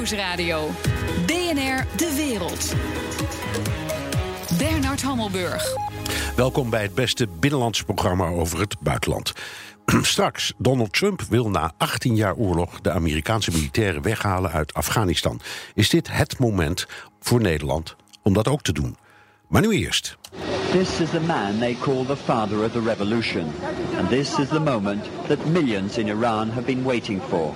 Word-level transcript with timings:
Nieuwsradio. 0.00 0.70
BNR 1.26 1.86
De 1.96 2.14
Wereld. 2.16 2.74
Bernard 4.58 5.02
Hammelburg. 5.02 5.74
Welkom 6.36 6.70
bij 6.70 6.82
het 6.82 6.94
beste 6.94 7.28
binnenlandse 7.40 7.84
programma 7.84 8.26
over 8.28 8.60
het 8.60 8.76
buitenland. 8.80 9.32
Straks, 10.02 10.52
Donald 10.58 10.92
Trump 10.92 11.22
wil 11.22 11.50
na 11.50 11.72
18 11.76 12.16
jaar 12.16 12.34
oorlog 12.34 12.80
de 12.80 12.90
Amerikaanse 12.90 13.50
militairen 13.50 14.02
weghalen 14.02 14.50
uit 14.50 14.74
Afghanistan. 14.74 15.40
Is 15.74 15.88
dit 15.88 16.12
het 16.12 16.38
moment 16.38 16.86
voor 17.20 17.40
Nederland 17.40 17.96
om 18.22 18.32
dat 18.32 18.48
ook 18.48 18.62
te 18.62 18.72
doen? 18.72 18.96
Maar 19.48 19.62
nu 19.62 19.72
eerst. 19.72 20.18
This 20.72 21.00
is 21.00 21.10
the 21.10 21.20
man 21.20 21.58
they 21.58 21.74
call 21.74 22.04
the 22.04 22.14
father 22.14 22.62
of 22.64 22.72
the 22.72 22.80
revolution. 22.80 23.52
And 23.96 24.08
this 24.08 24.38
is 24.38 24.48
the 24.50 24.60
moment 24.60 25.04
that 25.26 25.44
millions 25.46 25.98
in 25.98 26.08
Iran 26.08 26.50
have 26.50 26.64
been 26.64 26.84
waiting 26.84 27.20
for. 27.20 27.54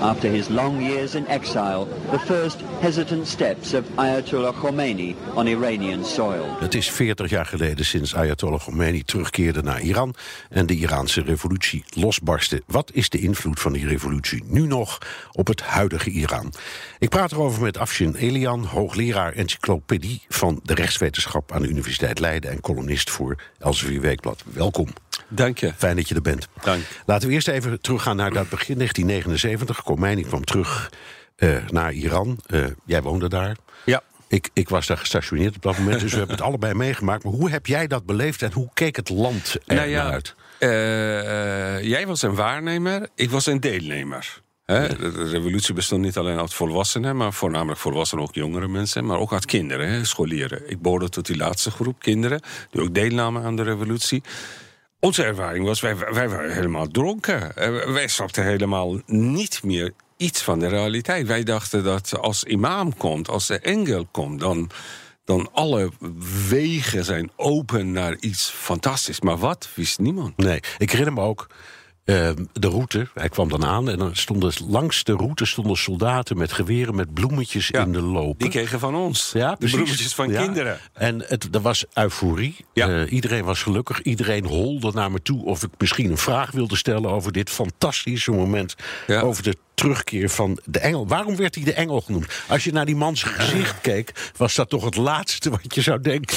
After 0.00 0.28
his 0.28 0.48
long 0.48 0.82
years 0.82 1.14
in 1.14 1.26
exile, 1.26 1.86
the 2.10 2.18
first 2.18 2.60
hesitant 2.80 3.26
steps 3.26 3.74
of 3.74 3.84
Ayatollah 3.96 4.52
Khomeini 4.52 5.14
on 5.34 5.46
Iranian 5.46 6.04
soil. 6.04 6.56
Het 6.58 6.74
is 6.74 6.90
40 6.90 7.30
jaar 7.30 7.46
geleden 7.46 7.84
sinds 7.84 8.14
Ayatollah 8.14 8.60
Khomeini 8.60 9.02
terugkeerde 9.02 9.62
naar 9.62 9.80
Iran 9.80 10.14
en 10.50 10.66
de 10.66 10.74
Iraanse 10.74 11.22
revolutie 11.22 11.84
losbarstte. 11.94 12.62
Wat 12.66 12.90
is 12.92 13.08
de 13.08 13.18
invloed 13.18 13.60
van 13.60 13.72
die 13.72 13.86
revolutie 13.86 14.44
nu 14.46 14.66
nog 14.66 14.98
op 15.32 15.46
het 15.46 15.62
huidige 15.62 16.10
Iran? 16.10 16.52
Ik 16.98 17.08
praat 17.08 17.32
erover 17.32 17.62
met 17.62 17.78
Afshin 17.78 18.14
Elian, 18.14 18.64
hoogleraar 18.64 19.32
encyclopedie 19.32 20.22
van 20.28 20.60
de 20.62 20.74
rechtswetenschap 20.74 21.52
aan 21.52 21.62
de 21.62 21.68
Universiteit 21.68 22.18
Leiden 22.18 22.49
en 22.50 22.60
columnist 22.60 23.10
voor 23.10 23.36
Elsevier 23.58 24.00
Weekblad. 24.00 24.42
Welkom. 24.52 24.88
Dank 25.28 25.58
je. 25.58 25.72
Fijn 25.76 25.96
dat 25.96 26.08
je 26.08 26.14
er 26.14 26.22
bent. 26.22 26.48
Dank. 26.62 26.82
Laten 27.06 27.28
we 27.28 27.34
eerst 27.34 27.48
even 27.48 27.80
teruggaan 27.80 28.16
naar 28.16 28.32
dat 28.32 28.48
begin 28.48 28.74
1979. 28.74 29.82
Khomeini 29.82 30.22
kwam 30.22 30.44
terug 30.44 30.90
uh, 31.36 31.68
naar 31.68 31.92
Iran. 31.92 32.40
Uh, 32.46 32.66
jij 32.84 33.02
woonde 33.02 33.28
daar. 33.28 33.56
Ja. 33.84 34.02
Ik, 34.28 34.50
ik, 34.52 34.68
was 34.68 34.86
daar 34.86 34.96
gestationeerd 34.96 35.56
op 35.56 35.62
dat 35.62 35.78
moment, 35.78 36.00
dus 36.00 36.12
we 36.12 36.18
hebben 36.18 36.36
het 36.36 36.44
allebei 36.44 36.74
meegemaakt. 36.74 37.24
Maar 37.24 37.32
hoe 37.32 37.50
heb 37.50 37.66
jij 37.66 37.86
dat 37.86 38.06
beleefd 38.06 38.42
en 38.42 38.52
hoe 38.52 38.68
keek 38.74 38.96
het 38.96 39.08
land 39.08 39.56
er 39.66 39.74
nou 39.74 39.88
ja, 39.88 40.10
uit? 40.10 40.34
Uh, 40.58 40.68
jij 41.82 42.06
was 42.06 42.22
een 42.22 42.34
waarnemer, 42.34 43.08
ik 43.14 43.30
was 43.30 43.46
een 43.46 43.60
deelnemer. 43.60 44.40
Hè? 44.70 44.88
De 44.96 45.24
revolutie 45.24 45.74
bestond 45.74 46.02
niet 46.02 46.16
alleen 46.16 46.38
uit 46.38 46.54
volwassenen, 46.54 47.16
maar 47.16 47.32
voornamelijk 47.32 47.80
volwassenen, 47.80 48.24
ook 48.24 48.34
jongere 48.34 48.68
mensen, 48.68 49.06
maar 49.06 49.18
ook 49.18 49.32
uit 49.32 49.44
kinderen, 49.44 49.88
hè? 49.88 50.04
scholieren. 50.04 50.70
Ik 50.70 50.82
behoorde 50.82 51.08
tot 51.08 51.26
die 51.26 51.36
laatste 51.36 51.70
groep 51.70 51.98
kinderen, 51.98 52.40
die 52.70 52.82
ook 52.82 52.94
deelnamen 52.94 53.42
aan 53.42 53.56
de 53.56 53.62
revolutie. 53.62 54.22
Onze 55.00 55.24
ervaring 55.24 55.64
was, 55.64 55.80
wij, 55.80 55.96
wij 55.96 56.28
waren 56.28 56.52
helemaal 56.52 56.88
dronken. 56.88 57.52
Wij 57.92 58.08
snapten 58.08 58.44
helemaal 58.44 59.00
niet 59.06 59.62
meer 59.62 59.92
iets 60.16 60.42
van 60.42 60.58
de 60.58 60.68
realiteit. 60.68 61.26
Wij 61.26 61.42
dachten 61.42 61.84
dat 61.84 62.18
als 62.18 62.44
imam 62.44 62.96
komt, 62.96 63.28
als 63.28 63.46
de 63.46 63.58
engel 63.58 64.06
komt, 64.10 64.40
dan, 64.40 64.70
dan 65.24 65.48
alle 65.52 65.90
wegen 66.48 67.04
zijn 67.04 67.30
open 67.36 67.92
naar 67.92 68.16
iets 68.20 68.50
fantastisch. 68.50 69.20
Maar 69.20 69.38
wat, 69.38 69.68
wist 69.74 69.98
niemand. 69.98 70.36
Nee, 70.36 70.60
ik 70.78 70.90
herinner 70.90 71.14
me 71.14 71.20
ook 71.20 71.46
uh, 72.04 72.30
de 72.52 72.68
route. 72.68 73.08
Hij 73.14 73.28
kwam 73.28 73.48
dan 73.48 73.64
aan 73.64 73.90
en 73.90 73.98
dan 73.98 74.16
stonden 74.16 74.52
langs 74.68 75.04
de 75.04 75.12
route 75.12 75.44
stonden 75.44 75.76
soldaten 75.76 76.38
met 76.38 76.52
geweren 76.52 76.94
met 76.94 77.14
bloemetjes 77.14 77.68
Ja, 77.68 77.82
in 77.82 77.92
de 77.92 78.00
lopen. 78.02 78.38
Die 78.38 78.48
kregen 78.48 78.78
van 78.78 78.94
ons. 78.94 79.30
Ja, 79.34 79.56
de 79.58 79.66
bloemetjes 79.68 80.14
van 80.14 80.30
Ja. 80.30 80.42
kinderen. 80.42 80.78
En 80.92 81.22
het, 81.26 81.54
er 81.54 81.60
was 81.60 81.84
euforie. 81.94 82.56
Ja. 82.72 82.88
Eh, 82.88 83.12
iedereen 83.12 83.44
was 83.44 83.62
gelukkig. 83.62 84.02
Iedereen 84.02 84.44
holde 84.44 84.92
naar 84.92 85.10
me 85.10 85.22
toe 85.22 85.44
of 85.44 85.62
ik 85.62 85.70
misschien 85.78 86.10
een 86.10 86.18
vraag 86.18 86.50
wilde 86.50 86.76
stellen 86.76 87.10
over 87.10 87.32
dit 87.32 87.50
fantastische 87.50 88.30
moment. 88.30 88.74
Ja. 89.06 89.20
Over 89.20 89.42
de 89.42 89.56
terugkeer 89.80 90.28
van 90.28 90.58
de 90.64 90.78
engel. 90.78 91.06
Waarom 91.06 91.36
werd 91.36 91.54
hij 91.54 91.64
de 91.64 91.72
engel 91.72 92.00
genoemd? 92.00 92.26
Als 92.48 92.64
je 92.64 92.72
naar 92.72 92.86
die 92.86 92.96
mans 92.96 93.22
gezicht 93.22 93.80
keek, 93.90 94.30
was 94.36 94.54
dat 94.54 94.68
toch 94.68 94.84
het 94.84 94.96
laatste 94.96 95.50
wat 95.50 95.74
je 95.74 95.80
zou 95.80 96.00
denken. 96.00 96.36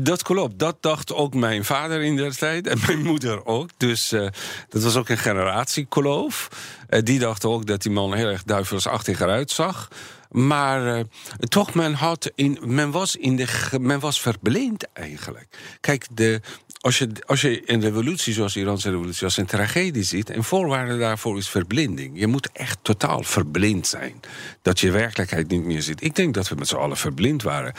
Dat 0.00 0.22
klopt. 0.22 0.58
Dat 0.58 0.76
dacht 0.80 1.12
ook 1.12 1.34
mijn 1.34 1.64
vader 1.64 2.02
in 2.02 2.16
der 2.16 2.36
tijd. 2.36 2.66
En 2.66 2.78
mijn 2.86 3.02
moeder 3.02 3.46
ook. 3.46 3.70
Dus 3.76 4.12
eh, 4.12 4.28
dat 4.68 4.82
was 4.82 4.96
ook 4.96 5.08
een 5.08 5.18
generatiekloof. 5.18 6.48
Eh, 6.88 7.02
die 7.02 7.18
dachten 7.18 7.48
ook 7.48 7.66
dat 7.66 7.82
die 7.82 7.92
man 7.92 8.14
heel 8.14 8.28
erg 8.28 8.42
duivelsachtig 8.42 9.20
eruit 9.20 9.50
zag. 9.50 9.88
Maar 10.30 10.96
eh, 10.96 11.04
toch, 11.38 11.74
men, 11.74 11.94
had 11.94 12.30
in, 12.34 12.58
men, 12.64 12.90
was 12.90 13.16
in 13.16 13.36
de, 13.36 13.46
men 13.80 14.00
was 14.00 14.20
verblind 14.20 14.86
eigenlijk. 14.92 15.46
Kijk, 15.80 16.06
de, 16.10 16.40
als, 16.84 16.98
je, 16.98 17.08
als 17.26 17.40
je 17.40 17.62
een 17.66 17.80
revolutie 17.80 18.32
zoals 18.32 18.54
de 18.54 18.60
Iraanse 18.60 18.90
revolutie 18.90 19.24
als 19.24 19.36
een 19.36 19.46
tragedie 19.46 20.02
ziet... 20.02 20.30
en 20.30 20.44
voorwaarde 20.44 20.98
daarvoor 20.98 21.38
is 21.38 21.48
verblinding. 21.48 22.18
Je 22.18 22.26
moet 22.26 22.48
echt 22.52 22.78
totaal 22.82 23.22
verblind 23.22 23.86
zijn. 23.86 24.20
Dat 24.62 24.80
je 24.80 24.90
werkelijkheid 24.90 25.48
niet 25.48 25.64
meer 25.64 25.82
ziet. 25.82 26.02
Ik 26.02 26.14
denk 26.14 26.34
dat 26.34 26.48
we 26.48 26.54
met 26.54 26.68
z'n 26.68 26.76
allen 26.76 26.96
verblind 26.96 27.42
waren. 27.42 27.74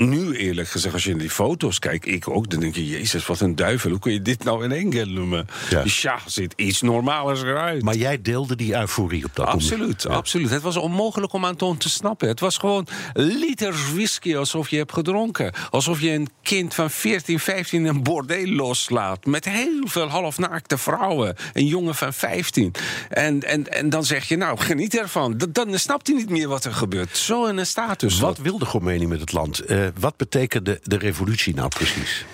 Nu 0.00 0.36
eerlijk 0.36 0.68
gezegd, 0.68 0.94
als 0.94 1.04
je 1.04 1.10
in 1.10 1.18
die 1.18 1.30
foto's 1.30 1.78
kijkt, 1.78 2.06
ik 2.06 2.28
ook, 2.28 2.50
dan 2.50 2.60
denk 2.60 2.74
je, 2.74 2.86
jezus, 2.86 3.26
wat 3.26 3.40
een 3.40 3.56
duivel. 3.56 3.90
Hoe 3.90 3.98
kun 3.98 4.12
je 4.12 4.22
dit 4.22 4.44
nou 4.44 4.64
een 4.64 4.72
engel 4.72 5.06
noemen? 5.06 5.46
Ja. 5.70 5.82
Ja, 5.84 6.18
zit 6.26 6.52
iets 6.56 6.80
normalers 6.80 7.42
eruit. 7.42 7.82
Maar 7.82 7.96
jij 7.96 8.22
deelde 8.22 8.56
die 8.56 8.74
euforie 8.74 9.24
op 9.24 9.30
dat 9.34 9.46
moment. 9.46 9.70
Absoluut, 9.70 10.06
absoluut. 10.06 10.50
Het 10.50 10.62
was 10.62 10.76
onmogelijk 10.76 11.32
om 11.32 11.44
aan 11.44 11.56
Toon 11.56 11.76
te 11.76 11.88
snappen. 11.88 12.28
Het 12.28 12.40
was 12.40 12.58
gewoon 12.58 12.86
liters 13.12 13.92
whisky 13.92 14.36
alsof 14.36 14.68
je 14.68 14.76
hebt 14.76 14.92
gedronken. 14.92 15.52
Alsof 15.70 16.00
je 16.00 16.10
een 16.10 16.28
kind 16.42 16.74
van 16.74 16.90
14, 16.90 17.38
15 17.40 17.84
een 17.84 18.02
bordeel 18.02 18.46
loslaat. 18.46 19.26
Met 19.26 19.44
heel 19.44 19.82
veel 19.84 20.08
halfnaakte 20.08 20.78
vrouwen. 20.78 21.36
Een 21.52 21.66
jongen 21.66 21.94
van 21.94 22.12
15. 22.12 22.72
En, 23.08 23.42
en, 23.42 23.72
en 23.72 23.90
dan 23.90 24.04
zeg 24.04 24.28
je, 24.28 24.36
nou, 24.36 24.58
geniet 24.58 24.98
ervan. 24.98 25.40
Dan 25.52 25.78
snapt 25.78 26.06
hij 26.06 26.16
niet 26.16 26.30
meer 26.30 26.48
wat 26.48 26.64
er 26.64 26.74
gebeurt. 26.74 27.16
Zo 27.16 27.46
in 27.46 27.56
een 27.56 27.66
status. 27.66 28.20
Wat 28.20 28.38
wilde 28.38 28.66
Khomeini 28.66 29.06
met 29.06 29.20
het 29.20 29.32
land? 29.32 29.60
Eh, 29.60 29.89
wat 29.98 30.16
betekende 30.16 30.78
de 30.82 30.96
revolutie 30.96 31.54
nou 31.54 31.68
precies? 31.68 32.24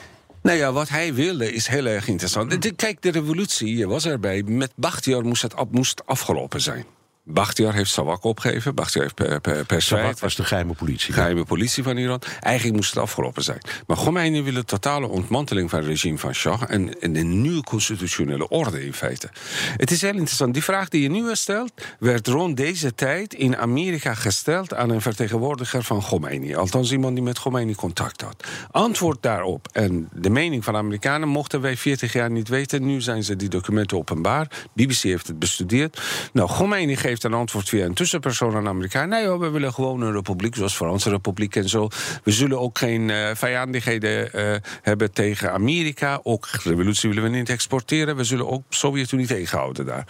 Nou 0.42 0.58
ja, 0.58 0.72
wat 0.72 0.88
hij 0.88 1.14
wilde 1.14 1.52
is 1.52 1.66
heel 1.66 1.86
erg 1.86 2.08
interessant. 2.08 2.76
Kijk, 2.76 3.02
de 3.02 3.10
revolutie 3.10 3.86
was 3.86 4.06
erbij. 4.06 4.42
Met 4.42 4.72
Bakhtiar 4.76 5.24
moest 5.24 5.42
het 5.42 5.54
moest 5.70 6.06
afgelopen 6.06 6.60
zijn. 6.60 6.84
Bakhtiar 7.28 7.74
heeft 7.74 7.90
Sawak 7.90 8.24
opgegeven. 8.24 8.74
Bakhtiar 8.74 9.02
heeft 9.02 9.14
per, 9.14 9.40
per, 9.40 9.64
per 9.64 9.82
Sawak 9.82 10.18
was 10.18 10.34
de 10.34 10.44
geheime 10.44 10.72
politie. 10.72 11.14
geheime 11.14 11.44
politie 11.44 11.82
van 11.82 11.96
Iran. 11.96 12.20
Eigenlijk 12.40 12.76
moest 12.76 12.90
het 12.94 13.02
afgelopen 13.02 13.42
zijn. 13.42 13.60
Maar 13.86 13.96
Khomeini 13.96 14.42
wil 14.42 14.54
een 14.54 14.64
totale 14.64 15.06
ontmanteling 15.08 15.70
van 15.70 15.78
het 15.78 15.88
regime 15.88 16.18
van 16.18 16.34
Shah... 16.34 16.62
en, 16.68 17.00
en 17.00 17.16
een 17.16 17.40
nieuwe 17.40 17.62
constitutionele 17.62 18.48
orde 18.48 18.84
in 18.84 18.92
feite. 18.92 19.28
Het 19.76 19.90
is 19.90 20.00
heel 20.00 20.10
interessant. 20.10 20.54
Die 20.54 20.62
vraag 20.62 20.88
die 20.88 21.02
je 21.02 21.10
nu 21.10 21.34
stelt... 21.36 21.72
werd 21.98 22.26
rond 22.26 22.56
deze 22.56 22.94
tijd 22.94 23.34
in 23.34 23.56
Amerika 23.56 24.14
gesteld... 24.14 24.74
aan 24.74 24.90
een 24.90 25.00
vertegenwoordiger 25.00 25.82
van 25.82 26.02
Khomeini. 26.02 26.54
Althans 26.54 26.92
iemand 26.92 27.14
die 27.14 27.24
met 27.24 27.38
Khomeini 27.38 27.74
contact 27.74 28.20
had. 28.20 28.46
Antwoord 28.70 29.22
daarop 29.22 29.68
en 29.72 30.08
de 30.12 30.30
mening 30.30 30.64
van 30.64 30.72
de 30.72 30.78
Amerikanen... 30.78 31.28
mochten 31.28 31.60
wij 31.60 31.76
40 31.76 32.12
jaar 32.12 32.30
niet 32.30 32.48
weten. 32.48 32.86
Nu 32.86 33.00
zijn 33.00 33.22
ze 33.22 33.36
die 33.36 33.48
documenten 33.48 33.96
openbaar. 33.96 34.50
BBC 34.72 34.98
heeft 34.98 35.26
het 35.26 35.38
bestudeerd. 35.38 36.00
Nou, 36.32 36.48
Khomeini 36.48 36.96
geeft 36.96 37.14
een 37.24 37.34
antwoord 37.34 37.68
via 37.68 37.84
een 37.84 37.94
tussenpersoon 37.94 38.56
aan 38.56 38.64
de 38.64 38.68
Amerikanen. 38.68 39.08
Nee, 39.08 39.38
we 39.38 39.50
willen 39.50 39.72
gewoon 39.72 40.00
een 40.00 40.12
republiek, 40.12 40.54
zoals 40.54 40.76
Franse 40.76 41.10
republiek 41.10 41.56
en 41.56 41.68
zo. 41.68 41.88
We 42.24 42.32
zullen 42.32 42.60
ook 42.60 42.78
geen 42.78 43.10
eh, 43.10 43.30
vijandigheden 43.34 44.32
eh, 44.32 44.56
hebben 44.82 45.12
tegen 45.12 45.52
Amerika. 45.52 46.20
Ook 46.22 46.48
revolutie 46.64 47.08
willen 47.08 47.24
we 47.24 47.36
niet 47.36 47.48
exporteren. 47.48 48.16
We 48.16 48.24
zullen 48.24 48.48
ook 48.48 48.62
Sovjet-Unie 48.68 49.26
tegenhouden 49.26 49.86
daar. 49.86 50.06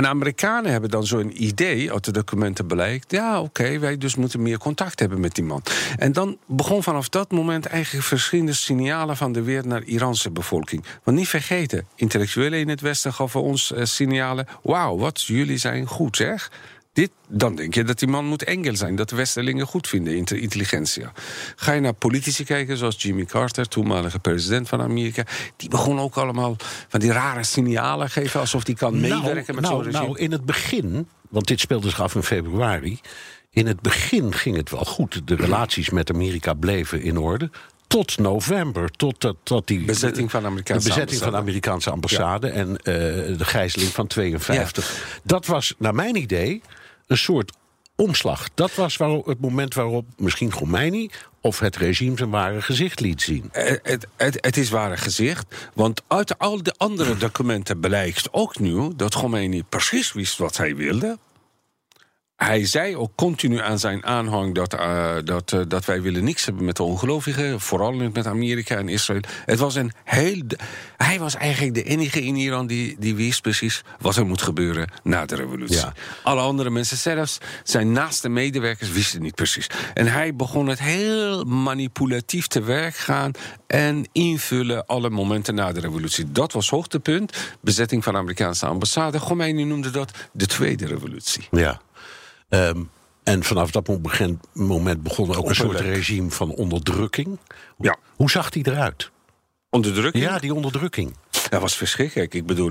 En 0.00 0.06
Amerikanen 0.06 0.70
hebben 0.70 0.90
dan 0.90 1.06
zo'n 1.06 1.42
idee, 1.44 1.92
uit 1.92 2.04
de 2.04 2.12
documenten 2.12 2.66
blijkt... 2.66 3.10
ja, 3.10 3.40
oké, 3.40 3.78
wij 3.78 3.98
dus 3.98 4.14
moeten 4.14 4.42
meer 4.42 4.58
contact 4.58 5.00
hebben 5.00 5.20
met 5.20 5.34
die 5.34 5.44
man. 5.44 5.62
En 5.96 6.12
dan 6.12 6.38
begon 6.46 6.82
vanaf 6.82 7.08
dat 7.08 7.30
moment 7.30 7.66
eigenlijk 7.66 8.04
verschillende 8.04 8.52
signalen... 8.52 9.16
van 9.16 9.32
de 9.32 9.42
weer 9.42 9.66
naar 9.66 9.82
Iraanse 9.82 10.30
bevolking. 10.30 10.84
Want 11.02 11.16
niet 11.16 11.28
vergeten, 11.28 11.86
intellectuelen 11.94 12.58
in 12.58 12.68
het 12.68 12.80
Westen 12.80 13.12
gaven 13.12 13.42
ons 13.42 13.72
eh, 13.72 13.84
signalen... 13.84 14.46
wauw, 14.62 14.96
wat 14.96 15.22
jullie 15.22 15.58
zijn 15.58 15.86
goed, 15.86 16.16
zeg. 16.16 16.50
Dit, 16.92 17.10
dan 17.28 17.54
denk 17.54 17.74
je 17.74 17.84
dat 17.84 17.98
die 17.98 18.08
man 18.08 18.24
moet 18.24 18.42
engel 18.42 18.76
zijn. 18.76 18.96
Dat 18.96 19.08
de 19.08 19.16
Westerlingen 19.16 19.66
goed 19.66 19.88
vinden, 19.88 20.16
intelligentia. 20.16 21.12
Ga 21.56 21.72
je 21.72 21.80
naar 21.80 21.92
politici 21.92 22.44
kijken, 22.44 22.76
zoals 22.76 23.02
Jimmy 23.02 23.24
Carter... 23.24 23.68
toenmalige 23.68 24.18
president 24.18 24.68
van 24.68 24.80
Amerika... 24.80 25.24
die 25.56 25.68
begon 25.68 26.00
ook 26.00 26.16
allemaal 26.16 26.56
van 26.88 27.00
die 27.00 27.12
rare 27.12 27.44
signalen 27.44 28.10
geven... 28.10 28.40
alsof 28.40 28.64
die 28.64 28.76
kan 28.76 29.00
meewerken 29.00 29.54
met 29.54 29.64
nou, 29.64 29.74
zo'n 29.74 29.84
regime. 29.84 30.04
nou, 30.04 30.18
in 30.18 30.32
het 30.32 30.44
begin, 30.44 31.08
want 31.28 31.46
dit 31.46 31.60
speelde 31.60 31.88
zich 31.88 32.00
af 32.00 32.14
in 32.14 32.22
februari. 32.22 33.00
In 33.50 33.66
het 33.66 33.80
begin 33.80 34.32
ging 34.34 34.56
het 34.56 34.70
wel 34.70 34.84
goed. 34.84 35.22
De 35.24 35.34
relaties 35.34 35.90
met 35.90 36.10
Amerika 36.10 36.54
bleven 36.54 37.02
in 37.02 37.18
orde. 37.18 37.50
Tot 37.86 38.18
november, 38.18 38.90
tot, 38.90 39.34
tot 39.42 39.66
die 39.66 39.84
Bezetting 39.84 40.30
van 40.30 40.40
de 40.40 40.46
Amerikaanse 40.46 40.88
de 40.88 40.94
bezetting 40.94 41.22
van 41.22 41.30
de 41.30 41.36
ambassade. 41.36 41.70
Amerikaanse 41.70 41.90
ambassade 41.90 42.48
en 42.48 42.76
eh, 42.76 43.38
de 43.38 43.44
gijzeling 43.44 43.90
van 43.90 44.06
52. 44.06 45.20
Dat 45.22 45.46
was, 45.46 45.74
naar 45.78 45.94
mijn 45.94 46.16
idee, 46.16 46.62
een 47.10 47.18
soort 47.18 47.52
omslag. 47.96 48.48
Dat 48.54 48.74
was 48.74 48.96
waarop, 48.96 49.26
het 49.26 49.40
moment 49.40 49.74
waarop 49.74 50.06
misschien 50.16 50.50
Khomeini 50.50 51.10
of 51.40 51.58
het 51.58 51.76
regime 51.76 52.16
zijn 52.16 52.30
ware 52.30 52.62
gezicht 52.62 53.00
liet 53.00 53.22
zien. 53.22 53.48
Eh, 53.52 53.76
Het, 53.82 54.06
het, 54.16 54.38
het 54.40 54.56
is 54.56 54.70
ware 54.70 54.96
gezicht, 54.96 55.70
want 55.74 56.02
uit 56.06 56.38
al 56.38 56.62
de 56.62 56.74
andere 56.76 57.16
documenten 57.16 57.80
blijkt 57.80 58.32
ook 58.32 58.58
nu 58.58 58.90
dat 58.96 59.14
Khomeini 59.14 59.62
precies 59.62 60.12
wist 60.12 60.38
wat 60.38 60.56
hij 60.56 60.76
wilde. 60.76 61.18
Hij 62.44 62.66
zei 62.66 62.96
ook 62.96 63.10
continu 63.14 63.60
aan 63.60 63.78
zijn 63.78 64.04
aanhang 64.04 64.54
dat, 64.54 64.74
uh, 64.74 65.14
dat, 65.24 65.52
uh, 65.52 65.60
dat 65.68 65.84
wij 65.84 66.02
willen 66.02 66.24
niks 66.24 66.44
hebben 66.44 66.64
met 66.64 66.76
de 66.76 66.82
ongelovigen, 66.82 67.60
vooral 67.60 67.92
met 67.92 68.26
Amerika 68.26 68.76
en 68.76 68.88
Israël. 68.88 69.20
Het 69.44 69.58
was 69.58 69.74
een 69.74 69.92
heel. 70.04 70.42
Hij 70.96 71.18
was 71.18 71.34
eigenlijk 71.34 71.74
de 71.74 71.82
enige 71.82 72.22
in 72.22 72.36
Iran 72.36 72.66
die, 72.66 72.96
die 72.98 73.14
wist 73.14 73.42
precies 73.42 73.82
wat 73.98 74.16
er 74.16 74.26
moet 74.26 74.42
gebeuren 74.42 74.90
na 75.02 75.26
de 75.26 75.34
revolutie. 75.34 75.76
Ja. 75.76 75.92
Alle 76.22 76.40
andere 76.40 76.70
mensen, 76.70 76.96
zelfs 76.96 77.38
zijn 77.64 77.92
naaste 77.92 78.28
medewerkers, 78.28 78.90
wisten 78.90 79.22
niet 79.22 79.34
precies. 79.34 79.66
En 79.94 80.06
hij 80.06 80.34
begon 80.34 80.66
het 80.66 80.78
heel 80.78 81.44
manipulatief 81.44 82.46
te 82.46 82.62
werk 82.62 82.96
gaan 82.96 83.30
en 83.66 84.08
invullen 84.12 84.86
alle 84.86 85.10
momenten 85.10 85.54
na 85.54 85.72
de 85.72 85.80
revolutie. 85.80 86.32
Dat 86.32 86.52
was 86.52 86.70
hoogtepunt. 86.70 87.36
Bezetting 87.60 88.04
van 88.04 88.12
de 88.12 88.18
Amerikaanse 88.18 88.66
ambassade. 88.66 89.18
Khomeini 89.18 89.64
noemde 89.64 89.90
dat 89.90 90.10
de 90.32 90.46
tweede 90.46 90.86
revolutie. 90.86 91.48
Ja. 91.50 91.80
Um, 92.50 92.90
en 93.22 93.42
vanaf 93.44 93.70
dat 93.70 93.88
moment 94.52 95.02
begon 95.02 95.36
ook 95.36 95.48
een 95.48 95.54
soort 95.54 95.80
regime 95.80 96.30
van 96.30 96.50
onderdrukking. 96.50 97.38
Ja. 97.78 97.96
Hoe 98.16 98.30
zag 98.30 98.50
die 98.50 98.68
eruit? 98.68 99.10
Onderdrukking? 99.70 100.24
Ja, 100.24 100.38
die 100.38 100.54
onderdrukking. 100.54 101.16
Dat 101.48 101.60
was 101.60 101.76
verschrikkelijk. 101.76 102.34
Ik 102.34 102.46
bedoel, 102.46 102.70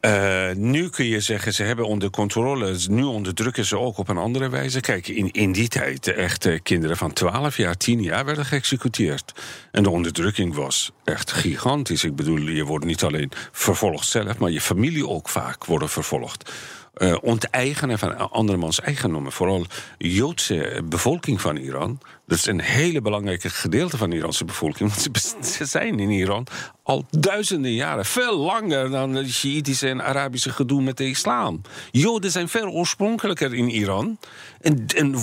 uh, 0.00 0.50
nu 0.54 0.88
kun 0.88 1.04
je 1.04 1.20
zeggen, 1.20 1.54
ze 1.54 1.62
hebben 1.62 1.86
onder 1.86 2.10
controle. 2.10 2.76
Nu 2.88 3.02
onderdrukken 3.02 3.64
ze 3.64 3.78
ook 3.78 3.98
op 3.98 4.08
een 4.08 4.16
andere 4.16 4.48
wijze. 4.48 4.80
Kijk, 4.80 5.08
in, 5.08 5.30
in 5.30 5.52
die 5.52 5.68
tijd, 5.68 6.06
echt 6.06 6.62
kinderen 6.62 6.96
van 6.96 7.12
12 7.12 7.56
jaar, 7.56 7.76
10 7.76 8.02
jaar 8.02 8.24
werden 8.24 8.44
geëxecuteerd. 8.44 9.32
En 9.70 9.82
de 9.82 9.90
onderdrukking 9.90 10.54
was 10.54 10.92
echt 11.04 11.32
gigantisch. 11.32 12.04
Ik 12.04 12.16
bedoel, 12.16 12.38
je 12.38 12.64
wordt 12.64 12.84
niet 12.84 13.02
alleen 13.02 13.30
vervolgd 13.52 14.08
zelf, 14.08 14.38
maar 14.38 14.50
je 14.50 14.60
familie 14.60 15.08
ook 15.08 15.28
vaak 15.28 15.64
worden 15.64 15.88
vervolgd 15.88 16.52
uh, 16.98 17.16
onteigenen 17.22 17.98
van 17.98 18.30
andermans 18.30 18.80
eigendommen. 18.80 19.32
Vooral 19.32 19.66
Joodse 19.98 20.82
bevolking 20.84 21.40
van 21.40 21.56
Iran. 21.56 22.00
Dat 22.26 22.38
is 22.38 22.46
een 22.46 22.60
hele 22.60 23.00
belangrijke 23.00 23.50
gedeelte 23.50 23.96
van 23.96 24.10
de 24.10 24.16
Iranse 24.16 24.44
bevolking. 24.44 24.92
Want 24.94 25.26
ze 25.46 25.64
zijn 25.64 25.98
in 25.98 26.10
Iran 26.10 26.46
al 26.82 27.06
duizenden 27.10 27.72
jaren. 27.72 28.04
Veel 28.04 28.36
langer 28.36 28.90
dan 28.90 29.14
het 29.14 29.30
Shiïtische 29.30 29.88
en 29.88 30.04
Arabische 30.04 30.50
gedoe 30.50 30.82
met 30.82 30.96
de 30.96 31.08
islam. 31.08 31.60
Joden 31.90 32.30
zijn 32.30 32.48
veel 32.48 32.68
oorspronkelijker 32.68 33.54
in 33.54 33.68
Iran. 33.68 34.18
En, 34.60 34.86
en, 34.96 35.14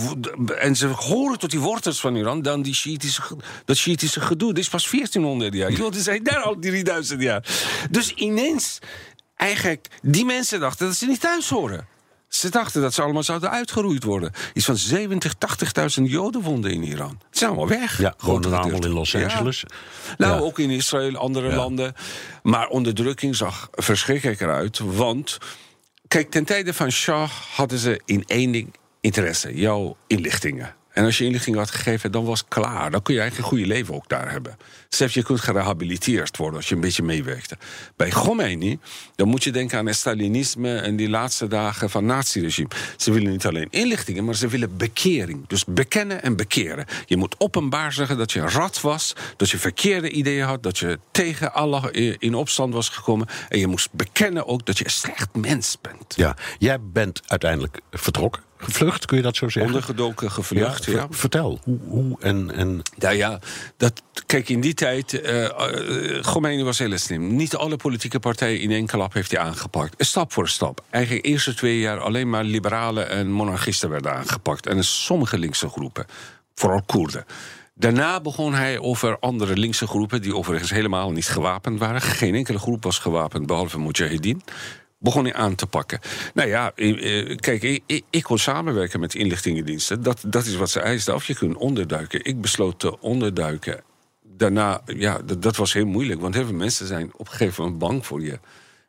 en 0.60 0.76
ze 0.76 0.88
horen 0.88 1.40
tot 1.40 1.52
die 1.52 1.60
wortels 1.60 2.00
van 2.00 2.16
Iran 2.16 2.42
dan 2.42 2.62
die 2.62 2.74
Shiïtische, 2.74 3.22
dat 3.66 3.78
Shiïtische 3.78 4.22
gedoe. 4.22 4.54
Dit 4.54 4.64
is 4.64 4.70
pas 4.70 4.90
1400 4.92 5.54
jaar. 5.54 5.72
Joden 5.72 6.02
zijn 6.02 6.24
daar 6.24 6.42
al 6.42 6.60
3000 6.60 7.22
jaar. 7.22 7.46
Dus 7.90 8.14
ineens 8.14 8.80
eigenlijk, 9.42 9.88
die 10.02 10.26
mensen 10.26 10.60
dachten 10.60 10.88
dat 10.88 10.96
ze 10.96 11.06
niet 11.06 11.20
thuis 11.20 11.50
horen. 11.50 11.88
Ze 12.28 12.50
dachten 12.50 12.82
dat 12.82 12.94
ze 12.94 13.02
allemaal 13.02 13.24
zouden 13.24 13.50
uitgeroeid 13.50 14.04
worden. 14.04 14.32
Iets 14.54 14.66
van 14.66 14.78
70, 14.78 15.34
80.000 16.00 16.04
Joden 16.04 16.42
woonden 16.42 16.72
in 16.72 16.84
Iran. 16.84 17.18
Ze 17.20 17.38
zijn 17.38 17.50
allemaal 17.50 17.68
weg. 17.68 17.98
Ja, 17.98 18.14
gewoon 18.18 18.46
allemaal 18.46 18.86
in 18.86 18.90
Los 18.90 19.16
Angeles. 19.16 19.64
Nou, 20.18 20.42
ook 20.42 20.60
in 20.60 20.70
Israël, 20.70 21.16
andere 21.16 21.56
landen. 21.56 21.94
Maar 22.44 22.68
onderdrukking 22.68 23.36
zag 23.36 23.68
verschrikkelijk 23.72 24.42
eruit. 24.42 24.80
Want, 24.80 25.38
kijk, 26.08 26.32
ten 26.32 26.46
tijde 26.46 26.74
van 26.74 26.92
Shah 26.92 27.30
hadden 27.56 27.78
ze 27.78 28.02
in 28.06 28.24
één 28.28 28.52
ding 28.52 28.74
interesse: 29.02 29.56
jouw 29.56 29.98
inlichtingen. 30.08 30.76
En 30.94 31.06
als 31.06 31.18
je 31.18 31.26
inlichting 31.26 31.56
had 31.56 31.72
gegeven, 31.72 32.12
dan 32.12 32.26
was 32.26 32.40
het 32.40 32.48
klaar. 32.48 32.92
Dan 32.92 33.02
kun 33.02 33.14
je 33.14 33.20
eigenlijk 33.20 33.52
een 33.52 33.58
goede 33.58 33.74
leven 33.74 33.96
ook 33.96 34.10
daar 34.10 34.32
hebben. 34.32 34.58
Zelfs 34.90 35.14
je 35.14 35.24
kunt 35.24 35.40
gerehabiliteerd 35.40 36.38
worden 36.38 36.56
als 36.56 36.70
je 36.70 36.76
een 36.76 36.82
beetje 36.82 37.04
meewerkte. 37.04 37.58
Bij 37.96 38.10
Khomeini, 38.10 38.80
dan 39.16 39.28
moet 39.28 39.44
je 39.44 39.52
denken 39.52 39.78
aan 39.78 39.86
het 39.86 39.96
Stalinisme 39.96 40.78
en 40.78 40.96
die 40.96 41.10
laatste 41.10 41.48
dagen 41.48 41.90
van 41.90 42.06
naziregime. 42.06 42.70
Ze 42.98 43.12
willen 43.12 43.32
niet 43.32 43.46
alleen 43.46 43.68
inlichtingen, 43.70 44.26
maar 44.26 44.36
ze 44.36 44.48
willen 44.48 44.78
bekering. 44.78 45.48
Dus 45.48 45.66
bekennen 45.66 46.24
en 46.24 46.36
bekeren. 46.36 46.86
Je 47.06 47.18
moet 47.18 47.36
openbaar 47.38 47.94
zeggen 47.94 48.18
dat 48.18 48.32
je 48.32 48.40
een 48.40 48.50
rat 48.50 48.82
was, 48.82 49.16
dat 49.38 49.50
je 49.50 49.58
verkeerde 49.58 50.10
ideeën 50.10 50.46
had, 50.46 50.64
dat 50.64 50.78
je 50.78 51.00
tegen 51.12 51.54
Allah 51.54 51.86
in 52.20 52.36
opstand 52.36 52.74
was 52.74 52.90
gekomen. 52.90 53.28
En 53.50 53.60
je 53.60 53.68
moest 53.68 53.90
bekennen 53.92 54.48
ook 54.48 54.66
dat 54.66 54.78
je 54.78 54.84
een 54.84 54.92
slecht 54.92 55.36
mens 55.36 55.78
bent. 55.82 56.16
Ja, 56.16 56.36
jij 56.58 56.78
bent 56.82 57.22
uiteindelijk 57.28 57.80
vertrokken 57.92 58.50
gevlucht, 58.62 59.06
kun 59.06 59.18
je 59.18 59.24
dat 59.24 59.36
zo 59.36 59.50
zeggen? 59.50 59.74
Ondergedoken, 59.74 60.32
gevlucht, 60.32 60.86
ja. 60.86 61.08
Vertel, 61.10 61.60
hoe, 61.64 61.80
hoe 61.88 62.18
en, 62.20 62.52
en... 62.52 62.82
Nou 62.98 63.16
ja, 63.16 63.40
dat, 63.78 64.02
kijk, 64.26 64.50
in 64.50 64.62
die 64.62 64.74
tijd... 64.74 65.14
Uh, 65.14 66.22
Khomeini 66.22 66.64
was 66.64 66.80
heel 66.80 66.98
slim. 66.98 67.36
Niet 67.36 67.56
alle 67.56 67.76
politieke 67.76 68.20
partijen 68.20 68.60
in 68.60 68.72
één 68.72 68.86
klap 68.86 69.14
heeft 69.14 69.32
hij 69.32 69.40
aangepakt. 69.40 70.06
Stap 70.06 70.34
voor 70.34 70.48
stap. 70.48 70.84
Eigenlijk 70.90 71.24
de 71.24 71.30
eerste 71.30 71.54
twee 71.54 71.80
jaar 71.80 72.00
alleen 72.00 72.30
maar 72.30 72.44
liberalen 72.44 73.10
en 73.10 73.32
monarchisten 73.32 73.90
werden 73.90 74.14
aangepakt. 74.14 74.68
En 74.68 74.84
sommige 74.84 75.38
linkse 75.38 75.70
groepen, 75.70 76.06
vooral 76.56 76.82
Koerden. 76.86 77.26
Daarna 77.76 78.22
begon 78.22 78.54
hij 78.54 78.80
over 78.80 79.20
andere 79.20 79.58
linkse 79.58 79.88
groepen... 79.88 80.22
die 80.22 80.36
overigens 80.36 80.72
helemaal 80.72 81.12
niet 81.12 81.28
gewapend 81.28 81.80
waren. 81.80 82.02
Geen 82.02 82.36
enkele 82.36 82.60
groep 82.60 82.84
was 82.84 83.00
gewapend, 83.00 83.46
behalve 83.46 83.80
Mujahideen 83.80 84.42
begon 85.02 85.24
hij 85.24 85.34
aan 85.34 85.56
te 85.56 85.68
pakken. 85.68 86.00
Nou 86.34 86.50
ja, 86.50 86.72
kijk, 87.36 87.64
ik, 87.64 88.04
ik, 88.10 88.24
kon 88.24 88.38
samenwerken 88.38 89.00
met 89.00 89.16
inlichtingendiensten. 89.16 90.04
Dat, 90.04 90.24
dat 90.28 90.46
is 90.46 90.56
wat 90.56 90.70
ze 90.70 90.80
eisten 90.80 91.14
af. 91.14 91.26
Je 91.26 91.36
kunt 91.36 91.56
onderduiken. 91.56 92.26
Ik 92.26 92.42
besloot 92.42 92.80
te 92.80 93.00
onderduiken. 93.00 93.84
Daarna, 94.24 94.82
ja, 94.86 95.20
dat, 95.40 95.56
was 95.56 95.74
heel 95.74 95.86
moeilijk. 95.86 96.22
Want 96.22 96.34
heel 96.34 96.46
veel 96.46 96.56
mensen 96.56 96.88
zijn 96.88 97.12
op 97.14 97.20
een 97.28 97.34
gegeven 97.34 97.64
moment 97.64 97.80
bang 97.80 98.06
voor 98.06 98.22
je. 98.22 98.40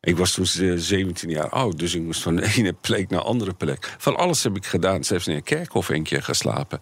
Ik 0.00 0.17
was 0.17 0.32
toen 0.32 0.47
17 0.47 1.31
jaar 1.31 1.49
oud, 1.49 1.79
dus 1.79 1.94
ik 1.94 2.03
moest 2.03 2.23
van 2.23 2.37
de 2.37 2.53
ene 2.56 2.73
plek 2.73 3.11
naar 3.11 3.20
de 3.20 3.26
andere 3.26 3.55
plek. 3.55 3.94
Van 3.99 4.17
alles 4.17 4.43
heb 4.43 4.56
ik 4.56 4.67
gedaan, 4.67 5.05
zelfs 5.05 5.26
in 5.26 5.35
een 5.35 5.43
kerkhof 5.43 5.88
een 5.88 6.03
keer 6.03 6.23
geslapen. 6.23 6.81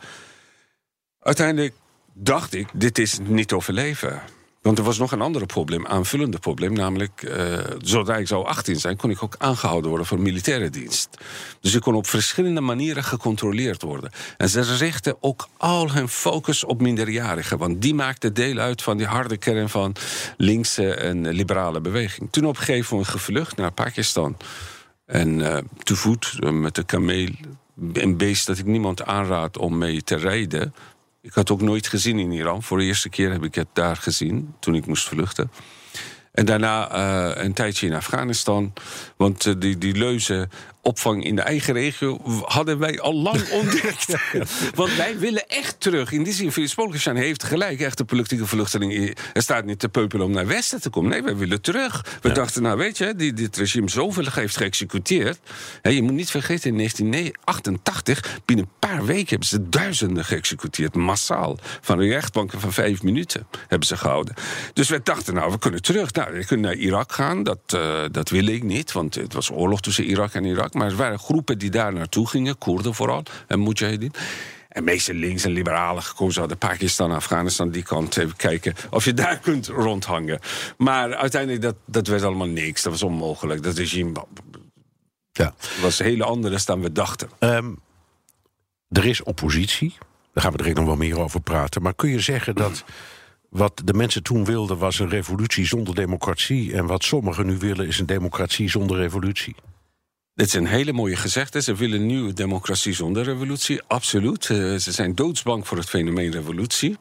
Uiteindelijk 1.21 1.75
dacht 2.15 2.55
ik, 2.55 2.69
dit 2.73 2.99
is 2.99 3.19
niet 3.23 3.53
overleven. 3.53 4.23
Want 4.63 4.79
er 4.79 4.85
was 4.85 4.99
nog 4.99 5.13
een 5.13 5.21
ander 5.21 5.47
probleem, 5.47 5.87
aanvullende 5.87 6.39
probleem. 6.39 6.73
Namelijk, 6.73 7.23
uh, 7.23 7.59
zodra 7.79 8.17
ik 8.17 8.27
zou 8.27 8.47
18 8.47 8.77
zijn, 8.77 8.97
kon 8.97 9.11
ik 9.11 9.23
ook 9.23 9.35
aangehouden 9.39 9.89
worden 9.89 10.07
voor 10.07 10.21
militaire 10.21 10.71
dienst. 10.71 11.09
Dus 11.61 11.75
ik 11.75 11.81
kon 11.81 11.95
op 11.95 12.07
verschillende 12.07 12.61
manieren 12.61 13.05
gecontroleerd 13.05 13.83
worden. 13.83 14.11
En 14.37 14.49
ze 14.49 14.61
richten 14.61 15.17
ook 15.21 15.49
al 15.57 15.93
hun 15.93 16.09
focus 16.09 16.65
op 16.65 16.81
minderjarigen. 16.81 17.59
Want 17.59 17.83
die 17.83 17.95
maakten 17.95 18.35
deel 18.35 18.59
uit 18.59 18.83
van 18.83 18.97
die 18.97 19.07
harde 19.07 19.37
kern 19.37 19.69
van 19.69 19.95
linkse 20.37 20.95
en 20.95 21.29
liberale 21.29 21.81
beweging. 21.81 22.29
Toen 22.31 22.47
op 22.47 22.57
een 22.57 22.63
gegeven 22.63 22.89
moment 22.91 23.13
gevlucht 23.13 23.57
naar 23.57 23.73
Pakistan. 23.73 24.37
En 25.07 25.39
uh, 25.39 25.59
te 25.83 25.97
voet, 25.97 26.37
uh, 26.41 26.51
met 26.51 26.75
de 26.75 26.85
kameel. 26.85 27.29
Een 27.93 28.17
beest 28.17 28.47
dat 28.47 28.59
ik 28.59 28.67
niemand 28.67 29.05
aanraad 29.05 29.59
om 29.59 29.79
mee 29.79 30.03
te 30.03 30.17
rijden. 30.17 30.75
Ik 31.23 31.33
had 31.33 31.51
ook 31.51 31.61
nooit 31.61 31.87
gezien 31.87 32.19
in 32.19 32.33
Iran. 32.33 32.63
Voor 32.63 32.79
de 32.79 32.85
eerste 32.85 33.09
keer 33.09 33.31
heb 33.33 33.45
ik 33.45 33.55
het 33.55 33.69
daar 33.73 33.97
gezien, 33.97 34.55
toen 34.61 34.75
ik 34.75 34.87
moest 34.87 35.09
vluchten. 35.09 35.51
En 36.33 36.45
daarna 36.45 36.95
uh, 36.95 37.45
een 37.45 37.53
tijdje 37.53 37.87
in 37.87 37.95
Afghanistan. 37.95 38.73
Want 39.17 39.45
uh, 39.45 39.55
die, 39.59 39.79
die 39.79 39.95
leuze 39.95 40.49
opvang 40.83 41.25
in 41.25 41.37
de 41.37 41.43
eigen 41.43 41.75
regio 41.75 42.21
hadden 42.45 42.79
wij 42.79 43.01
al 43.01 43.15
lang 43.15 43.51
ontdekt. 43.61 44.15
Want 44.75 44.97
wij 44.97 45.19
willen 45.19 45.49
echt 45.49 45.81
terug. 45.81 46.13
In 46.13 46.23
die 46.23 46.33
zin, 46.33 46.53
Polkestein 46.75 47.17
heeft 47.17 47.43
gelijk. 47.43 47.81
Echte 47.81 48.05
politieke 48.05 48.47
vluchteling. 48.47 49.17
Er 49.33 49.43
staat 49.43 49.65
niet 49.65 49.79
te 49.79 49.89
peupelen 49.89 50.27
om 50.27 50.33
naar 50.33 50.47
Westen 50.47 50.81
te 50.81 50.91
komen. 50.91 51.11
Nee, 51.11 51.23
wij 51.23 51.37
willen 51.37 51.61
terug. 51.61 52.19
We 52.21 52.33
dachten, 52.33 52.63
nou 52.63 52.79
weet 52.79 52.99
je, 52.99 53.15
die, 53.15 53.33
dit 53.33 53.57
regime 53.57 53.91
zoveel 53.91 54.27
heeft 54.31 54.57
geëxecuteerd. 54.57 55.39
Je 55.83 56.03
moet 56.03 56.13
niet 56.13 56.31
vergeten, 56.31 56.71
in 56.71 56.77
1988, 56.77 58.41
binnen 58.45 58.65
een 58.65 58.89
paar 58.89 59.05
weken 59.05 59.29
hebben 59.29 59.49
ze 59.49 59.69
duizenden 59.69 60.25
geëxecuteerd. 60.25 60.95
Massaal. 60.95 61.59
Van 61.81 61.99
de 61.99 62.09
rechtbanken 62.09 62.61
van 62.61 62.73
vijf 62.73 63.03
minuten 63.03 63.47
hebben 63.69 63.89
ze 63.89 63.97
gehouden. 63.97 64.35
Dus 64.73 64.89
we 64.89 65.01
dachten, 65.03 65.35
nou, 65.35 65.51
we 65.51 65.59
kunnen 65.59 65.83
terug. 65.83 66.13
Nou, 66.13 66.33
we 66.33 66.45
kunnen 66.45 66.67
naar 66.67 66.79
Irak 66.79 67.13
gaan. 67.13 67.43
Dat, 67.43 67.59
uh, 67.75 68.03
dat 68.11 68.29
wil 68.29 68.47
ik 68.47 68.63
niet, 68.63 68.93
want 68.93 69.15
het 69.15 69.33
was 69.33 69.51
oorlog 69.51 69.81
tussen 69.81 70.05
Irak 70.05 70.33
en 70.33 70.45
Irak. 70.45 70.70
Maar 70.75 70.91
er 70.91 70.97
waren 70.97 71.19
groepen 71.19 71.59
die 71.59 71.71
daar 71.71 71.93
naartoe 71.93 72.29
gingen, 72.29 72.59
Koerden 72.59 72.95
vooral, 72.95 73.23
en 73.47 73.63
Mujahideen. 73.63 74.13
En 74.69 74.85
meeste 74.85 75.15
links 75.15 75.45
en 75.45 75.51
liberalen 75.51 76.03
gekozen 76.03 76.41
hadden 76.41 76.59
Pakistan, 76.59 77.11
Afghanistan, 77.11 77.71
die 77.71 77.83
kant 77.83 78.17
even 78.17 78.37
kijken 78.37 78.75
of 78.91 79.05
je 79.05 79.15
daar 79.15 79.39
kunt 79.49 79.67
rondhangen. 79.67 80.41
Maar 80.77 81.15
uiteindelijk, 81.15 81.63
dat, 81.63 81.77
dat 81.87 82.07
werd 82.07 82.23
allemaal 82.23 82.47
niks. 82.47 82.83
Dat 82.83 82.93
was 82.93 83.03
onmogelijk. 83.03 83.63
Dat 83.63 83.77
regime 83.77 84.27
ja. 85.33 85.55
was 85.81 85.99
hele 85.99 86.25
andere 86.25 86.61
dan 86.65 86.81
we 86.81 86.93
dachten. 86.93 87.29
Um, 87.39 87.81
er 88.89 89.07
is 89.07 89.23
oppositie. 89.23 89.95
Daar 90.33 90.43
gaan 90.43 90.53
we 90.53 90.59
direct 90.59 90.77
nog 90.77 90.87
wel 90.87 90.97
meer 90.97 91.21
over 91.21 91.41
praten. 91.41 91.83
Maar 91.83 91.95
kun 91.95 92.11
je 92.11 92.21
zeggen 92.21 92.55
dat 92.55 92.85
wat 93.49 93.83
de 93.85 93.95
mensen 93.95 94.23
toen 94.23 94.45
wilden 94.45 94.79
was 94.79 94.99
een 94.99 95.09
revolutie 95.09 95.67
zonder 95.67 95.95
democratie. 95.95 96.75
En 96.75 96.87
wat 96.87 97.05
sommigen 97.05 97.47
nu 97.47 97.59
willen 97.59 97.87
is 97.87 97.99
een 97.99 98.07
democratie 98.07 98.71
zonder 98.71 98.97
revolutie? 98.97 99.55
Dit 100.41 100.55
een 100.55 100.67
hele 100.67 100.93
mooie 100.93 101.17
gezegde. 101.17 101.63
Ze 101.63 101.75
willen 101.75 102.07
nieuwe 102.07 102.33
democratie 102.33 102.93
zonder 102.93 103.25
revolutie. 103.25 103.83
Absoluut. 103.87 104.51
Eh, 104.51 104.57
ze 104.57 104.93
zijn 104.93 105.15
doodsbang 105.15 105.67
voor 105.67 105.77
het 105.77 105.89
fenomeen 105.89 106.31
revolutie. 106.31 106.97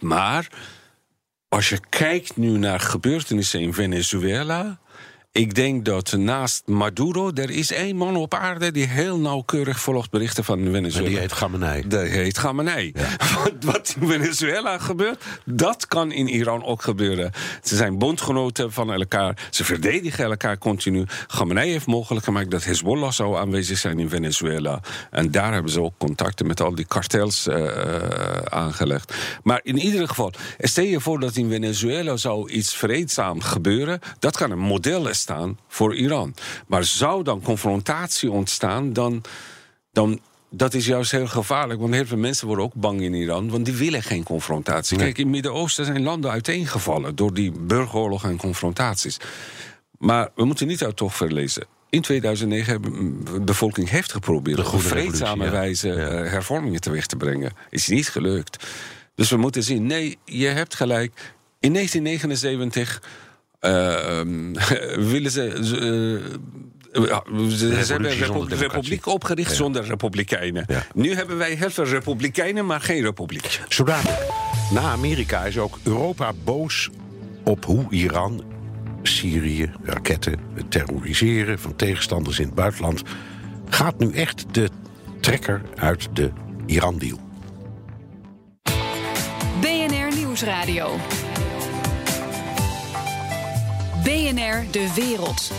Maar 0.00 0.48
als 1.48 1.68
je 1.68 1.80
kijkt 1.88 2.36
nu 2.36 2.58
naar 2.58 2.80
gebeurtenissen 2.80 3.60
in 3.60 3.74
Venezuela 3.74 4.78
Ik 5.34 5.54
denk 5.54 5.84
dat 5.84 6.12
naast 6.12 6.66
Maduro, 6.66 7.30
er 7.32 7.50
is 7.50 7.72
één 7.72 7.96
man 7.96 8.16
op 8.16 8.34
aarde 8.34 8.70
die 8.70 8.86
heel 8.86 9.18
nauwkeurig 9.18 9.80
volgt 9.80 10.10
berichten 10.10 10.44
van 10.44 10.58
Venezuela. 10.70 11.06
En 11.06 11.10
die 11.10 11.20
heet 11.20 11.32
Gamenei. 11.32 11.88
Die 11.88 11.98
heet 11.98 12.38
Gamenei. 12.38 12.92
Wat, 13.44 13.52
wat 13.64 13.96
in 14.00 14.08
Venezuela 14.08 14.78
gebeurt, 14.78 15.24
dat 15.44 15.86
kan 15.86 16.12
in 16.12 16.28
Iran 16.28 16.64
ook 16.64 16.82
gebeuren. 16.82 17.30
Ze 17.62 17.76
zijn 17.76 17.98
bondgenoten 17.98 18.72
van 18.72 18.92
elkaar, 18.92 19.48
ze 19.50 19.64
verdedigen 19.64 20.24
elkaar 20.24 20.58
continu. 20.58 21.04
Gamenei 21.26 21.70
heeft 21.70 21.86
mogelijk 21.86 22.24
gemaakt 22.24 22.50
dat 22.50 22.64
Hezbollah 22.64 23.10
zou 23.10 23.36
aanwezig 23.36 23.78
zijn 23.78 23.98
in 23.98 24.08
Venezuela. 24.08 24.80
En 25.10 25.30
daar 25.30 25.52
hebben 25.52 25.72
ze 25.72 25.80
ook 25.80 25.98
contacten 25.98 26.46
met 26.46 26.60
al 26.60 26.74
die 26.74 26.86
kartels 26.86 27.46
uh, 27.46 27.66
aangelegd. 28.44 29.14
Maar 29.42 29.60
in 29.62 29.78
ieder 29.78 30.08
geval, 30.08 30.32
stel 30.58 30.84
je 30.84 31.00
voor 31.00 31.20
dat 31.20 31.36
in 31.36 31.50
Venezuela 31.50 32.16
zou 32.16 32.50
iets 32.50 32.74
vreedzaam 32.74 33.40
gebeuren, 33.40 34.00
dat 34.18 34.36
kan 34.36 34.50
een 34.50 34.58
model 34.58 35.08
staan 35.24 35.58
voor 35.68 35.94
Iran. 35.94 36.34
Maar 36.66 36.84
zou 36.84 37.22
dan 37.22 37.42
confrontatie 37.42 38.30
ontstaan, 38.30 38.92
dan, 38.92 39.22
dan 39.92 40.20
dat 40.50 40.74
is 40.74 40.86
juist 40.86 41.10
heel 41.10 41.26
gevaarlijk. 41.26 41.80
Want 41.80 41.94
heel 41.94 42.06
veel 42.06 42.18
mensen 42.18 42.46
worden 42.46 42.64
ook 42.64 42.74
bang 42.74 43.00
in 43.00 43.14
Iran. 43.14 43.50
Want 43.50 43.64
die 43.64 43.74
willen 43.74 44.02
geen 44.02 44.22
confrontatie. 44.22 44.96
Kijk, 44.96 45.18
in 45.18 45.24
het 45.24 45.32
Midden-Oosten 45.32 45.84
zijn 45.84 46.02
landen 46.02 46.30
uiteengevallen. 46.30 47.16
door 47.16 47.34
die 47.34 47.52
burgeroorlog 47.52 48.24
en 48.24 48.36
confrontaties. 48.36 49.16
Maar 49.98 50.30
we 50.34 50.44
moeten 50.44 50.66
niet 50.66 50.84
uit 50.84 50.96
toch 50.96 51.14
verlezen. 51.16 51.66
In 51.90 52.02
2009 52.02 52.72
hebben 52.72 53.24
de 53.24 53.40
bevolking 53.40 53.88
heeft 53.88 54.12
geprobeerd 54.12 54.72
op 54.72 54.80
vreedzame 54.80 55.50
wijze 55.50 55.88
ja. 55.88 55.94
hervormingen 56.08 56.80
teweeg 56.80 57.06
te 57.06 57.16
brengen. 57.16 57.52
Is 57.70 57.88
niet 57.88 58.08
gelukt. 58.08 58.66
Dus 59.14 59.30
we 59.30 59.36
moeten 59.36 59.62
zien, 59.62 59.86
nee, 59.86 60.18
je 60.24 60.46
hebt 60.46 60.74
gelijk. 60.74 61.34
In 61.60 61.72
1979 61.72 63.02
uh, 63.02 63.23
willen 65.12 65.30
ze. 65.30 65.52
Uh, 66.92 67.18
ze, 67.48 67.84
ze 67.84 67.92
hebben 67.92 68.10
een 68.10 68.58
republiek 68.58 69.06
opgericht 69.06 69.50
ja. 69.50 69.56
zonder 69.56 69.84
republikeinen. 69.84 70.64
Ja. 70.66 70.86
Nu 70.94 71.14
hebben 71.14 71.36
wij 71.36 71.54
heel 71.54 71.70
veel 71.70 71.84
republikeinen, 71.84 72.66
maar 72.66 72.80
geen 72.80 73.02
republiek. 73.02 73.60
Zodra 73.68 74.00
na 74.70 74.80
Amerika 74.80 75.44
is 75.44 75.58
ook 75.58 75.78
Europa 75.82 76.32
boos 76.44 76.90
op 77.44 77.64
hoe 77.64 77.86
Iran 77.90 78.44
Syrië, 79.02 79.70
raketten, 79.82 80.38
het 80.54 80.70
terroriseren 80.70 81.58
van 81.58 81.76
tegenstanders 81.76 82.38
in 82.38 82.46
het 82.46 82.54
buitenland. 82.54 83.02
Gaat 83.68 83.98
nu 83.98 84.12
echt 84.12 84.44
de 84.50 84.68
trekker 85.20 85.62
uit 85.76 86.08
de 86.12 86.30
Iran-deal? 86.66 87.18
BNR 89.60 90.16
Nieuwsradio. 90.16 90.96
BNR 94.04 94.64
De 94.70 94.92
Wereld. 94.94 95.52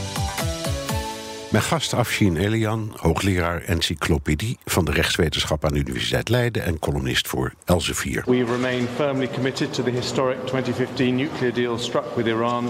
Mijn 1.52 1.64
gast 1.64 1.94
Afshin 1.94 2.38
Elian, 2.38 2.94
hoogleraar 2.96 3.62
encyclopedie 3.62 4.58
van 4.66 4.86
de 4.86 4.92
rechtswetenschap 4.92 5.66
aan 5.66 5.74
de 5.74 5.80
Universiteit 5.80 6.30
Leiden 6.30 6.64
en 6.64 6.80
columnist 6.80 7.28
voor 7.28 7.54
Elsevier. 7.64 8.24
We 8.26 8.44
remain 8.44 8.88
firmly 8.96 9.30
committed 9.34 9.74
to 9.74 9.84
the 9.84 9.90
historic 9.90 10.38
2015 10.38 11.16
nuclear 11.16 11.54
deal 11.54 11.78
struck 11.78 12.16
with 12.16 12.26
Iran, 12.26 12.66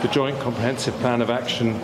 the 0.00 0.08
Joint 0.10 0.38
Comprehensive 0.38 0.96
Plan 0.96 1.22
of 1.22 1.28
Action 1.28 1.74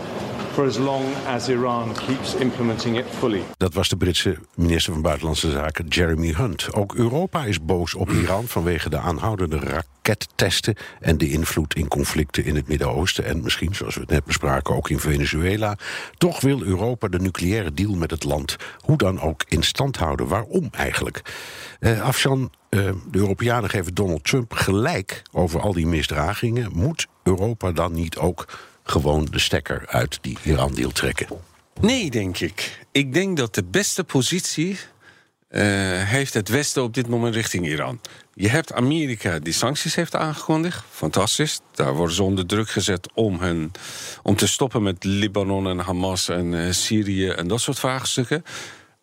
for 0.52 0.66
as 0.66 0.76
long 0.76 1.04
as 1.26 1.48
Iran 1.48 1.92
keeps 2.06 2.34
implementing 2.34 2.96
it 2.96 3.04
fully. 3.18 3.42
Dat 3.56 3.74
was 3.74 3.88
de 3.88 3.96
Britse 3.96 4.38
minister 4.54 4.92
van 4.92 5.02
Buitenlandse 5.02 5.50
Zaken 5.50 5.88
Jeremy 5.88 6.32
Hunt. 6.32 6.74
Ook 6.74 6.94
Europa 6.94 7.44
is 7.44 7.64
boos 7.64 7.94
op 7.94 8.10
Iran 8.10 8.44
vanwege 8.46 8.90
de 8.90 8.98
aanhoudende 8.98 9.58
rakettesten 10.08 10.74
en 11.00 11.18
de 11.18 11.30
invloed 11.30 11.74
in 11.74 11.88
conflicten 11.88 12.44
in 12.44 12.56
het 12.56 12.68
Midden-Oosten 12.68 13.24
en 13.24 13.42
misschien, 13.42 13.74
zoals 13.74 13.94
we 13.94 14.00
het 14.00 14.10
net 14.10 14.24
bespraken, 14.24 14.74
ook 14.74 14.90
in 14.90 15.00
Venezuela. 15.00 15.76
Toch 16.18 16.40
wil 16.40 16.62
Europa 16.62 17.08
de 17.08 17.18
nucleaire 17.18 17.74
deal 17.74 17.94
met 17.94 18.10
het 18.10 18.24
land 18.24 18.56
hoe 18.78 18.96
dan 18.96 19.20
ook 19.20 19.44
in 19.48 19.62
stand 19.62 19.96
houden. 19.96 20.28
Waarom 20.28 20.68
eigenlijk? 20.70 21.22
Uh, 21.80 22.00
Afshan, 22.00 22.40
uh, 22.70 22.90
de 23.10 23.18
Europeanen 23.18 23.70
geven 23.70 23.94
Donald 23.94 24.24
Trump 24.24 24.52
gelijk 24.52 25.22
over 25.32 25.60
al 25.60 25.72
die 25.72 25.86
misdragingen. 25.86 26.70
Moet 26.72 27.06
Europa 27.22 27.72
dan 27.72 27.92
niet 27.92 28.16
ook 28.16 28.48
gewoon 28.82 29.24
de 29.30 29.38
stekker 29.38 29.86
uit 29.86 30.18
die 30.20 30.38
Iran-deal 30.42 30.90
trekken? 30.90 31.26
Nee, 31.80 32.10
denk 32.10 32.38
ik. 32.38 32.86
Ik 32.92 33.12
denk 33.12 33.36
dat 33.36 33.54
de 33.54 33.64
beste 33.64 34.04
positie 34.04 34.78
uh, 35.50 35.60
heeft 36.02 36.34
het 36.34 36.48
Westen 36.48 36.82
op 36.82 36.94
dit 36.94 37.08
moment 37.08 37.34
richting 37.34 37.66
Iran. 37.66 38.00
Je 38.40 38.48
hebt 38.48 38.72
Amerika 38.72 39.38
die 39.38 39.52
sancties 39.52 39.94
heeft 39.94 40.16
aangekondigd. 40.16 40.84
Fantastisch. 40.90 41.60
Daar 41.74 41.94
worden 41.94 42.14
ze 42.14 42.22
onder 42.22 42.46
druk 42.46 42.68
gezet 42.68 43.08
om, 43.14 43.40
hun, 43.40 43.72
om 44.22 44.36
te 44.36 44.48
stoppen 44.48 44.82
met 44.82 45.04
Libanon 45.04 45.68
en 45.68 45.78
Hamas 45.78 46.28
en 46.28 46.52
uh, 46.52 46.70
Syrië 46.70 47.28
en 47.28 47.48
dat 47.48 47.60
soort 47.60 47.78
vraagstukken. 47.78 48.44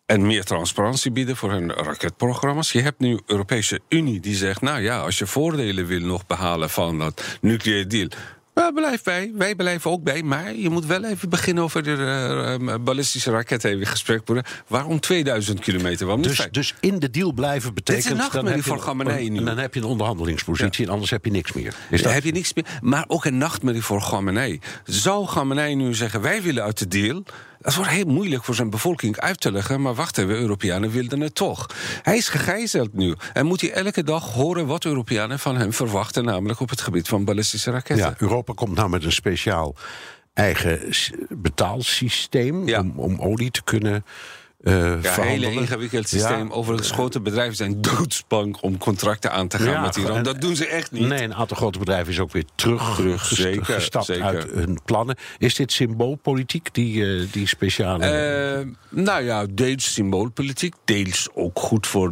En 0.06 0.26
meer 0.26 0.44
transparantie 0.44 1.10
bieden 1.10 1.36
voor 1.36 1.50
hun 1.50 1.72
raketprogramma's. 1.72 2.72
Je 2.72 2.80
hebt 2.80 2.98
nu 2.98 3.20
Europese 3.26 3.80
Unie 3.88 4.20
die 4.20 4.34
zegt: 4.34 4.60
Nou 4.60 4.80
ja, 4.80 5.00
als 5.00 5.18
je 5.18 5.26
voordelen 5.26 5.86
wil 5.86 6.00
nog 6.00 6.26
behalen 6.26 6.70
van 6.70 6.98
dat 6.98 7.38
nucleaire 7.40 7.86
deal. 7.86 8.08
Ja, 8.60 8.70
blijf 8.70 9.02
bij. 9.02 9.30
Wij 9.34 9.54
blijven 9.54 9.90
ook 9.90 10.02
bij. 10.02 10.22
Maar 10.22 10.54
je 10.54 10.70
moet 10.70 10.86
wel 10.86 11.04
even 11.04 11.28
beginnen 11.28 11.64
over 11.64 11.82
de 11.82 12.58
uh, 12.60 12.74
ballistische 12.80 13.30
raket 13.30 13.64
even 13.64 13.86
gesprek 13.86 14.26
worden. 14.26 14.44
Waarom 14.66 15.00
2000 15.00 15.60
kilometer? 15.60 16.06
Waarom 16.06 16.22
dus, 16.24 16.48
dus 16.50 16.74
in 16.80 16.98
de 16.98 17.10
deal 17.10 17.32
blijven 17.32 17.74
betekent... 17.74 18.04
Dit 18.04 18.12
is 18.12 18.18
een 18.18 18.32
nachtmerrie 18.32 18.62
voor 18.62 18.78
Khamenei 18.78 19.30
nu. 19.30 19.44
Dan 19.44 19.58
heb 19.58 19.74
je 19.74 19.80
een 19.80 19.86
onderhandelingspositie 19.86 20.80
ja. 20.80 20.86
en 20.86 20.92
anders 20.92 21.10
heb 21.10 21.24
je 21.24 21.30
niks 21.30 21.52
meer. 21.52 21.74
Is 21.90 22.02
dan 22.02 22.12
heb 22.12 22.24
je 22.24 22.32
niks 22.32 22.54
meer. 22.54 22.64
Maar 22.80 23.04
ook 23.08 23.24
een 23.24 23.38
nachtmerrie 23.38 23.82
voor 23.82 24.00
Khamenei. 24.00 24.60
Zou 24.84 25.26
Khamenei 25.26 25.74
nu 25.74 25.94
zeggen, 25.94 26.20
wij 26.20 26.42
willen 26.42 26.62
uit 26.62 26.78
de 26.78 26.88
deal... 26.88 27.22
Dat 27.66 27.74
wordt 27.74 27.90
heel 27.90 28.06
moeilijk 28.06 28.44
voor 28.44 28.54
zijn 28.54 28.70
bevolking 28.70 29.20
uit 29.20 29.40
te 29.40 29.52
leggen. 29.52 29.82
Maar 29.82 29.94
wacht 29.94 30.18
even, 30.18 30.34
Europeanen 30.34 30.90
wilden 30.90 31.20
het 31.20 31.34
toch. 31.34 31.66
Hij 32.02 32.16
is 32.16 32.28
gegijzeld 32.28 32.92
nu. 32.92 33.14
En 33.32 33.46
moet 33.46 33.60
hij 33.60 33.72
elke 33.72 34.02
dag 34.02 34.32
horen 34.32 34.66
wat 34.66 34.84
Europeanen 34.84 35.38
van 35.38 35.56
hem 35.56 35.72
verwachten. 35.72 36.24
Namelijk 36.24 36.60
op 36.60 36.70
het 36.70 36.80
gebied 36.80 37.08
van 37.08 37.24
ballistische 37.24 37.70
raketten. 37.70 38.06
Ja, 38.06 38.14
Europa 38.18 38.52
komt 38.52 38.74
nou 38.74 38.88
met 38.88 39.04
een 39.04 39.12
speciaal 39.12 39.74
eigen 40.34 40.80
betaalsysteem. 41.28 42.68
Ja. 42.68 42.80
Om, 42.80 42.92
om 42.96 43.20
olie 43.20 43.50
te 43.50 43.62
kunnen 43.64 44.04
ja, 44.70 45.18
een 45.18 45.22
hele 45.22 45.52
ingewikkeld 45.52 46.08
systeem. 46.08 46.46
Ja. 46.46 46.52
Overigens, 46.52 46.90
grote 46.90 47.20
bedrijven 47.20 47.56
zijn 47.56 47.82
doodsbang 47.82 48.56
om 48.60 48.78
contracten 48.78 49.32
aan 49.32 49.48
te 49.48 49.58
gaan 49.58 49.66
ja, 49.66 49.80
met 49.80 49.96
Iran. 49.96 50.22
Dat 50.22 50.40
doen 50.40 50.56
ze 50.56 50.66
echt 50.66 50.92
niet. 50.92 51.06
Nee, 51.06 51.22
een 51.22 51.34
aantal 51.34 51.56
grote 51.56 51.78
bedrijven 51.78 52.12
is 52.12 52.20
ook 52.20 52.32
weer 52.32 52.44
terug, 52.54 52.94
terug 52.94 53.26
zeker, 53.26 53.64
gestapt 53.64 54.04
zeker. 54.04 54.24
uit 54.24 54.50
hun 54.50 54.78
plannen. 54.84 55.16
Is 55.38 55.54
dit 55.54 55.72
symboolpolitiek, 55.72 56.68
die, 56.72 56.94
uh, 56.94 57.26
die 57.32 57.46
speciale... 57.46 58.64
Uh, 58.64 59.04
nou 59.04 59.24
ja, 59.24 59.46
deels 59.50 59.92
symboolpolitiek. 59.92 60.74
Deels 60.84 61.28
ook 61.34 61.58
goed 61.58 61.86
voor 61.86 62.10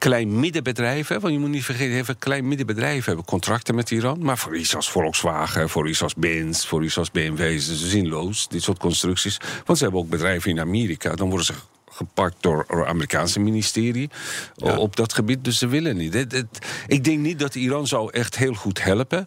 klein 0.00 0.40
middenbedrijven. 0.40 1.20
Want 1.20 1.32
je 1.32 1.38
moet 1.38 1.48
niet 1.48 1.64
vergeten, 1.64 2.04
veel 2.04 2.14
klein 2.18 2.48
middenbedrijven 2.48 3.04
hebben 3.04 3.24
contracten 3.24 3.74
met 3.74 3.90
Iran. 3.90 4.22
Maar 4.22 4.38
voor 4.38 4.56
iets 4.56 4.76
als 4.76 4.90
Volkswagen, 4.90 5.68
voor 5.68 5.88
iets 5.88 6.02
als 6.02 6.14
Benz, 6.14 6.64
voor 6.64 6.84
iets 6.84 6.98
als 6.98 7.10
BMW 7.10 7.40
is 7.40 7.66
het 7.66 7.78
zinloos, 7.78 8.48
dit 8.48 8.62
soort 8.62 8.78
constructies. 8.78 9.40
Want 9.64 9.78
ze 9.78 9.84
hebben 9.84 10.02
ook 10.02 10.08
bedrijven 10.08 10.50
in 10.50 10.60
Amerika. 10.60 11.14
Dan 11.14 11.28
worden 11.28 11.46
ze 11.46 11.54
gepakt 12.00 12.36
door 12.40 12.64
het 12.68 12.86
Amerikaanse 12.86 13.40
ministerie 13.40 14.10
ja. 14.54 14.76
op 14.76 14.96
dat 14.96 15.12
gebied. 15.12 15.44
Dus 15.44 15.58
ze 15.58 15.66
willen 15.66 15.96
niet. 15.96 16.14
Het, 16.14 16.32
het, 16.32 16.66
ik 16.86 17.04
denk 17.04 17.18
niet 17.18 17.38
dat 17.38 17.54
Iran 17.54 17.86
zou 17.86 18.10
echt 18.12 18.36
heel 18.36 18.54
goed 18.54 18.82
helpen. 18.82 19.26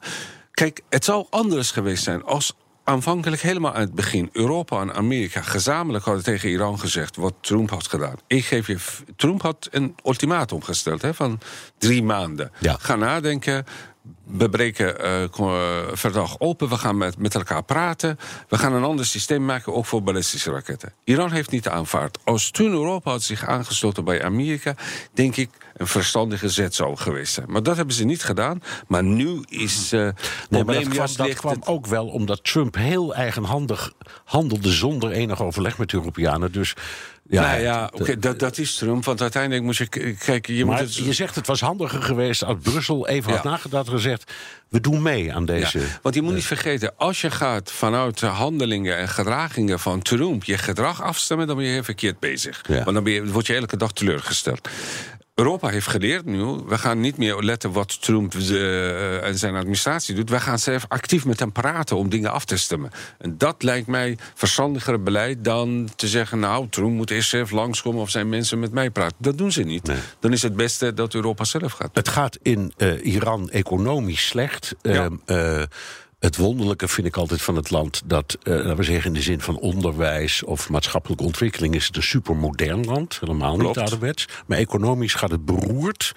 Kijk, 0.52 0.82
het 0.90 1.06
zou 1.06 1.26
anders 1.30 1.72
geweest 1.72 2.04
zijn 2.04 2.24
als 2.24 2.54
aanvankelijk 2.84 3.42
helemaal 3.42 3.74
aan 3.74 3.82
het 3.82 3.94
begin 3.96 4.30
Europa 4.32 4.82
en 4.82 4.94
Amerika 4.94 5.42
gezamenlijk 5.42 6.06
hadden 6.06 6.24
tegen 6.24 6.50
Iran 6.50 6.80
gezegd 6.80 7.16
wat 7.16 7.34
Trump 7.42 7.70
had 7.70 7.88
gedaan. 7.88 8.16
Ik 8.28 8.46
geef 8.46 8.68
je. 8.68 8.78
Trump 9.16 9.42
had 9.42 9.68
een 9.72 9.96
ultimatum 10.04 10.64
gesteld 10.64 11.02
hè, 11.02 11.14
van 11.14 11.40
drie 11.78 12.04
maanden. 12.04 12.52
Ja. 12.60 12.78
Ga 12.80 12.96
nadenken. 12.96 13.66
We 14.24 14.50
breken 14.50 15.06
uh, 15.40 15.88
verdrag 15.94 16.40
open, 16.40 16.70
we 16.70 16.78
gaan 16.78 16.98
met, 16.98 17.18
met 17.18 17.36
elkaar 17.36 17.64
praten. 17.64 18.20
We 18.48 18.58
gaan 18.58 18.74
een 18.74 18.84
ander 18.84 19.06
systeem 19.06 19.46
maken, 19.46 19.74
ook 19.74 19.86
voor 19.86 20.04
ballistische 20.04 20.52
raketten. 20.52 20.94
Iran 21.04 21.32
heeft 21.32 21.52
niet 21.52 21.68
aanvaard. 21.68 22.18
Als 22.24 22.52
toen 22.52 22.72
Europa 22.72 23.12
had 23.12 23.24
zich 23.24 23.46
aangesloten 23.46 24.04
bij 24.04 24.24
Amerika, 24.24 24.76
denk 25.14 25.36
ik 25.36 25.50
een 25.74 25.88
verstandige 25.88 26.50
zet 26.50 26.76
zou 26.76 26.98
geweest 26.98 27.34
zijn. 27.34 27.52
Maar 27.52 27.64
dat 27.64 27.76
hebben 27.76 27.96
ze 27.96 28.04
niet 28.04 28.24
gedaan. 28.24 28.62
Maar 28.88 29.04
nu 29.04 29.44
is 29.50 29.94
uh, 29.94 30.10
nee, 30.50 30.64
maar 30.64 30.76
dat 30.76 30.88
kwam, 30.88 31.08
dat 31.16 31.34
kwam 31.34 31.62
ook 31.66 31.88
wel 31.88 32.08
omdat 32.08 32.44
Trump 32.44 32.76
heel 32.76 33.16
eigenhandig 33.16 33.94
handelde 34.26 34.72
zonder 34.72 35.12
enig 35.12 35.42
overleg 35.42 35.78
met 35.78 35.90
de 35.90 35.98
Europeanen. 35.98 36.52
Dus 36.52 36.76
ja, 37.30 37.42
nou 37.42 37.62
ja, 37.62 37.90
okay, 37.94 38.20
dat, 38.20 38.40
dat 38.40 38.58
is 38.58 38.76
Trump. 38.76 39.06
Want 39.06 39.22
uiteindelijk 39.22 39.64
moest 39.64 39.78
je 39.78 40.16
kijken. 40.16 40.54
Je, 40.54 40.66
maar 40.66 40.82
moet 40.82 40.96
het... 40.96 41.06
je 41.06 41.14
zegt 41.14 41.36
het 41.36 41.48
was 41.48 41.62
handiger 41.62 42.02
geweest 42.02 42.44
als 42.44 42.58
Brussel 42.62 43.08
even 43.08 43.30
ja. 43.30 43.36
had 43.36 43.46
nagedacht 43.46 43.88
en 43.88 43.94
gezegd: 43.94 44.32
we 44.70 44.80
doen 44.82 45.02
mee 45.02 45.34
aan 45.34 45.46
deze. 45.46 45.80
Ja, 45.80 45.86
want 46.02 46.16
je 46.16 46.22
moet 46.22 46.34
niet 46.34 46.46
vergeten, 46.46 46.94
als 46.98 47.22
je 47.22 47.32
gaat 47.32 47.72
vanuit 47.72 48.20
de 48.20 48.26
handelingen 48.26 48.98
en 48.98 49.10
gedragingen 49.10 49.80
van 49.80 50.02
Trump 50.02 50.44
je 50.44 50.58
gedrag 50.58 51.02
afstemmen, 51.02 51.48
dan 51.48 51.56
ben 51.56 51.66
je 51.66 51.72
heel 51.72 51.84
verkeerd 51.84 52.20
bezig. 52.20 52.62
Want 52.68 52.94
dan 52.94 53.04
ben 53.04 53.14
je, 53.14 53.32
word 53.32 53.48
je 53.48 53.56
elke 53.56 53.78
dag 53.78 53.92
teleurgesteld. 53.92 54.70
Europa 55.36 55.68
heeft 55.68 55.88
geleerd 55.88 56.26
nu, 56.26 56.44
we 56.44 56.78
gaan 56.78 57.00
niet 57.00 57.18
meer 57.18 57.42
letten 57.42 57.72
wat 57.72 58.02
Trump 58.02 58.34
uh, 58.34 59.24
en 59.24 59.38
zijn 59.38 59.56
administratie 59.56 60.16
doet. 60.16 60.30
We 60.30 60.40
gaan 60.40 60.60
zelf 60.60 60.86
actief 60.88 61.26
met 61.26 61.40
hem 61.40 61.52
praten 61.52 61.98
om 61.98 62.10
dingen 62.10 62.32
af 62.32 62.46
te 62.46 62.58
stemmen. 62.58 62.92
En 63.18 63.38
dat 63.38 63.64
lijkt 63.64 63.88
mij 63.88 64.18
verstandiger 64.34 65.04
beleid 65.04 65.44
dan 65.44 65.90
te 65.96 66.08
zeggen... 66.08 66.40
nou, 66.40 66.68
Trump 66.70 66.92
moet 66.92 67.12
eerst 67.12 67.30
zelf 67.30 67.52
langskomen 67.52 68.02
of 68.02 68.10
zijn 68.10 68.30
mensen 68.30 68.60
met 68.60 68.72
mij 68.72 68.90
praten. 68.90 69.18
Dat 69.20 69.38
doen 69.38 69.52
ze 69.52 69.64
niet. 69.64 69.92
Dan 70.20 70.32
is 70.32 70.42
het 70.42 70.56
beste 70.56 70.94
dat 70.94 71.14
Europa 71.14 71.44
zelf 71.44 71.72
gaat. 71.72 71.90
Het 71.94 72.10
gaat 72.10 72.38
in 72.42 72.74
uh, 72.78 73.06
Iran 73.06 73.50
economisch 73.50 74.28
slecht. 74.28 74.76
Ja. 74.82 75.10
Uh, 75.26 75.64
het 76.24 76.38
wonderlijke 76.38 76.88
vind 76.88 77.08
ik 77.08 77.18
altijd 77.18 77.42
van 77.42 77.56
het 77.56 77.70
land 77.70 78.02
dat, 78.06 78.38
uh, 78.44 78.56
laten 78.56 78.76
we 78.76 78.84
zeggen, 78.84 79.06
in 79.08 79.14
de 79.14 79.22
zin 79.22 79.42
van 79.42 79.58
onderwijs 79.60 80.44
of 80.44 80.70
maatschappelijke 80.70 81.24
ontwikkeling 81.24 81.76
is 81.76 81.86
het 81.86 81.96
een 81.96 82.04
supermodern 82.04 82.86
land. 82.86 83.18
Helemaal 83.20 83.58
Klopt. 83.58 83.68
niet 83.68 83.78
ouderwets. 83.78 84.28
Maar 84.46 84.58
economisch 84.58 85.14
gaat 85.14 85.32
het 85.32 85.46
beroerd. 85.46 86.14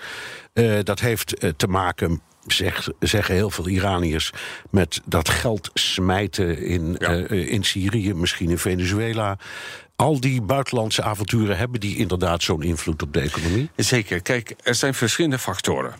Uh, 0.54 0.78
dat 0.82 1.00
heeft 1.00 1.44
uh, 1.44 1.50
te 1.56 1.66
maken. 1.66 2.20
Zeg, 2.46 2.88
zeggen 3.00 3.34
heel 3.34 3.50
veel 3.50 3.68
Iraniërs 3.68 4.32
met 4.70 5.00
dat 5.04 5.28
geld 5.28 5.70
smijten 5.74 6.58
in, 6.58 6.96
Ja. 6.98 7.08
in 7.28 7.64
Syrië, 7.64 8.14
misschien 8.14 8.50
in 8.50 8.58
Venezuela. 8.58 9.38
Al 9.96 10.20
die 10.20 10.42
buitenlandse 10.42 11.02
avonturen 11.02 11.56
hebben 11.56 11.80
die 11.80 11.96
inderdaad 11.96 12.42
zo'n 12.42 12.62
invloed 12.62 13.02
op 13.02 13.12
de 13.12 13.20
economie? 13.20 13.70
Zeker. 13.76 14.22
Kijk, 14.22 14.54
er 14.62 14.74
zijn 14.74 14.94
verschillende 14.94 15.38
factoren. 15.38 15.94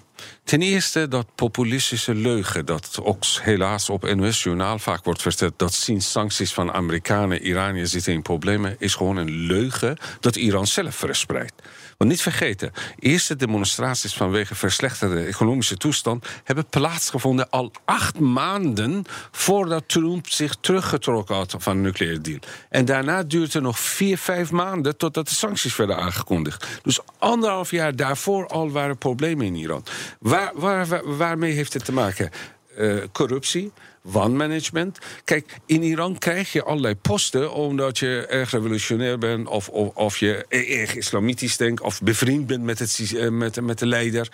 Ten 0.44 0.62
eerste 0.62 1.08
dat 1.08 1.26
populistische 1.34 2.14
leugen, 2.14 2.66
dat 2.66 2.98
ook 3.02 3.24
helaas 3.24 3.90
op 3.90 4.14
NOS-journaal 4.14 4.78
vaak 4.78 5.04
wordt 5.04 5.22
verteld, 5.22 5.52
dat 5.56 5.72
sinds 5.74 6.10
sancties 6.10 6.52
van 6.52 6.72
Amerikanen 6.72 7.42
Iranië 7.42 7.86
zitten 7.86 8.12
in 8.12 8.22
problemen, 8.22 8.76
is 8.78 8.94
gewoon 8.94 9.16
een 9.16 9.30
leugen 9.30 9.96
dat 10.20 10.36
Iran 10.36 10.66
zelf 10.66 10.94
verspreidt. 10.94 11.62
Want 11.96 12.10
niet 12.10 12.22
vergeten, 12.22 12.72
eerste 12.98 13.36
demonstraties 13.36 14.14
vanwege 14.14 14.54
verslechterde 14.54 15.24
economische 15.24 15.76
toestand 15.76 16.26
hebben 16.44 16.66
plaatsgevonden 16.66 17.50
al 17.50 17.72
acht 17.84 18.18
maanden 18.18 19.04
voordat 19.30 19.88
Trump 19.88 20.28
zich 20.28 20.56
teruggetrokken 20.60 21.34
had 21.34 21.54
van 21.58 21.76
een 21.76 21.82
nucleaire 21.82 22.20
deal. 22.20 22.38
En 22.68 22.84
daarna 22.84 23.22
duurde 23.22 23.60
nog 23.60 23.78
vier, 23.78 24.18
vijf 24.18 24.50
maanden 24.50 24.96
totdat 24.96 25.28
de 25.28 25.34
sancties 25.34 25.76
werden 25.76 25.96
aangekondigd. 25.96 26.66
Dus 26.82 27.00
anderhalf 27.18 27.70
jaar 27.70 27.96
daarvoor 27.96 28.46
al 28.46 28.70
waren 28.70 28.98
problemen 28.98 29.46
in 29.46 29.54
Iran. 29.54 29.84
Waar, 30.18 30.52
waar, 30.54 30.86
waar, 30.86 31.16
waarmee 31.16 31.52
heeft 31.52 31.72
het 31.72 31.84
te 31.84 31.92
maken? 31.92 32.30
Uh, 32.78 33.02
corruptie, 33.12 33.72
wanmanagement. 34.06 34.98
Kijk, 35.24 35.58
in 35.66 35.82
Iran 35.82 36.18
krijg 36.18 36.52
je 36.52 36.62
allerlei 36.62 36.94
posten 36.94 37.52
omdat 37.52 37.98
je 37.98 38.26
erg 38.26 38.50
revolutionair 38.50 39.18
bent, 39.18 39.48
of, 39.48 39.68
of, 39.68 39.94
of 39.94 40.18
je 40.18 40.44
erg 40.48 40.94
islamitisch 40.94 41.56
denkt, 41.56 41.80
of 41.80 42.02
bevriend 42.02 42.46
bent 42.46 42.62
met, 42.62 42.78
het, 42.78 42.98
uh, 42.98 43.28
met, 43.28 43.60
met 43.60 43.78
de 43.78 43.86
leider. 43.86 44.28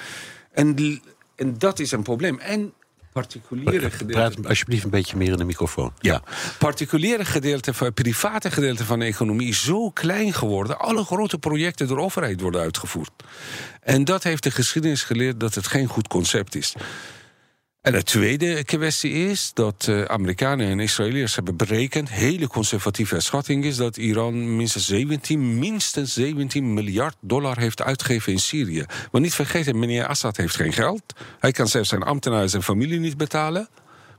En, 0.52 1.00
en 1.36 1.58
dat 1.58 1.78
is 1.78 1.92
een 1.92 2.02
probleem. 2.02 2.38
En 2.38 2.72
particuliere 3.12 3.90
gedeelten. 3.90 4.32
Praat 4.32 4.48
alsjeblieft 4.48 4.84
een 4.84 4.90
beetje 4.90 5.16
meer 5.16 5.30
in 5.30 5.36
de 5.36 5.44
microfoon. 5.44 5.92
Ja, 6.00 6.22
particuliere 6.58 7.24
gedeelte, 7.24 7.74
van, 7.74 7.92
private 7.92 8.50
gedeelte 8.50 8.84
van 8.84 8.98
de 8.98 9.04
economie 9.04 9.48
is 9.48 9.64
zo 9.64 9.90
klein 9.90 10.32
geworden. 10.32 10.78
Alle 10.78 11.04
grote 11.04 11.38
projecten 11.38 11.88
door 11.88 11.98
overheid 11.98 12.40
worden 12.40 12.60
uitgevoerd. 12.60 13.10
En 13.80 14.04
dat 14.04 14.22
heeft 14.22 14.42
de 14.42 14.50
geschiedenis 14.50 15.02
geleerd 15.02 15.40
dat 15.40 15.54
het 15.54 15.66
geen 15.66 15.86
goed 15.86 16.08
concept 16.08 16.54
is. 16.54 16.74
En 17.82 17.92
de 17.92 18.02
tweede 18.02 18.64
kwestie 18.64 19.12
is 19.12 19.50
dat 19.54 19.86
uh, 19.88 20.04
Amerikanen 20.04 20.66
en 20.68 20.80
Israëliërs 20.80 21.34
hebben 21.34 21.56
berekend, 21.56 22.10
hele 22.10 22.46
conservatieve 22.46 23.20
schatting 23.20 23.64
is 23.64 23.76
dat 23.76 23.96
Iran 23.96 24.56
minstens 24.56 24.86
17, 24.86 25.58
minstens 25.58 26.12
17 26.12 26.74
miljard 26.74 27.16
dollar 27.20 27.58
heeft 27.58 27.82
uitgegeven 27.82 28.32
in 28.32 28.38
Syrië. 28.38 28.84
Maar 29.12 29.20
niet 29.20 29.34
vergeten, 29.34 29.78
meneer 29.78 30.06
Assad 30.06 30.36
heeft 30.36 30.54
geen 30.54 30.72
geld. 30.72 31.02
Hij 31.38 31.52
kan 31.52 31.68
zelfs 31.68 31.88
zijn 31.88 32.02
ambtenaren 32.02 32.44
en 32.44 32.50
zijn 32.50 32.62
familie 32.62 33.00
niet 33.00 33.16
betalen. 33.16 33.68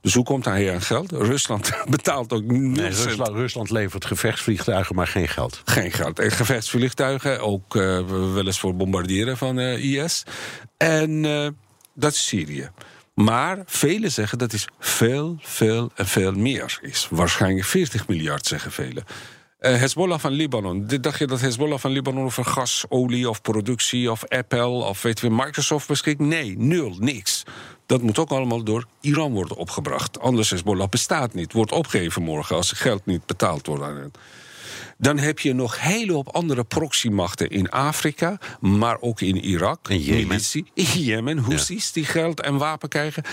Dus 0.02 0.14
hoe 0.14 0.24
komt 0.24 0.46
hij 0.46 0.74
aan 0.74 0.82
geld? 0.82 1.12
Rusland 1.12 1.72
betaalt 1.90 2.34
ook 2.34 2.44
niet. 2.44 2.62
Nee, 2.62 2.90
Rusland, 2.90 3.30
Rusland, 3.30 3.70
levert 3.70 4.06
gevechtsvliegtuigen, 4.06 4.96
maar 4.96 5.08
geen 5.08 5.28
geld. 5.28 5.62
Geen 5.66 5.92
geld. 5.92 6.20
En 6.20 6.32
gevechtsvliegtuigen, 6.32 7.40
ook 7.40 7.76
uh, 7.76 8.08
wel 8.34 8.46
eens 8.46 8.60
voor 8.60 8.76
bombarderen 8.76 9.38
van 9.38 9.60
uh, 9.60 10.04
IS. 10.04 10.24
En 10.78 11.22
dat 11.94 12.14
is 12.14 12.28
Syrië. 12.28 12.70
Maar 13.14 13.64
velen 13.66 14.12
zeggen 14.12 14.38
dat 14.38 14.54
is 14.54 14.68
veel, 14.80 15.38
veel 15.40 15.92
en 15.96 16.08
veel 16.08 16.32
meer 16.32 16.80
is. 16.82 17.08
Waarschijnlijk 17.10 17.66
40 17.66 18.08
miljard, 18.08 18.46
zeggen 18.46 18.72
velen. 18.72 19.04
Uh, 19.60 19.76
Hezbollah 19.76 20.20
van 20.20 20.32
Libanon. 20.32 20.88
Dacht 21.02 21.20
je 21.20 21.28
dat 21.28 21.42
Hezbollah 21.42 21.80
van 21.80 21.92
Libanon 21.92 22.24
over 22.24 22.46
gas, 22.46 22.86
olie 22.90 23.30
of 23.30 23.42
productie 23.42 24.12
of 24.12 24.28
Apple 24.28 24.68
of 24.68 25.02
weet 25.02 25.20
je, 25.20 25.30
Microsoft 25.30 25.88
beschikt? 25.88 26.20
Nee, 26.20 26.58
nul, 26.58 26.96
niks. 27.00 27.44
Dat 27.86 28.02
moet 28.02 28.20
ook 28.20 28.30
allemaal 28.30 28.64
door 28.64 28.86
Iran 29.02 29.34
worden 29.34 29.58
opgebracht. 29.58 30.20
Anders 30.20 30.50
Hezbollah 30.50 30.90
bestaat 30.90 31.34
niet. 31.34 31.54
Wordt 31.54 31.72
opgegeven 31.72 32.22
morgen 32.22 32.56
als 32.56 32.72
geld 32.72 33.06
niet 33.06 33.26
betaald 33.26 33.68
wordt 33.68 33.84
aan 33.84 33.96
hen. 33.96 34.12
Dan 35.04 35.18
heb 35.18 35.40
je 35.40 35.54
nog 35.54 35.82
hele 35.82 36.12
hoop 36.12 36.36
andere 36.36 36.64
proxymachten 36.64 37.50
in 37.50 37.70
Afrika, 37.70 38.38
maar 38.60 38.98
ook 39.00 39.22
in 39.22 39.38
Irak. 39.38 39.90
In 39.90 40.00
Jemen. 40.00 40.28
Militie, 40.28 40.66
in 40.74 40.84
Jemen, 40.84 41.38
Houthis 41.38 41.86
ja. 41.86 41.92
die 41.94 42.06
geld 42.06 42.42
en 42.42 42.58
wapen 42.58 42.90
krijgen. 42.90 43.24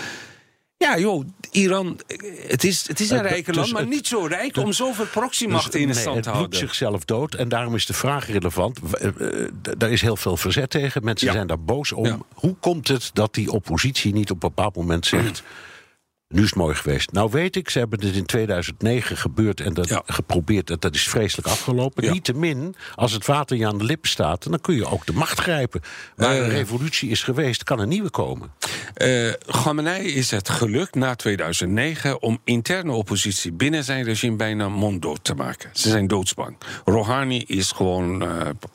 Ja, 0.77 0.97
joh, 0.97 1.25
Iran, 1.51 1.99
het 2.47 2.63
is, 2.63 2.87
het 2.87 2.99
is 2.99 3.09
een 3.09 3.21
rijke 3.21 3.53
land, 3.53 3.65
dus 3.65 3.73
maar 3.73 3.81
het, 3.81 3.91
niet 3.91 4.07
zo 4.07 4.25
rijk 4.25 4.57
om 4.57 4.73
zoveel 4.73 5.05
proxymachten 5.05 5.71
dus, 5.71 5.81
in 5.81 5.87
de 5.87 5.93
stand 5.93 6.23
te 6.23 6.29
houden. 6.29 6.59
Het 6.59 6.59
zichzelf 6.59 7.05
dood 7.05 7.35
en 7.35 7.49
daarom 7.49 7.75
is 7.75 7.85
de 7.85 7.93
vraag 7.93 8.27
relevant. 8.27 8.79
Daar 9.77 9.91
is 9.91 10.01
heel 10.01 10.17
veel 10.17 10.37
verzet 10.37 10.69
tegen, 10.69 11.03
mensen 11.03 11.27
ja. 11.27 11.33
zijn 11.33 11.47
daar 11.47 11.59
boos 11.59 11.91
om. 11.91 12.05
Ja. 12.05 12.17
Hoe 12.33 12.55
komt 12.59 12.87
het 12.87 13.09
dat 13.13 13.33
die 13.33 13.51
oppositie 13.51 14.13
niet 14.13 14.31
op 14.31 14.43
een 14.43 14.49
bepaald 14.49 14.75
moment 14.75 15.05
zegt... 15.05 15.43
Nu 16.31 16.41
is 16.41 16.49
het 16.49 16.55
mooi 16.55 16.75
geweest. 16.75 17.11
Nou 17.11 17.29
weet 17.31 17.55
ik, 17.55 17.69
ze 17.69 17.79
hebben 17.79 17.99
dit 17.99 18.15
in 18.15 18.25
2009 18.25 19.17
gebeurd 19.17 19.61
en 19.61 19.73
dat 19.73 19.89
ja. 19.89 20.01
geprobeerd. 20.05 20.67
Dat, 20.67 20.81
dat 20.81 20.95
is 20.95 21.07
vreselijk 21.07 21.47
afgelopen. 21.47 22.03
Ja. 22.03 22.11
Niettemin, 22.11 22.75
als 22.95 23.11
het 23.11 23.25
water 23.25 23.57
je 23.57 23.67
aan 23.67 23.77
de 23.77 23.83
lippen 23.83 24.09
staat, 24.09 24.49
dan 24.49 24.61
kun 24.61 24.75
je 24.75 24.85
ook 24.85 25.05
de 25.05 25.13
macht 25.13 25.39
grijpen. 25.39 25.81
Waar 26.15 26.35
uh, 26.35 26.43
een 26.43 26.49
revolutie 26.49 27.09
is 27.09 27.23
geweest, 27.23 27.63
kan 27.63 27.79
er 27.79 27.87
nieuwe 27.87 28.09
komen. 28.09 28.51
Uh, 28.97 29.33
Khamenei 29.45 30.07
is 30.07 30.31
het 30.31 30.49
gelukt 30.49 30.95
na 30.95 31.15
2009 31.15 32.21
om 32.21 32.39
interne 32.43 32.91
oppositie 32.91 33.51
binnen 33.51 33.83
zijn 33.83 34.03
regime 34.03 34.35
bijna 34.35 34.69
monddood 34.69 35.23
te 35.23 35.33
maken. 35.33 35.69
Ze 35.73 35.89
zijn 35.89 36.07
doodsbang. 36.07 36.57
Rouhani 36.85 37.43
is 37.47 37.71
gewoon 37.71 38.23
uh, 38.23 38.29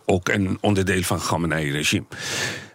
ook 0.04 0.28
een 0.28 0.58
onderdeel 0.60 1.02
van 1.02 1.18
Khamenei-regime. 1.18 2.06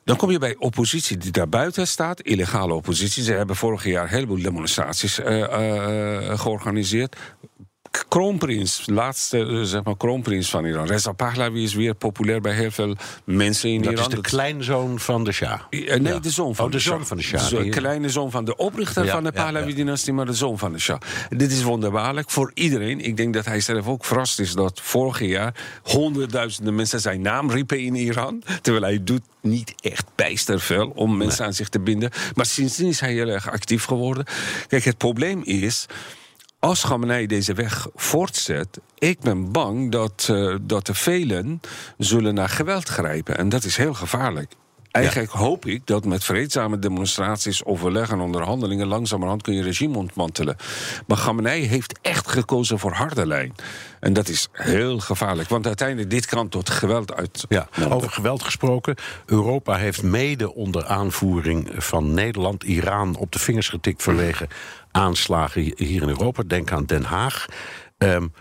Dan 0.03 0.15
kom 0.15 0.31
je 0.31 0.39
bij 0.39 0.55
oppositie 0.57 1.17
die 1.17 1.31
daar 1.31 1.49
buiten 1.49 1.87
staat, 1.87 2.21
illegale 2.21 2.73
oppositie. 2.73 3.23
Ze 3.23 3.33
hebben 3.33 3.55
vorig 3.55 3.85
jaar 3.85 4.03
een 4.03 4.09
heleboel 4.09 4.41
demonstraties 4.41 5.19
uh, 5.19 5.37
uh, 5.37 6.39
georganiseerd. 6.39 7.15
Kroonprins, 8.07 8.83
laatste 8.85 9.37
uh, 9.37 9.61
zeg 9.63 9.83
maar 9.83 9.97
kroonprins 9.97 10.49
van 10.49 10.65
Iran. 10.65 10.87
Reza 10.87 11.11
Pahlavi 11.11 11.63
is 11.63 11.73
weer 11.73 11.93
populair 11.93 12.41
bij 12.41 12.53
heel 12.53 12.71
veel 12.71 12.95
mensen 13.23 13.69
in 13.69 13.81
dat 13.81 13.91
Iran. 13.91 14.03
Dat 14.03 14.13
is 14.13 14.21
de 14.21 14.29
kleinzoon 14.29 14.99
van 14.99 15.23
de 15.23 15.31
Shah. 15.31 15.61
nee, 15.69 16.01
ja. 16.01 16.19
de 16.19 16.29
zoon 16.29 16.55
van 16.55 16.65
oh, 16.65 16.71
de, 16.71 16.77
de 16.77 16.83
zoon 16.83 16.97
Shah. 16.97 17.07
van 17.07 17.17
de 17.17 17.23
Shah. 17.23 17.49
De 17.49 17.69
kleine 17.69 18.09
zoon 18.09 18.31
van 18.31 18.45
de 18.45 18.55
oprichter 18.55 19.05
ja, 19.05 19.11
van 19.11 19.23
de 19.23 19.31
Pahlavi-dynastie, 19.31 20.13
maar 20.13 20.25
de 20.25 20.33
zoon 20.33 20.57
van 20.57 20.71
de 20.71 20.79
Shah. 20.79 20.99
Dit 21.29 21.51
is 21.51 21.63
wonderbaarlijk 21.63 22.29
voor 22.29 22.51
iedereen. 22.53 22.99
Ik 22.99 23.17
denk 23.17 23.33
dat 23.33 23.45
hij 23.45 23.59
zelf 23.59 23.87
ook 23.87 24.05
verrast 24.05 24.39
is 24.39 24.53
dat 24.53 24.81
vorig 24.81 25.19
jaar 25.19 25.53
honderdduizenden 25.83 26.75
mensen 26.75 26.99
zijn 26.99 27.21
naam 27.21 27.51
riepen 27.51 27.79
in 27.79 27.95
Iran. 27.95 28.43
Terwijl 28.61 28.83
hij 28.83 29.03
doet 29.03 29.23
niet 29.41 29.73
echt 29.79 30.05
bijster 30.15 30.59
veel 30.59 30.91
om 30.95 31.17
mensen 31.17 31.39
nee. 31.39 31.47
aan 31.47 31.53
zich 31.53 31.69
te 31.69 31.79
binden. 31.79 32.11
Maar 32.35 32.45
sindsdien 32.45 32.87
is 32.87 32.99
hij 32.99 33.13
heel 33.13 33.27
erg 33.27 33.51
actief 33.51 33.85
geworden. 33.85 34.25
Kijk, 34.67 34.83
het 34.83 34.97
probleem 34.97 35.41
is 35.43 35.87
als 36.61 36.81
Khamenei 36.81 37.27
deze 37.27 37.53
weg 37.53 37.87
voortzet, 37.95 38.79
ik 38.97 39.19
ben 39.19 39.51
bang 39.51 39.91
dat, 39.91 40.27
uh, 40.31 40.55
dat 40.61 40.85
de 40.85 40.93
velen 40.93 41.59
zullen 41.97 42.33
naar 42.33 42.49
geweld 42.49 42.87
grijpen. 42.87 43.37
En 43.37 43.49
dat 43.49 43.63
is 43.63 43.77
heel 43.77 43.93
gevaarlijk. 43.93 44.53
Eigenlijk 44.91 45.31
ja. 45.31 45.39
hoop 45.39 45.65
ik 45.65 45.87
dat 45.87 46.05
met 46.05 46.23
vreedzame 46.23 46.79
demonstraties, 46.79 47.65
overleggen 47.65 48.17
en 48.17 48.23
onderhandelingen 48.23 48.87
langzamerhand 48.87 49.41
kun 49.41 49.53
je 49.53 49.63
regime 49.63 49.97
ontmantelen. 49.97 50.55
Maar 51.07 51.17
Khamenei 51.17 51.67
heeft 51.67 51.99
echt 52.01 52.27
gekozen 52.27 52.79
voor 52.79 52.91
harde 52.91 53.27
lijn. 53.27 53.55
En 53.99 54.13
dat 54.13 54.27
is 54.27 54.47
heel 54.51 54.99
gevaarlijk, 54.99 55.49
want 55.49 55.67
uiteindelijk 55.67 56.09
dit 56.09 56.25
kan 56.25 56.49
tot 56.49 56.69
geweld 56.69 57.13
uit. 57.13 57.45
Ja, 57.49 57.67
over 57.89 58.09
geweld 58.09 58.43
gesproken. 58.43 58.95
Europa 59.25 59.75
heeft 59.75 60.03
mede 60.03 60.53
onder 60.53 60.85
aanvoering 60.85 61.69
van 61.75 62.13
Nederland 62.13 62.63
Iran 62.63 63.15
op 63.15 63.31
de 63.31 63.39
vingers 63.39 63.69
getikt 63.69 64.03
vanwege 64.03 64.47
aanslagen 64.91 65.61
hier 65.61 66.01
in 66.01 66.09
Europa. 66.09 66.43
Denk 66.47 66.71
aan 66.71 66.85
Den 66.85 67.03
Haag. 67.03 67.45
Um, 67.97 68.33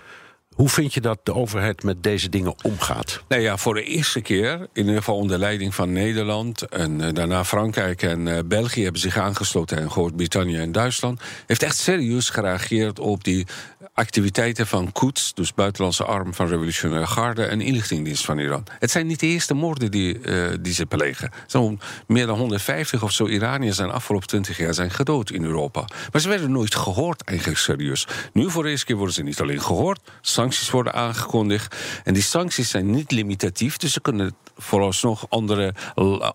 hoe 0.61 0.69
vind 0.69 0.95
je 0.95 1.01
dat 1.01 1.19
de 1.23 1.35
overheid 1.35 1.83
met 1.83 2.03
deze 2.03 2.29
dingen 2.29 2.55
omgaat? 2.63 3.23
Nou 3.29 3.43
ja, 3.43 3.57
voor 3.57 3.75
de 3.75 3.83
eerste 3.83 4.21
keer, 4.21 4.53
in 4.53 4.69
ieder 4.73 4.97
geval 4.97 5.17
onder 5.17 5.39
leiding 5.39 5.75
van 5.75 5.93
Nederland... 5.93 6.63
en 6.63 7.01
uh, 7.01 7.09
daarna 7.13 7.45
Frankrijk 7.45 8.03
en 8.03 8.27
uh, 8.27 8.39
België 8.45 8.83
hebben 8.83 9.01
zich 9.01 9.17
aangesloten... 9.17 9.79
en 9.79 9.91
Groot-Brittannië 9.91 10.57
en 10.57 10.73
Duitsland... 10.73 11.21
heeft 11.47 11.63
echt 11.63 11.77
serieus 11.77 12.31
gereageerd 12.31 12.99
op 12.99 13.25
die 13.25 13.47
activiteiten 13.95 14.67
van 14.67 14.93
Quds, 14.93 15.35
dus 15.35 15.55
buitenlandse 15.55 16.05
arm 16.05 16.35
van 16.35 16.49
revolutionaire 16.49 17.07
garde 17.07 17.45
en 17.45 17.61
inlichtingendienst 17.61 18.25
van 18.25 18.39
Iran. 18.39 18.65
Het 18.79 18.91
zijn 18.91 19.07
niet 19.07 19.21
de 19.21 19.27
eerste 19.27 19.55
moorden 19.55 19.91
die, 19.91 20.19
uh, 20.19 20.49
die 20.61 20.73
ze 20.73 20.87
plegen. 20.87 21.31
Zo'n 21.47 21.81
meer 22.07 22.27
dan 22.27 22.39
150 22.39 23.03
of 23.03 23.13
zo 23.13 23.27
Iraniërs 23.27 23.77
zijn 23.77 23.91
afgelopen 23.91 24.29
20 24.29 24.59
jaar 24.59 24.75
zijn 24.75 24.91
gedood 24.91 25.31
in 25.31 25.45
Europa. 25.45 25.85
Maar 26.13 26.21
ze 26.21 26.29
werden 26.29 26.53
nooit 26.53 26.75
gehoord, 26.75 27.23
eigenlijk 27.23 27.59
serieus. 27.59 28.07
Nu 28.33 28.51
voor 28.51 28.63
de 28.63 28.69
eerste 28.71 28.87
keer 28.87 28.97
worden 28.97 29.15
ze 29.15 29.23
niet 29.23 29.41
alleen 29.41 29.63
gehoord, 29.63 30.01
sancties 30.21 30.71
worden 30.71 30.93
aangekondigd. 30.93 31.77
En 32.05 32.15
die 32.15 32.23
sancties 32.23 32.71
zijn 32.71 32.91
niet 32.91 33.11
limitatief, 33.11 33.77
dus 33.77 33.93
ze 33.93 34.01
kunnen 34.01 34.35
vooralsnog 34.57 35.27
andere, 35.29 35.75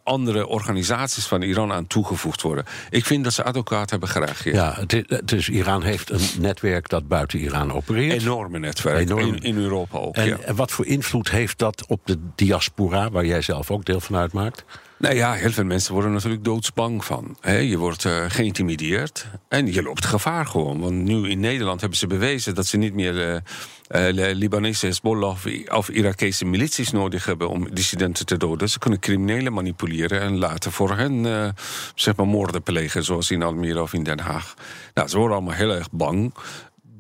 andere 0.04 0.48
organisaties 0.48 1.26
van 1.26 1.42
Iran 1.42 1.72
aan 1.72 1.88
toegevoegd 1.88 2.42
worden. 2.42 2.66
Ik 2.90 3.06
vind 3.06 3.24
dat 3.24 3.34
ze 3.34 3.44
advocaat 3.44 3.90
hebben 3.90 4.10
gereageerd. 4.10 4.56
Ja, 4.56 4.78
dus 5.24 5.50
Iran 5.50 5.84
heeft 5.84 6.10
een 6.10 6.28
netwerk 6.40 6.90
dat 6.90 7.08
buiten 7.08 7.35
Iran 7.36 7.74
opereert. 7.74 8.22
Enorme 8.22 8.60
netwerk, 8.60 9.10
In, 9.10 9.40
in, 9.40 9.58
Europa 9.58 9.98
ook. 9.98 10.16
En, 10.16 10.28
ja. 10.28 10.38
en 10.38 10.56
wat 10.56 10.72
voor 10.72 10.86
invloed 10.86 11.32
heeft 11.32 11.58
dat 11.58 11.86
op 11.88 12.02
de 12.04 12.18
diaspora, 12.36 13.10
waar 13.12 13.26
jij 13.26 13.42
zelf 13.42 13.72
ook 13.72 13.86
deel 13.86 14.00
van 14.00 14.16
uitmaakt? 14.16 14.66
Nou 14.98 15.16
ja, 15.16 15.34
heel 15.34 15.52
veel 15.52 15.64
mensen 15.64 15.94
worden 15.94 16.12
natuurlijk 16.12 16.44
doodsbang 16.44 17.06
van. 17.06 17.38
je 17.42 17.78
wordt 17.78 18.04
uh, 18.04 18.26
geïntimideerd 18.28 19.28
en 19.48 19.74
je 19.74 19.84
loopt 19.84 20.06
gevaar 20.06 20.46
gewoon. 20.46 20.80
Want 20.80 20.94
nu 20.94 21.30
in 21.30 21.40
Nederland 21.40 21.80
hebben 21.80 21.98
ze 21.98 22.08
bewezen 22.08 22.56
dat 22.56 22.66
ze 22.66 22.78
niet 22.78 22.94
meer 22.94 23.44
uh, 23.92 24.08
uh, 24.16 24.34
Libanese 24.34 24.86
Hezbollah 24.86 25.30
of, 25.30 25.46
of 25.72 25.90
Irakese 25.90 26.46
milities 26.46 26.92
nodig 26.92 27.26
hebben 27.26 27.50
om 27.50 27.74
dissidenten 27.74 28.26
te 28.26 28.38
doden. 28.38 28.70
Ze 28.70 28.80
kunnen 28.80 29.00
criminelen 29.00 29.54
manipuleren 29.54 30.22
en 30.22 30.38
laten 30.38 30.72
voor 30.72 30.98
hen 30.98 31.54
zeg 31.96 32.16
maar 32.16 32.28
moorden 32.28 32.64
plegen, 32.64 33.04
zoals 33.04 33.32
in 33.32 33.44
Almere 33.44 33.82
of 33.82 33.94
in 33.94 34.04
Den 34.04 34.20
Haag. 34.20 34.54
Nou, 34.94 35.08
ze 35.08 35.18
worden 35.18 35.38
allemaal 35.38 35.56
heel 35.56 35.74
erg 35.74 35.92
bang 35.92 36.34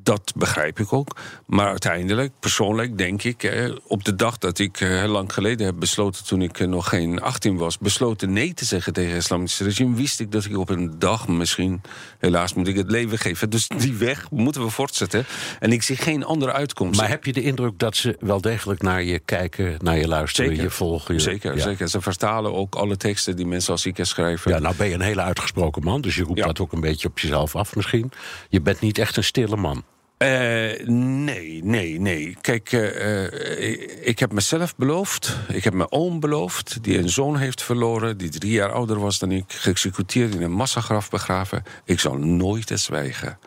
dat 0.05 0.33
begrijp 0.35 0.79
ik 0.79 0.93
ook. 0.93 1.15
Maar 1.45 1.67
uiteindelijk, 1.67 2.31
persoonlijk, 2.39 2.97
denk 2.97 3.23
ik, 3.23 3.71
op 3.87 4.03
de 4.03 4.15
dag 4.15 4.37
dat 4.37 4.59
ik 4.59 4.81
eh, 4.81 4.89
heel 4.89 5.07
lang 5.07 5.33
geleden 5.33 5.65
heb 5.65 5.75
besloten, 5.79 6.25
toen 6.25 6.41
ik 6.41 6.59
eh, 6.59 6.67
nog 6.67 6.89
geen 6.89 7.21
18 7.21 7.57
was, 7.57 7.77
besloten 7.77 8.33
nee 8.33 8.53
te 8.53 8.65
zeggen 8.65 8.93
tegen 8.93 9.11
het 9.11 9.21
islamitische 9.21 9.63
regime, 9.63 9.95
wist 9.95 10.19
ik 10.19 10.31
dat 10.31 10.45
ik 10.45 10.57
op 10.57 10.69
een 10.69 10.99
dag 10.99 11.27
misschien, 11.27 11.81
helaas 12.19 12.53
moet 12.53 12.67
ik 12.67 12.75
het 12.75 12.91
leven 12.91 13.17
geven. 13.17 13.49
Dus 13.49 13.67
die 13.67 13.93
weg 13.93 14.31
moeten 14.31 14.63
we 14.63 14.69
voortzetten. 14.69 15.25
En 15.59 15.71
ik 15.71 15.81
zie 15.81 15.95
geen 15.95 16.23
andere 16.23 16.51
uitkomst. 16.51 16.99
Maar 16.99 17.09
heb 17.09 17.25
je 17.25 17.33
de 17.33 17.41
indruk 17.41 17.79
dat 17.79 17.95
ze 17.95 18.17
wel 18.19 18.41
degelijk 18.41 18.81
naar 18.81 19.03
je 19.03 19.19
kijken, 19.19 19.77
naar 19.81 19.97
je 19.97 20.07
luisteren, 20.07 20.49
zeker. 20.49 20.63
je 20.63 20.71
volgen? 20.71 21.13
Je... 21.13 21.19
Zeker, 21.19 21.59
zeker. 21.59 21.89
Ze 21.89 22.01
vertalen 22.01 22.53
ook 22.53 22.75
alle 22.75 22.97
teksten 22.97 23.35
die 23.35 23.45
mensen 23.45 23.71
als 23.71 23.85
ik 23.85 23.97
schrijven. 24.01 24.51
Ja, 24.51 24.59
nou 24.59 24.75
ben 24.75 24.87
je 24.87 24.93
een 24.93 25.01
hele 25.01 25.21
uitgesproken 25.21 25.83
man, 25.83 26.01
dus 26.01 26.15
je 26.15 26.23
roept 26.23 26.39
Ja. 26.39 26.45
dat 26.45 26.59
ook 26.59 26.71
een 26.71 26.81
beetje 26.81 27.07
op 27.07 27.19
jezelf 27.19 27.55
af 27.55 27.75
misschien. 27.75 28.11
Je 28.49 28.61
bent 28.61 28.79
niet 28.79 28.97
echt 28.97 29.17
een 29.17 29.23
stille 29.23 29.55
man. 29.55 29.83
Eh, 30.17 30.87
nee, 30.87 31.63
nee, 31.63 31.99
nee. 31.99 32.37
Kijk, 32.41 32.71
eh, 32.71 33.25
eh, 33.25 34.07
ik 34.07 34.19
heb 34.19 34.31
mezelf 34.31 34.75
beloofd. 34.75 35.37
Ik 35.47 35.63
heb 35.63 35.73
mijn 35.73 35.91
oom 35.91 36.19
beloofd, 36.19 36.83
die 36.83 36.97
een 36.97 37.09
zoon 37.09 37.37
heeft 37.37 37.63
verloren, 37.63 38.17
die 38.17 38.29
drie 38.29 38.51
jaar 38.51 38.71
ouder 38.71 38.99
was 38.99 39.19
dan 39.19 39.31
ik, 39.31 39.43
geëxecuteerd 39.47 40.35
in 40.35 40.41
een 40.41 40.51
massagraf 40.51 41.09
begraven. 41.09 41.63
Ik 41.85 41.99
zal 41.99 42.17
nooit 42.17 42.71
eens 42.71 42.83
zwijgen. 42.83 43.39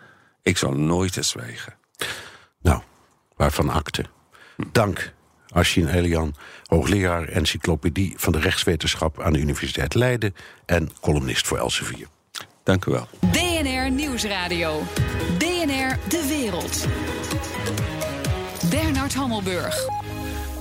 Ik 0.43 0.57
zal 0.57 0.73
nooit 0.73 1.17
eens 1.17 1.29
zwijgen. 1.29 1.75
Nou, 2.61 2.83
waarvan 3.37 3.71
akte. 3.71 4.05
Dank, 4.73 5.13
Ashin 5.49 5.89
Elian, 5.89 6.35
hoogleraar 6.67 7.29
encyclopedie 7.29 8.15
van 8.17 8.33
de 8.33 8.39
rechtswetenschap 8.41 9.21
aan 9.21 9.33
de 9.33 9.39
Universiteit 9.39 9.95
Leiden 9.95 10.35
en 10.67 10.91
columnist 11.01 11.47
voor 11.47 11.59
Elsevier. 11.59 12.07
Dank 12.69 12.85
u 12.85 12.91
wel. 12.91 13.09
BNR 13.21 13.91
Nieuwsradio. 13.91 14.83
BNR 15.39 15.99
De 16.09 16.27
Wereld. 16.29 16.87
Bernard 18.71 19.15
Hammelburg. 19.15 19.87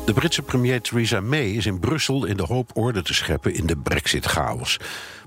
De 0.06 0.14
Britse 0.14 0.42
premier 0.42 0.82
Theresa 0.82 1.20
May 1.20 1.50
is 1.50 1.66
in 1.66 1.80
Brussel 1.80 2.26
in 2.26 2.38
de 2.38 2.44
hoop 2.44 2.72
orde 2.74 3.02
te 3.02 3.14
scheppen 3.14 3.54
in 3.54 3.66
de 3.66 3.78
brexit-chaos. 3.78 4.80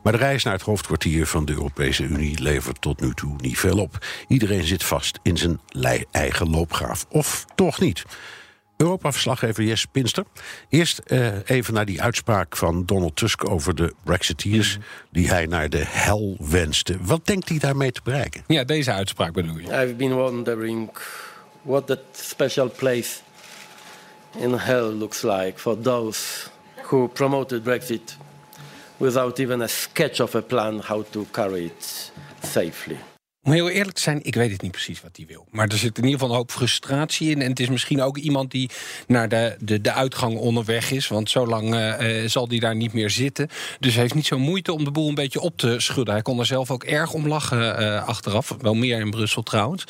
Maar 0.02 0.12
de 0.12 0.18
reis 0.18 0.44
naar 0.44 0.52
het 0.52 0.62
hoofdkwartier 0.62 1.26
van 1.26 1.44
de 1.44 1.52
Europese 1.52 2.02
Unie 2.02 2.42
levert 2.42 2.80
tot 2.80 3.00
nu 3.00 3.14
toe 3.14 3.34
niet 3.40 3.58
veel 3.58 3.78
op. 3.78 4.06
Iedereen 4.28 4.64
zit 4.64 4.84
vast 4.84 5.18
in 5.22 5.36
zijn 5.36 5.60
eigen 6.10 6.50
loopgraaf. 6.50 7.06
Of 7.08 7.44
toch 7.54 7.80
niet. 7.80 8.04
Europa-verslaggever 8.80 9.62
Jesse 9.62 9.88
Pinster. 9.88 10.24
Eerst 10.68 10.98
eh, 10.98 11.28
even 11.44 11.74
naar 11.74 11.84
die 11.84 12.02
uitspraak 12.02 12.56
van 12.56 12.84
Donald 12.86 13.16
Tusk 13.16 13.48
over 13.48 13.74
de 13.74 13.94
Brexiteers... 14.04 14.78
die 15.10 15.28
hij 15.28 15.46
naar 15.46 15.68
de 15.68 15.84
hel 15.86 16.36
wenste. 16.38 16.96
Wat 17.00 17.26
denkt 17.26 17.48
hij 17.48 17.58
daarmee 17.58 17.92
te 17.92 18.00
bereiken? 18.04 18.44
Ja, 18.46 18.64
deze 18.64 18.92
uitspraak 18.92 19.32
bedoel 19.32 19.58
je. 19.58 19.62
I've 19.62 19.94
been 19.94 20.14
wondering 20.14 20.90
what 21.62 21.86
that 21.86 22.00
special 22.12 22.70
place 22.70 23.20
in 24.38 24.52
hell 24.52 24.92
looks 24.92 25.22
like 25.22 25.52
for 25.56 25.80
those 25.80 26.48
who 26.82 27.08
promoted 27.08 27.62
Brexit 27.62 28.16
without 28.96 29.38
even 29.38 29.62
a 29.62 29.66
sketch 29.66 30.20
of 30.20 30.34
a 30.34 30.40
plan 30.40 30.78
how 30.78 31.04
to 31.10 31.26
carry 31.30 31.64
it 31.64 32.12
safely. 32.42 32.98
Om 33.42 33.52
heel 33.52 33.68
eerlijk 33.68 33.96
te 33.96 34.02
zijn, 34.02 34.24
ik 34.24 34.34
weet 34.34 34.52
het 34.52 34.62
niet 34.62 34.70
precies 34.70 35.00
wat 35.00 35.16
hij 35.16 35.26
wil. 35.26 35.46
Maar 35.50 35.68
er 35.68 35.78
zit 35.78 35.98
in 35.98 36.04
ieder 36.04 36.18
geval 36.18 36.34
een 36.34 36.40
hoop 36.40 36.50
frustratie 36.50 37.30
in. 37.30 37.42
En 37.42 37.48
het 37.48 37.60
is 37.60 37.68
misschien 37.68 38.02
ook 38.02 38.18
iemand 38.18 38.50
die 38.50 38.70
naar 39.06 39.28
de, 39.28 39.56
de, 39.60 39.80
de 39.80 39.92
uitgang 39.92 40.38
onderweg 40.38 40.90
is. 40.90 41.08
Want 41.08 41.30
zo 41.30 41.46
lang 41.46 41.74
eh, 41.74 42.22
eh, 42.22 42.28
zal 42.28 42.48
hij 42.48 42.58
daar 42.58 42.76
niet 42.76 42.92
meer 42.92 43.10
zitten. 43.10 43.48
Dus 43.78 43.92
hij 43.92 44.02
heeft 44.02 44.14
niet 44.14 44.26
zo 44.26 44.38
moeite 44.38 44.72
om 44.72 44.84
de 44.84 44.90
boel 44.90 45.08
een 45.08 45.14
beetje 45.14 45.40
op 45.40 45.56
te 45.56 45.74
schudden. 45.78 46.14
Hij 46.14 46.22
kon 46.22 46.38
er 46.38 46.46
zelf 46.46 46.70
ook 46.70 46.84
erg 46.84 47.12
om 47.12 47.28
lachen 47.28 47.76
eh, 47.76 48.06
achteraf. 48.06 48.56
Wel 48.60 48.74
meer 48.74 49.00
in 49.00 49.10
Brussel 49.10 49.42
trouwens. 49.42 49.84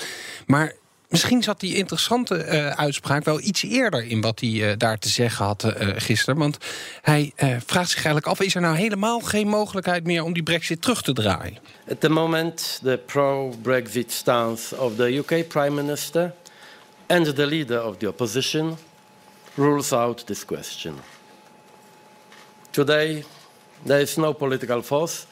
Maar 0.47 0.75
Misschien 1.11 1.43
zat 1.43 1.61
die 1.61 1.75
interessante 1.75 2.37
eh, 2.37 2.71
uitspraak 2.71 3.25
wel 3.25 3.41
iets 3.41 3.63
eerder 3.63 4.05
in 4.05 4.21
wat 4.21 4.41
hij 4.41 4.71
eh, 4.71 4.77
daar 4.79 4.99
te 4.99 5.09
zeggen 5.09 5.45
had 5.45 5.65
eh, 5.65 5.89
gisteren. 5.97 6.39
Want 6.39 6.57
hij 7.03 7.33
vraagt 7.67 7.91
zich 7.91 8.05
eigenlijk 8.05 8.27
af: 8.27 8.41
is 8.41 8.55
er 8.55 8.61
nou 8.61 8.77
helemaal 8.77 9.21
geen 9.21 9.49
mogelijkheid 9.49 10.05
meer 10.05 10.23
om 10.23 10.33
die 10.33 10.43
Brexit 10.43 10.83
terug 10.83 11.03
te 11.03 11.13
draaien? 11.13 11.59
At 11.91 12.01
the 12.01 12.09
moment, 12.09 12.81
the 12.83 13.01
pro-Brexit 13.07 14.13
stance 14.13 14.77
of 14.77 14.97
the 14.97 15.17
UK 15.17 15.49
Prime 15.49 15.83
Minister 15.83 16.33
and 17.07 17.35
the 17.35 17.47
leader 17.47 17.85
of 17.85 17.97
the 17.97 18.09
opposition 18.09 18.77
rules 19.55 19.93
out 19.93 20.27
this 20.27 20.45
question. 20.45 20.95
Today, 22.71 23.25
there 23.87 24.01
is 24.01 24.17
no 24.17 24.33
political 24.33 24.83
force 24.83 25.25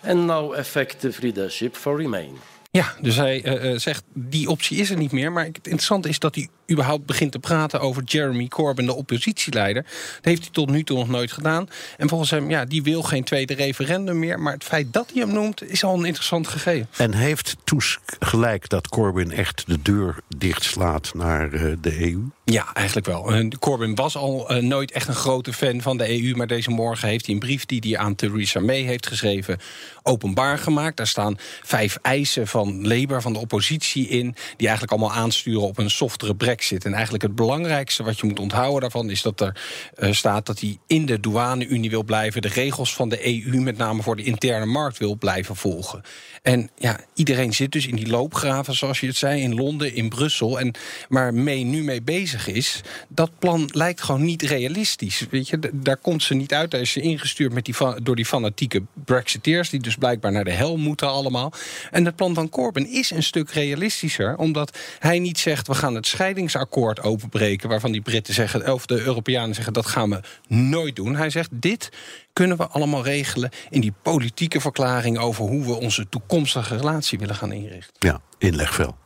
and 0.00 0.26
no 0.26 0.52
effective 0.52 1.22
leadership 1.22 1.76
for 1.76 1.96
Remain. 1.96 2.49
Ja, 2.70 2.94
dus 3.00 3.16
hij 3.16 3.44
eh, 3.44 3.72
eh, 3.72 3.78
zegt 3.78 4.04
die 4.14 4.48
optie 4.48 4.78
is 4.78 4.90
er 4.90 4.96
niet 4.96 5.12
meer. 5.12 5.32
Maar 5.32 5.44
het 5.44 5.66
interessante 5.66 6.08
is 6.08 6.18
dat 6.18 6.34
hij 6.34 6.48
überhaupt 6.70 7.06
begint 7.06 7.32
te 7.32 7.38
praten 7.38 7.80
over 7.80 8.02
Jeremy 8.02 8.48
Corbyn, 8.48 8.86
de 8.86 8.94
oppositieleider. 8.94 9.82
Dat 9.82 10.24
heeft 10.24 10.42
hij 10.42 10.50
tot 10.52 10.70
nu 10.70 10.84
toe 10.84 10.98
nog 10.98 11.08
nooit 11.08 11.32
gedaan. 11.32 11.68
En 11.96 12.08
volgens 12.08 12.30
hem, 12.30 12.50
ja, 12.50 12.64
die 12.64 12.82
wil 12.82 13.02
geen 13.02 13.24
tweede 13.24 13.54
referendum 13.54 14.18
meer. 14.18 14.40
Maar 14.40 14.52
het 14.52 14.64
feit 14.64 14.92
dat 14.92 15.10
hij 15.12 15.22
hem 15.22 15.32
noemt, 15.32 15.70
is 15.70 15.84
al 15.84 15.98
een 15.98 16.04
interessant 16.04 16.48
gegeven. 16.48 16.88
En 16.96 17.14
heeft 17.14 17.56
Tusk 17.64 18.00
gelijk 18.18 18.68
dat 18.68 18.88
Corbyn 18.88 19.30
echt 19.30 19.64
de 19.66 19.82
deur 19.82 20.16
dichtslaat 20.36 21.14
naar 21.14 21.52
eh, 21.52 21.72
de 21.80 22.00
EU? 22.00 22.20
Ja, 22.44 22.72
eigenlijk 22.72 23.06
wel. 23.06 23.32
Eh, 23.32 23.48
Corbyn 23.58 23.94
was 23.94 24.16
al 24.16 24.48
eh, 24.48 24.62
nooit 24.62 24.90
echt 24.92 25.08
een 25.08 25.14
grote 25.14 25.52
fan 25.52 25.80
van 25.80 25.96
de 25.96 26.22
EU. 26.22 26.36
Maar 26.36 26.46
deze 26.46 26.70
morgen 26.70 27.08
heeft 27.08 27.26
hij 27.26 27.34
een 27.34 27.40
brief 27.40 27.66
die 27.66 27.80
hij 27.80 27.98
aan 27.98 28.14
Theresa 28.14 28.60
May 28.60 28.80
heeft 28.80 29.06
geschreven 29.06 29.58
openbaar 30.02 30.58
gemaakt. 30.58 30.96
Daar 30.96 31.06
staan 31.06 31.38
vijf 31.62 31.98
eisen 32.02 32.46
van 32.46 32.86
Labour, 32.88 33.22
van 33.22 33.32
de 33.32 33.38
oppositie 33.38 34.08
in. 34.08 34.34
Die 34.56 34.68
eigenlijk 34.68 34.90
allemaal 34.90 35.16
aansturen 35.16 35.60
op 35.60 35.78
een 35.78 35.90
softere 35.90 36.34
brexit. 36.60 36.84
En 36.84 36.92
eigenlijk 36.92 37.22
het 37.22 37.34
belangrijkste 37.34 38.02
wat 38.02 38.18
je 38.18 38.26
moet 38.26 38.38
onthouden 38.38 38.80
daarvan 38.80 39.10
is 39.10 39.22
dat 39.22 39.40
er 39.40 39.60
eh, 39.94 40.12
staat 40.12 40.46
dat 40.46 40.60
hij 40.60 40.78
in 40.86 41.06
de 41.06 41.20
douane-unie 41.20 41.90
wil 41.90 42.04
blijven. 42.04 42.42
De 42.42 42.48
regels 42.48 42.94
van 42.94 43.08
de 43.08 43.26
EU, 43.26 43.60
met 43.60 43.76
name 43.76 44.02
voor 44.02 44.16
de 44.16 44.22
interne 44.22 44.66
markt, 44.66 44.98
wil 44.98 45.16
blijven 45.16 45.56
volgen. 45.56 46.02
En 46.42 46.70
ja, 46.76 47.00
iedereen 47.14 47.52
zit 47.52 47.72
dus 47.72 47.86
in 47.86 47.96
die 47.96 48.08
loopgraven, 48.08 48.74
zoals 48.74 49.00
je 49.00 49.06
het 49.06 49.16
zei, 49.16 49.42
in 49.42 49.54
Londen, 49.54 49.94
in 49.94 50.08
Brussel. 50.08 50.60
En 50.60 50.74
waar 51.08 51.34
May 51.34 51.62
nu 51.62 51.82
mee 51.82 52.02
bezig 52.02 52.46
is, 52.46 52.80
dat 53.08 53.30
plan 53.38 53.68
lijkt 53.72 54.02
gewoon 54.02 54.24
niet 54.24 54.42
realistisch. 54.42 55.26
Weet 55.30 55.48
je, 55.48 55.58
daar 55.72 55.96
komt 55.96 56.22
ze 56.22 56.34
niet 56.34 56.54
uit. 56.54 56.70
Daar 56.70 56.80
is 56.80 56.92
ze 56.92 57.00
ingestuurd 57.00 57.52
met 57.52 57.64
die 57.64 57.74
door 58.02 58.16
die 58.16 58.24
fanatieke 58.24 58.82
Brexiteers, 59.04 59.70
die 59.70 59.80
dus 59.80 59.96
blijkbaar 59.96 60.32
naar 60.32 60.44
de 60.44 60.50
hel 60.50 60.76
moeten 60.76 61.08
allemaal. 61.08 61.52
En 61.90 62.04
het 62.04 62.16
plan 62.16 62.34
van 62.34 62.48
Corbyn 62.48 62.90
is 62.90 63.10
een 63.10 63.22
stuk 63.22 63.50
realistischer, 63.50 64.36
omdat 64.36 64.78
hij 64.98 65.18
niet 65.18 65.38
zegt: 65.38 65.66
we 65.66 65.74
gaan 65.74 65.94
het 65.94 66.06
scheidingsakkoord 66.50 67.02
openbreken, 67.02 67.68
waarvan 67.68 67.92
die 67.92 68.00
Britten 68.00 68.34
zeggen, 68.34 68.72
of 68.72 68.86
de 68.86 69.00
Europeanen 69.00 69.54
zeggen 69.54 69.72
dat 69.72 69.86
gaan 69.86 70.10
we 70.10 70.20
nooit 70.48 70.96
doen. 70.96 71.16
Hij 71.16 71.30
zegt: 71.30 71.48
dit 71.52 71.90
kunnen 72.32 72.56
we 72.56 72.66
allemaal 72.66 73.04
regelen 73.04 73.50
in 73.70 73.80
die 73.80 73.92
politieke 74.02 74.60
verklaring 74.60 75.18
over 75.18 75.44
hoe 75.44 75.64
we 75.64 75.72
onze 75.72 76.08
toekomstige 76.08 76.76
relatie 76.76 77.18
willen 77.18 77.34
gaan 77.34 77.52
inrichten. 77.52 77.94
Ja, 77.98 78.20
inlegvel. 78.38 78.96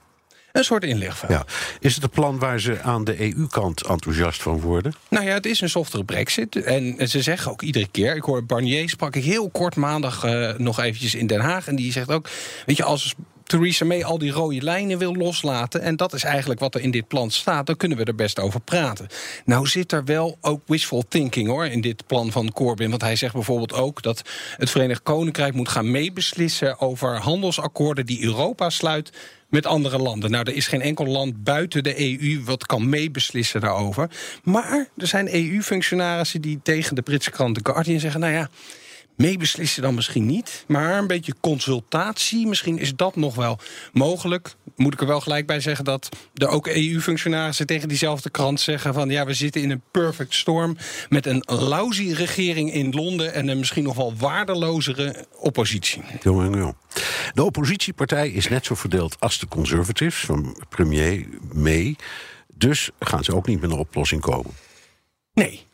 Een 0.53 0.65
soort 0.65 0.85
inlegveld. 0.85 1.33
Ja. 1.33 1.45
Is 1.81 1.95
het 1.95 2.03
een 2.03 2.11
plan 2.11 2.39
waar 2.39 2.61
ze 2.61 2.81
aan 2.83 3.05
de 3.05 3.21
EU-kant 3.21 3.87
enthousiast 3.87 4.43
van 4.43 4.61
worden? 4.61 4.95
Nou 5.09 5.25
ja, 5.25 5.33
het 5.33 5.47
is 5.47 5.61
een 5.61 5.69
softere 5.69 6.05
brexit. 6.05 6.57
En 6.57 7.09
ze 7.09 7.23
zeggen 7.23 7.51
ook 7.51 7.63
iedere 7.63 7.89
keer... 7.91 8.17
ik 8.17 8.23
hoor 8.23 8.45
Barnier, 8.45 8.89
sprak 8.89 9.17
ik 9.17 9.25
heel 9.25 9.51
kort 9.51 9.77
maandag 9.77 10.25
eh, 10.25 10.51
nog 10.57 10.81
eventjes 10.81 11.15
in 11.15 11.27
Den 11.27 11.41
Haag... 11.41 11.67
en 11.67 11.77
die 11.77 11.93
zegt 11.93 12.11
ook, 12.11 12.29
weet 12.67 12.77
je, 12.77 12.85
als 12.85 13.15
Theresa 13.45 13.85
May 13.85 14.05
al 14.05 14.19
die 14.19 14.31
rode 14.31 14.63
lijnen 14.63 14.99
wil 14.99 15.15
loslaten. 15.15 15.81
En 15.83 15.97
dat 15.97 16.13
is 16.13 16.25
eigenlijk 16.25 16.61
wat 16.61 16.75
er 16.75 16.81
in 16.81 16.91
dit 16.91 17.09
plan 17.09 17.31
staat. 17.31 17.67
Dan 17.67 17.77
kunnen 17.77 17.99
we 17.99 18.05
er 18.05 18.15
best 18.15 18.41
over 18.41 18.61
praten. 18.61 19.09
Nou 19.45 19.67
zit 19.67 19.93
er 19.93 20.05
wel 20.05 20.39
ook 20.41 20.61
wishful 20.67 21.05
thinking 21.09 21.49
hoor 21.49 21.67
in 21.67 21.81
dit 21.81 22.07
plan 22.07 22.33
van 22.33 22.53
Corbyn. 22.53 22.91
Want 22.91 23.03
hij 23.03 23.17
zegt 23.17 23.35
bijvoorbeeld 23.35 23.73
ook 23.73 24.03
dat 24.03 24.23
het 24.57 24.71
Verenigd 24.71 25.03
Koninkrijk 25.03 25.55
moet 25.55 25.69
gaan 25.69 25.91
meebeslissen 25.91 26.81
over 26.81 27.17
handelsakkoorden 27.19 28.07
die 28.07 28.23
Europa 28.23 28.71
sluit 28.71 29.13
met 29.49 29.67
andere 29.67 29.99
landen. 29.99 30.31
Nou, 30.31 30.45
er 30.45 30.57
is 30.57 30.67
geen 30.67 30.83
enkel 30.83 31.07
land 31.07 31.45
buiten 31.45 31.83
de 31.83 32.21
EU 32.21 32.43
wat 32.45 32.67
kan 32.67 32.89
meebeslissen 32.89 33.61
daarover. 33.61 34.11
Maar 34.43 34.89
er 34.97 35.07
zijn 35.07 35.35
EU-functionarissen 35.35 36.41
die 36.41 36.61
tegen 36.63 36.95
de 36.95 37.03
Britse 37.03 37.31
krant 37.31 37.55
The 37.55 37.73
Guardian 37.73 38.01
zeggen: 38.01 38.21
nou 38.21 38.33
ja. 38.33 38.49
Meebeslissen 39.17 39.83
dan 39.83 39.95
misschien 39.95 40.27
niet, 40.27 40.65
maar 40.69 40.99
een 40.99 41.07
beetje 41.07 41.35
consultatie. 41.41 42.47
Misschien 42.47 42.79
is 42.79 42.95
dat 42.95 43.17
nog 43.17 43.35
wel 43.35 43.59
mogelijk. 43.93 44.55
Moet 44.77 44.93
ik 44.93 45.01
er 45.01 45.07
wel 45.07 45.21
gelijk 45.21 45.47
bij 45.47 45.61
zeggen 45.61 45.85
dat 45.85 46.09
er 46.35 46.49
ook 46.49 46.67
EU-functionarissen 46.67 47.67
tegen 47.67 47.89
diezelfde 47.89 48.31
krant 48.31 48.61
zeggen: 48.61 48.95
van 48.95 49.11
ja, 49.11 49.27
we 49.27 49.35
zitten 49.35 49.63
in 49.63 49.71
een 49.71 49.83
perfect 49.91 50.35
storm 50.35 50.77
met 51.09 51.27
een 51.27 51.43
lousy 51.47 52.13
regering 52.13 52.73
in 52.73 52.91
Londen 52.91 53.35
en 53.35 53.49
een 53.49 53.59
misschien 53.59 53.85
nog 53.85 53.97
wel 53.97 54.15
waardelozere 54.17 55.27
oppositie. 55.37 56.03
De 57.35 57.45
oppositiepartij 57.45 58.31
is 58.31 58.49
net 58.49 58.67
zo 58.67 58.75
verdeeld 58.75 59.17
als 59.19 59.39
de 59.39 59.49
conservatives 59.49 60.21
van 60.21 60.65
premier 60.69 61.27
May. 61.53 61.97
Dus 62.55 62.91
gaan 62.99 63.25
ze 63.25 63.35
ook 63.35 63.47
niet 63.47 63.61
met 63.61 63.71
een 63.71 63.79
oplossing 63.79 64.21
komen. 64.21 64.51
Nee, 65.35 65.67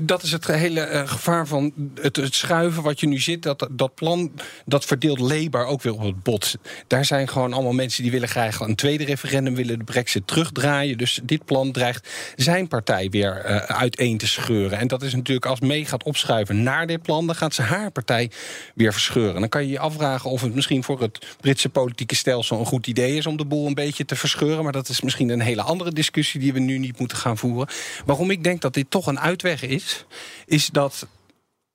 dat 0.00 0.22
is 0.22 0.32
het 0.32 0.46
hele 0.46 0.90
uh, 0.90 1.08
gevaar 1.08 1.46
van 1.46 1.72
het, 2.00 2.16
het, 2.16 2.34
schuiven 2.34 2.82
wat 2.82 3.00
je 3.00 3.06
nu 3.06 3.18
zit. 3.18 3.42
Dat, 3.42 3.68
dat 3.70 3.94
plan 3.94 4.32
dat 4.64 4.84
verdeelt 4.84 5.18
Labour 5.18 5.66
ook 5.66 5.82
weer 5.82 5.92
op 5.92 6.00
het 6.00 6.22
bot. 6.22 6.54
Daar 6.86 7.04
zijn 7.04 7.28
gewoon 7.28 7.52
allemaal 7.52 7.72
mensen 7.72 8.02
die 8.02 8.12
willen 8.12 8.28
graag 8.28 8.60
een 8.60 8.74
tweede 8.74 9.04
referendum, 9.04 9.54
willen 9.54 9.78
de 9.78 9.84
brexit 9.84 10.26
terugdraaien. 10.26 10.98
Dus 10.98 11.20
dit 11.22 11.44
plan 11.44 11.72
dreigt 11.72 12.08
zijn 12.36 12.68
partij 12.68 13.10
weer 13.10 13.44
uh, 13.46 13.56
uiteen 13.56 14.18
te 14.18 14.26
scheuren. 14.26 14.78
En 14.78 14.88
dat 14.88 15.02
is 15.02 15.14
natuurlijk 15.14 15.46
als 15.46 15.60
mee 15.60 15.84
gaat 15.84 16.02
opschuiven 16.02 16.62
naar 16.62 16.86
dit 16.86 17.02
plan, 17.02 17.26
dan 17.26 17.34
gaat 17.34 17.54
ze 17.54 17.62
haar 17.62 17.90
partij 17.90 18.30
weer 18.74 18.92
verscheuren. 18.92 19.40
Dan 19.40 19.48
kan 19.48 19.62
je 19.62 19.70
je 19.70 19.78
afvragen 19.78 20.30
of 20.30 20.40
het 20.40 20.54
misschien 20.54 20.84
voor 20.84 21.00
het 21.00 21.36
Britse 21.40 21.68
politieke 21.68 22.14
stelsel 22.14 22.58
een 22.58 22.66
goed 22.66 22.86
idee 22.86 23.16
is 23.16 23.26
om 23.26 23.36
de 23.36 23.44
boel 23.44 23.66
een 23.66 23.74
beetje 23.74 24.04
te 24.04 24.16
verscheuren. 24.16 24.62
Maar 24.62 24.72
dat 24.72 24.88
is 24.88 25.00
misschien 25.00 25.28
een 25.28 25.40
hele 25.40 25.62
andere 25.62 25.92
discussie 25.92 26.40
die 26.40 26.52
we 26.52 26.58
nu 26.58 26.78
niet 26.78 26.98
moeten 26.98 27.16
gaan 27.16 27.38
voeren. 27.38 27.68
Waarom 28.04 28.30
ik 28.30 28.44
denk 28.44 28.60
dat 28.60 28.74
dit 28.74 28.90
toch 28.90 29.06
een 29.06 29.18
uitweg 29.34 29.62
is, 29.62 30.04
is 30.46 30.66
dat 30.66 31.06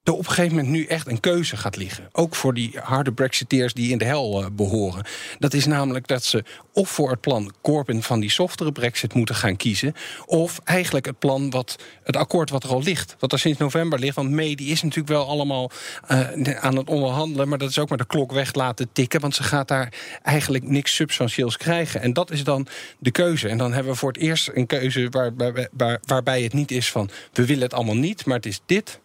er 0.10 0.16
op 0.16 0.28
een 0.28 0.34
gegeven 0.34 0.56
moment 0.56 0.74
nu 0.74 0.86
echt 0.86 1.08
een 1.08 1.20
keuze 1.20 1.58
gaat 1.58 1.76
liggen. 1.76 2.10
Ook 2.12 2.36
voor 2.36 2.54
die 2.54 2.72
harde 2.82 3.12
Brexiteers 3.12 3.74
die 3.74 3.92
in 3.92 3.98
de 3.98 4.06
hel 4.06 4.42
uh, 4.42 4.48
behoren. 4.52 5.06
Dat 5.40 5.54
is 5.54 5.66
namelijk 5.66 6.08
dat 6.08 6.24
ze 6.24 6.44
of 6.74 6.90
voor 6.90 7.10
het 7.10 7.22
plan 7.22 7.54
Corbyn 7.62 8.04
van 8.04 8.20
die 8.20 8.30
softere 8.30 8.72
Brexit 8.72 9.14
moeten 9.14 9.36
gaan 9.36 9.56
kiezen. 9.56 9.94
Of 10.26 10.60
eigenlijk 10.64 11.06
het 11.06 11.20
plan, 11.20 11.50
wat, 11.50 11.76
het 12.04 12.16
akkoord 12.16 12.50
wat 12.50 12.64
er 12.64 12.70
al 12.70 12.84
ligt. 12.84 13.16
Wat 13.20 13.32
er 13.32 13.40
sinds 13.40 13.60
november 13.60 14.00
ligt. 14.00 14.16
Want 14.16 14.32
May 14.32 14.56
die 14.56 14.72
is 14.72 14.82
natuurlijk 14.82 15.10
wel 15.10 15.28
allemaal 15.28 15.72
uh, 16.12 16.58
aan 16.60 16.76
het 16.76 16.90
onderhandelen. 16.90 17.48
Maar 17.48 17.58
dat 17.58 17.70
is 17.70 17.80
ook 17.80 17.90
maar 17.90 17.98
de 17.98 18.06
klok 18.06 18.32
weg 18.32 18.54
laten 18.54 18.90
tikken. 18.94 19.20
Want 19.20 19.36
ze 19.36 19.44
gaat 19.44 19.68
daar 19.68 19.94
eigenlijk 20.24 20.64
niks 20.64 20.96
substantieels 20.96 21.58
krijgen. 21.58 22.02
En 22.02 22.14
dat 22.14 22.32
is 22.32 22.44
dan 22.44 22.68
de 23.00 23.12
keuze. 23.12 23.48
En 23.48 23.58
dan 23.58 23.74
hebben 23.74 23.92
we 23.92 23.98
voor 23.98 24.12
het 24.12 24.22
eerst 24.22 24.50
een 24.54 24.68
keuze 24.68 25.08
waar, 25.10 25.36
waar, 25.36 25.68
waar, 25.72 26.00
waarbij 26.06 26.42
het 26.42 26.54
niet 26.54 26.72
is 26.72 26.92
van 26.92 27.10
we 27.34 27.46
willen 27.46 27.64
het 27.64 27.74
allemaal 27.74 27.96
niet. 27.96 28.26
Maar 28.26 28.36
het 28.36 28.46
is 28.46 28.62
dit 28.66 29.00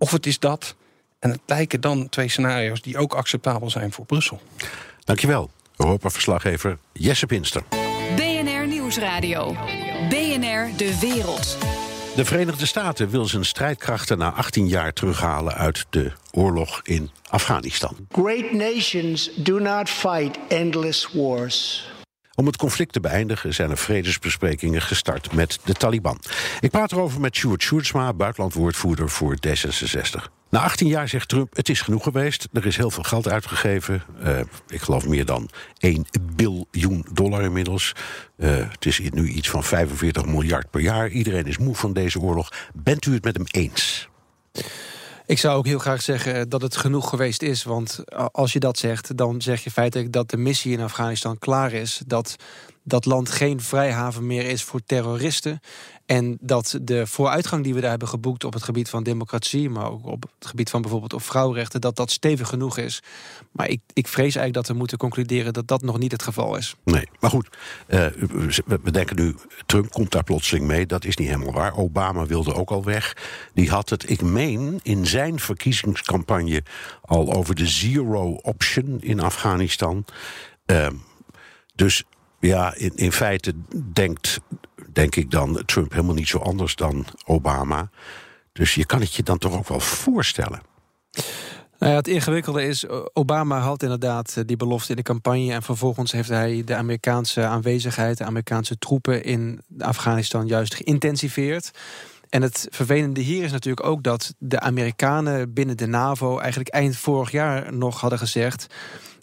of 0.00 0.10
het 0.10 0.26
is 0.26 0.38
dat. 0.38 0.74
En 1.18 1.30
het 1.30 1.40
lijken 1.46 1.80
dan 1.80 2.08
twee 2.08 2.28
scenario's 2.28 2.82
die 2.82 2.98
ook 2.98 3.14
acceptabel 3.14 3.70
zijn 3.70 3.92
voor 3.92 4.06
Brussel. 4.06 4.40
Dankjewel, 5.04 5.50
Europa-verslaggever 5.76 6.78
Jesse 6.92 7.26
Pinster. 7.26 7.62
BNR 8.16 8.66
Nieuwsradio. 8.66 9.56
BNR 10.08 10.70
De 10.76 10.98
Wereld. 11.00 11.56
De 12.16 12.24
Verenigde 12.24 12.66
Staten 12.66 13.10
wil 13.10 13.24
zijn 13.24 13.44
strijdkrachten 13.44 14.18
na 14.18 14.32
18 14.32 14.68
jaar 14.68 14.92
terughalen 14.92 15.54
uit 15.54 15.86
de 15.90 16.12
oorlog 16.32 16.80
in 16.84 17.10
Afghanistan. 17.28 17.96
Great 18.10 18.52
nations 18.52 19.30
do 19.36 19.58
not 19.58 19.90
fight 19.90 20.38
endless 20.48 21.08
wars. 21.12 21.88
Om 22.34 22.46
het 22.46 22.56
conflict 22.56 22.92
te 22.92 23.00
beëindigen 23.00 23.54
zijn 23.54 23.70
er 23.70 23.78
vredesbesprekingen 23.78 24.82
gestart 24.82 25.32
met 25.32 25.58
de 25.64 25.72
Taliban. 25.72 26.20
Ik 26.60 26.70
praat 26.70 26.92
erover 26.92 27.20
met 27.20 27.36
Stuart 27.36 27.62
Sjoerdsma, 27.62 28.12
buitenlandwoordvoerder 28.12 29.08
voor 29.08 29.36
D66. 29.46 30.38
Na 30.50 30.60
18 30.60 30.86
jaar 30.86 31.08
zegt 31.08 31.28
Trump: 31.28 31.56
het 31.56 31.68
is 31.68 31.80
genoeg 31.80 32.02
geweest. 32.02 32.48
Er 32.52 32.66
is 32.66 32.76
heel 32.76 32.90
veel 32.90 33.02
geld 33.02 33.28
uitgegeven. 33.28 34.02
Uh, 34.22 34.40
ik 34.68 34.80
geloof 34.80 35.06
meer 35.06 35.24
dan 35.24 35.48
1 35.78 36.06
biljoen 36.36 37.06
dollar 37.12 37.42
inmiddels. 37.42 37.92
Uh, 38.36 38.70
het 38.70 38.86
is 38.86 39.00
nu 39.10 39.28
iets 39.28 39.50
van 39.50 39.64
45 39.64 40.26
miljard 40.26 40.70
per 40.70 40.80
jaar. 40.80 41.08
Iedereen 41.08 41.46
is 41.46 41.58
moe 41.58 41.74
van 41.74 41.92
deze 41.92 42.20
oorlog. 42.20 42.52
Bent 42.74 43.06
u 43.06 43.12
het 43.12 43.24
met 43.24 43.36
hem 43.36 43.46
eens? 43.50 44.08
Ik 45.30 45.38
zou 45.38 45.56
ook 45.56 45.66
heel 45.66 45.78
graag 45.78 46.02
zeggen 46.02 46.48
dat 46.48 46.62
het 46.62 46.76
genoeg 46.76 47.08
geweest 47.08 47.42
is. 47.42 47.62
Want 47.62 48.04
als 48.32 48.52
je 48.52 48.58
dat 48.58 48.78
zegt, 48.78 49.16
dan 49.16 49.42
zeg 49.42 49.64
je 49.64 49.70
feitelijk 49.70 50.12
dat 50.12 50.30
de 50.30 50.36
missie 50.36 50.72
in 50.72 50.80
Afghanistan 50.80 51.38
klaar 51.38 51.72
is. 51.72 52.02
Dat 52.06 52.36
dat 52.82 53.04
land 53.04 53.30
geen 53.30 53.60
vrijhaven 53.60 54.26
meer 54.26 54.46
is 54.46 54.62
voor 54.62 54.80
terroristen. 54.86 55.60
En 56.10 56.38
dat 56.40 56.78
de 56.82 57.06
vooruitgang 57.06 57.64
die 57.64 57.74
we 57.74 57.80
daar 57.80 57.90
hebben 57.90 58.08
geboekt 58.08 58.44
op 58.44 58.52
het 58.52 58.62
gebied 58.62 58.88
van 58.88 59.02
democratie, 59.02 59.70
maar 59.70 59.90
ook 59.90 60.06
op 60.06 60.22
het 60.38 60.48
gebied 60.48 60.70
van 60.70 60.80
bijvoorbeeld 60.80 61.12
op 61.12 61.22
vrouwenrechten, 61.22 61.80
dat 61.80 61.96
dat 61.96 62.10
stevig 62.10 62.48
genoeg 62.48 62.78
is. 62.78 63.02
Maar 63.52 63.68
ik, 63.68 63.80
ik 63.92 64.08
vrees 64.08 64.34
eigenlijk 64.34 64.54
dat 64.54 64.66
we 64.66 64.74
moeten 64.74 64.98
concluderen 64.98 65.52
dat 65.52 65.68
dat 65.68 65.82
nog 65.82 65.98
niet 65.98 66.12
het 66.12 66.22
geval 66.22 66.56
is. 66.56 66.74
Nee, 66.84 67.08
maar 67.20 67.30
goed, 67.30 67.48
uh, 67.88 68.06
we 68.82 68.90
denken 68.90 69.16
nu, 69.16 69.34
Trump 69.66 69.90
komt 69.90 70.10
daar 70.10 70.24
plotseling 70.24 70.66
mee. 70.66 70.86
Dat 70.86 71.04
is 71.04 71.16
niet 71.16 71.28
helemaal 71.28 71.52
waar. 71.52 71.76
Obama 71.76 72.26
wilde 72.26 72.54
ook 72.54 72.70
al 72.70 72.84
weg. 72.84 73.16
Die 73.54 73.70
had 73.70 73.88
het, 73.88 74.10
ik 74.10 74.22
meen, 74.22 74.80
in 74.82 75.06
zijn 75.06 75.40
verkiezingscampagne 75.40 76.62
al 77.02 77.32
over 77.32 77.54
de 77.54 77.66
zero 77.66 78.32
option 78.32 79.00
in 79.00 79.20
Afghanistan. 79.20 80.04
Uh, 80.66 80.86
dus 81.74 82.04
ja, 82.40 82.74
in, 82.74 82.92
in 82.94 83.12
feite 83.12 83.54
denkt, 83.92 84.40
denk 84.92 85.16
ik 85.16 85.30
dan 85.30 85.62
Trump 85.64 85.90
helemaal 85.90 86.14
niet 86.14 86.28
zo 86.28 86.38
anders 86.38 86.76
dan 86.76 87.04
Obama. 87.26 87.90
Dus 88.52 88.74
je 88.74 88.86
kan 88.86 89.00
het 89.00 89.14
je 89.14 89.22
dan 89.22 89.38
toch 89.38 89.56
ook 89.56 89.68
wel 89.68 89.80
voorstellen. 89.80 90.60
Nou 91.78 91.94
het 91.94 92.08
ingewikkelde 92.08 92.66
is, 92.66 92.88
Obama 93.12 93.58
had 93.58 93.82
inderdaad 93.82 94.34
eh, 94.36 94.44
die 94.46 94.56
belofte 94.56 94.90
in 94.90 94.96
de 94.96 95.02
campagne... 95.02 95.52
en 95.52 95.62
vervolgens 95.62 96.12
heeft 96.12 96.28
hij 96.28 96.62
de 96.64 96.74
Amerikaanse 96.74 97.44
aanwezigheid... 97.44 98.18
de 98.18 98.24
Amerikaanse 98.24 98.78
troepen 98.78 99.24
in 99.24 99.60
Afghanistan 99.78 100.46
juist 100.46 100.74
geïntensiveerd. 100.74 101.70
En 102.28 102.42
het 102.42 102.66
vervelende 102.70 103.20
hier 103.20 103.44
is 103.44 103.52
natuurlijk 103.52 103.86
ook 103.86 104.02
dat 104.02 104.34
de 104.38 104.60
Amerikanen 104.60 105.52
binnen 105.52 105.76
de 105.76 105.86
NAVO... 105.86 106.38
eigenlijk 106.38 106.70
eind 106.70 106.96
vorig 106.96 107.30
jaar 107.30 107.74
nog 107.74 108.00
hadden 108.00 108.18
gezegd 108.18 108.66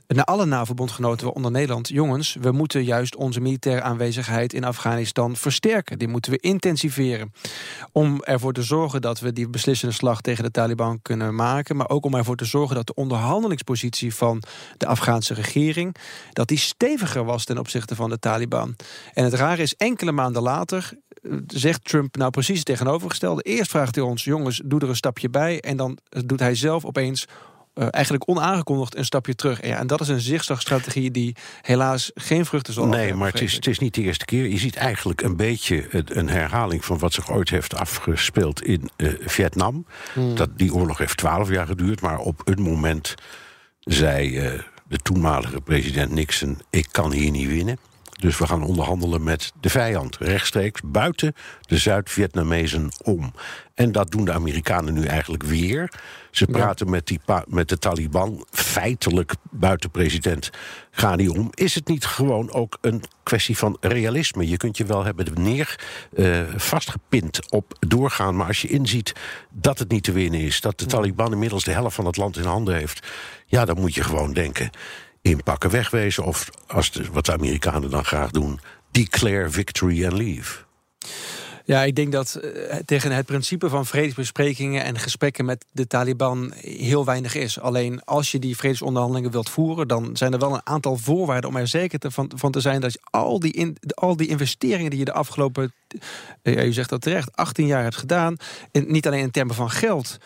naar 0.08 0.26
alle 0.26 0.46
NAVO-bondgenoten, 0.46 1.34
onder 1.34 1.52
Nederland... 1.52 1.88
jongens, 1.88 2.38
we 2.40 2.52
moeten 2.52 2.84
juist 2.84 3.16
onze 3.16 3.40
militaire 3.40 3.82
aanwezigheid 3.82 4.54
in 4.54 4.64
Afghanistan 4.64 5.36
versterken. 5.36 6.00
Die 6.00 6.08
moeten 6.08 6.32
we 6.32 6.38
intensiveren. 6.38 7.34
Om 7.92 8.24
ervoor 8.24 8.54
te 8.54 8.64
zorgen 8.64 9.02
dat 9.02 9.20
we 9.20 9.34
die 9.34 9.50
beslissende 9.50 9.94
slag 9.94 10.22
tegen 10.22 10.44
de 10.44 10.52
Taliban 10.52 11.02
kunnen 11.02 11.36
maken... 11.36 11.76
maar 11.76 11.90
ook 11.90 12.06
om 12.06 12.16
ervoor 12.16 12.36
te 12.36 12.46
zorgen 12.46 12.76
dat 12.76 12.88
de 12.88 12.94
onderhandelingspositie 12.94 14.16
van 14.16 14.44
de 14.78 14.86
Afghaanse 14.86 15.34
regering... 15.34 15.96
dat 16.34 16.48
die 16.48 16.58
steviger 16.58 17.24
was 17.24 17.46
ten 17.46 17.58
opzichte 17.58 17.96
van 17.96 18.10
de 18.10 18.20
Taliban. 18.20 18.76
En 19.14 19.24
het 19.24 19.34
rare 19.34 19.62
is, 19.62 19.76
enkele 19.76 20.12
maanden 20.12 20.42
later 20.42 20.94
eh, 21.22 21.32
zegt 21.48 21.86
Trump 21.86 22.16
nou 22.16 22.32
precies 22.32 22.58
het 22.58 22.66
tegenovergestelde. 22.66 23.42
Eerst 23.42 23.72
vraagt 23.72 23.96
hij 23.96 24.04
ons, 24.04 24.24
jongens, 24.24 24.62
doe 24.66 24.80
er 24.80 24.90
een 24.90 24.96
stapje 24.96 25.30
bij... 25.30 25.60
en 25.60 25.78
dan 25.78 25.98
doet 26.26 26.40
hij 26.40 26.56
zelf 26.56 26.86
opeens 26.86 27.28
uh, 27.78 27.88
eigenlijk 27.92 28.30
onaangekondigd 28.30 28.98
een 28.98 29.06
stapje 29.06 29.36
terug. 29.36 29.60
En, 29.60 29.70
ja, 29.70 29.78
en 29.78 29.88
dat 29.88 30.02
is 30.02 30.08
een 30.08 30.20
zigzagstrategie 30.20 31.12
die 31.12 31.36
helaas 31.62 32.12
geen 32.16 32.46
vruchten 32.46 32.74
zal 32.74 32.86
Nee, 32.86 33.14
maar 33.14 33.32
het 33.32 33.42
is, 33.42 33.54
het 33.54 33.68
is 33.68 33.80
niet 33.80 33.94
de 33.94 34.02
eerste 34.02 34.26
keer. 34.26 34.48
Je 34.48 34.58
ziet 34.58 34.76
eigenlijk 34.76 35.22
een 35.22 35.36
beetje 35.36 35.88
een 36.06 36.30
herhaling 36.30 36.86
van 36.86 36.98
wat 36.98 37.14
zich 37.14 37.32
ooit 37.32 37.50
heeft 37.50 37.76
afgespeeld 37.76 38.64
in 38.64 38.90
uh, 38.98 39.14
Vietnam. 39.20 39.86
Hmm. 40.14 40.36
Dat, 40.36 40.58
die 40.58 40.74
oorlog 40.74 40.98
heeft 40.98 41.18
twaalf 41.18 41.50
jaar 41.50 41.68
geduurd, 41.68 42.02
maar 42.02 42.20
op 42.20 42.42
een 42.44 42.62
moment 42.62 43.16
zei 43.80 44.54
uh, 44.54 44.62
de 44.88 44.98
toenmalige 44.98 45.62
president 45.62 46.12
Nixon: 46.12 46.60
Ik 46.70 46.88
kan 46.92 47.12
hier 47.12 47.32
niet 47.32 47.48
winnen. 47.48 47.78
Dus 48.18 48.38
we 48.38 48.48
gaan 48.48 48.64
onderhandelen 48.64 49.24
met 49.24 49.52
de 49.62 49.70
vijand, 49.70 50.18
rechtstreeks 50.20 50.82
buiten 50.84 51.36
de 51.62 51.78
Zuid-Vietnamezen 51.78 52.90
om. 53.04 53.34
En 53.74 53.92
dat 53.92 54.12
doen 54.12 54.26
de 54.26 54.34
Amerikanen 54.34 54.94
nu 54.94 55.06
eigenlijk 55.06 55.44
weer. 55.44 55.92
Ze 56.32 56.46
praten 56.46 56.90
met, 56.90 57.08
die 57.08 57.20
met 57.48 57.70
de 57.70 57.78
Taliban, 57.78 58.46
feitelijk 58.52 59.34
buiten 59.52 59.92
president 59.92 60.50
Ghani 60.92 61.28
om. 61.30 61.50
Is 61.54 61.76
het 61.76 61.88
niet 61.88 62.06
gewoon 62.06 62.52
ook 62.52 62.78
een 62.82 63.04
kwestie 63.24 63.58
van 63.58 63.78
realisme? 63.82 64.48
Je 64.48 64.58
kunt 64.58 64.78
je 64.78 64.86
wel 64.86 65.04
hebben 65.04 65.26
neer 65.34 65.80
uh, 66.14 66.42
vastgepind 66.56 67.52
op 67.52 67.76
doorgaan, 67.80 68.36
maar 68.36 68.48
als 68.48 68.62
je 68.62 68.68
inziet 68.68 69.14
dat 69.52 69.80
het 69.80 69.92
niet 69.92 70.04
te 70.04 70.12
winnen 70.12 70.40
is, 70.40 70.62
dat 70.62 70.80
de 70.80 70.86
Taliban 70.86 71.32
inmiddels 71.32 71.64
de 71.64 71.72
helft 71.72 71.96
van 71.96 72.06
het 72.06 72.18
land 72.18 72.38
in 72.38 72.44
handen 72.44 72.76
heeft, 72.76 73.08
ja, 73.46 73.66
dan 73.66 73.80
moet 73.80 73.96
je 73.96 74.04
gewoon 74.04 74.34
denken 74.34 74.70
inpakken, 75.30 75.70
wegwezen? 75.70 76.24
Of 76.24 76.50
als 76.68 76.92
de, 76.92 77.06
wat 77.12 77.26
de 77.26 77.34
Amerikanen 77.34 77.90
dan 77.90 78.06
graag 78.06 78.32
doen, 78.32 78.60
declare 78.92 79.50
victory 79.50 80.06
and 80.06 80.14
leave? 80.14 80.66
Ja, 81.68 81.84
ik 81.84 81.96
denk 81.96 82.12
dat 82.12 82.40
uh, 82.44 82.76
tegen 82.86 83.12
het 83.12 83.26
principe 83.26 83.70
van 83.70 83.86
vredesbesprekingen 83.86 84.84
en 84.84 85.00
gesprekken 85.00 85.46
met 85.46 85.66
de 85.72 85.88
Taliban 85.88 86.54
heel 86.62 87.06
weinig 87.06 87.36
is. 87.36 87.60
Alleen 87.60 88.04
als 88.04 88.32
je 88.32 88.40
die 88.40 88.58
vredesonderhandelingen 88.58 89.32
wilt 89.32 89.50
voeren, 89.50 89.88
dan 89.88 90.18
zijn 90.18 90.34
er 90.34 90.40
wel 90.40 90.54
een 90.54 90.66
aantal 90.66 90.98
voorwaarden 90.98 91.50
om 91.50 91.56
er 91.56 91.68
zeker 91.68 92.00
te, 92.00 92.12
van, 92.12 92.52
te 92.52 92.60
zijn 92.60 92.82
dat 92.82 92.94
je 92.94 93.00
al 93.04 93.40
die, 93.40 93.74
al 93.94 94.16
die 94.16 94.28
investeringen 94.28 94.90
die 94.90 95.00
je 95.00 95.06
de 95.06 95.14
afgelopen, 95.14 95.74
ja, 96.42 96.64
u 96.64 96.74
zegt 96.74 96.90
dat 96.90 97.02
terecht, 97.02 97.36
18 97.36 97.66
jaar 97.66 97.84
hebt 97.84 97.96
gedaan, 97.96 98.38
in, 98.72 98.86
niet 98.88 99.08
alleen 99.08 99.22
in 99.22 99.32
termen 99.32 99.56
van 99.56 99.70
geld. 99.70 100.18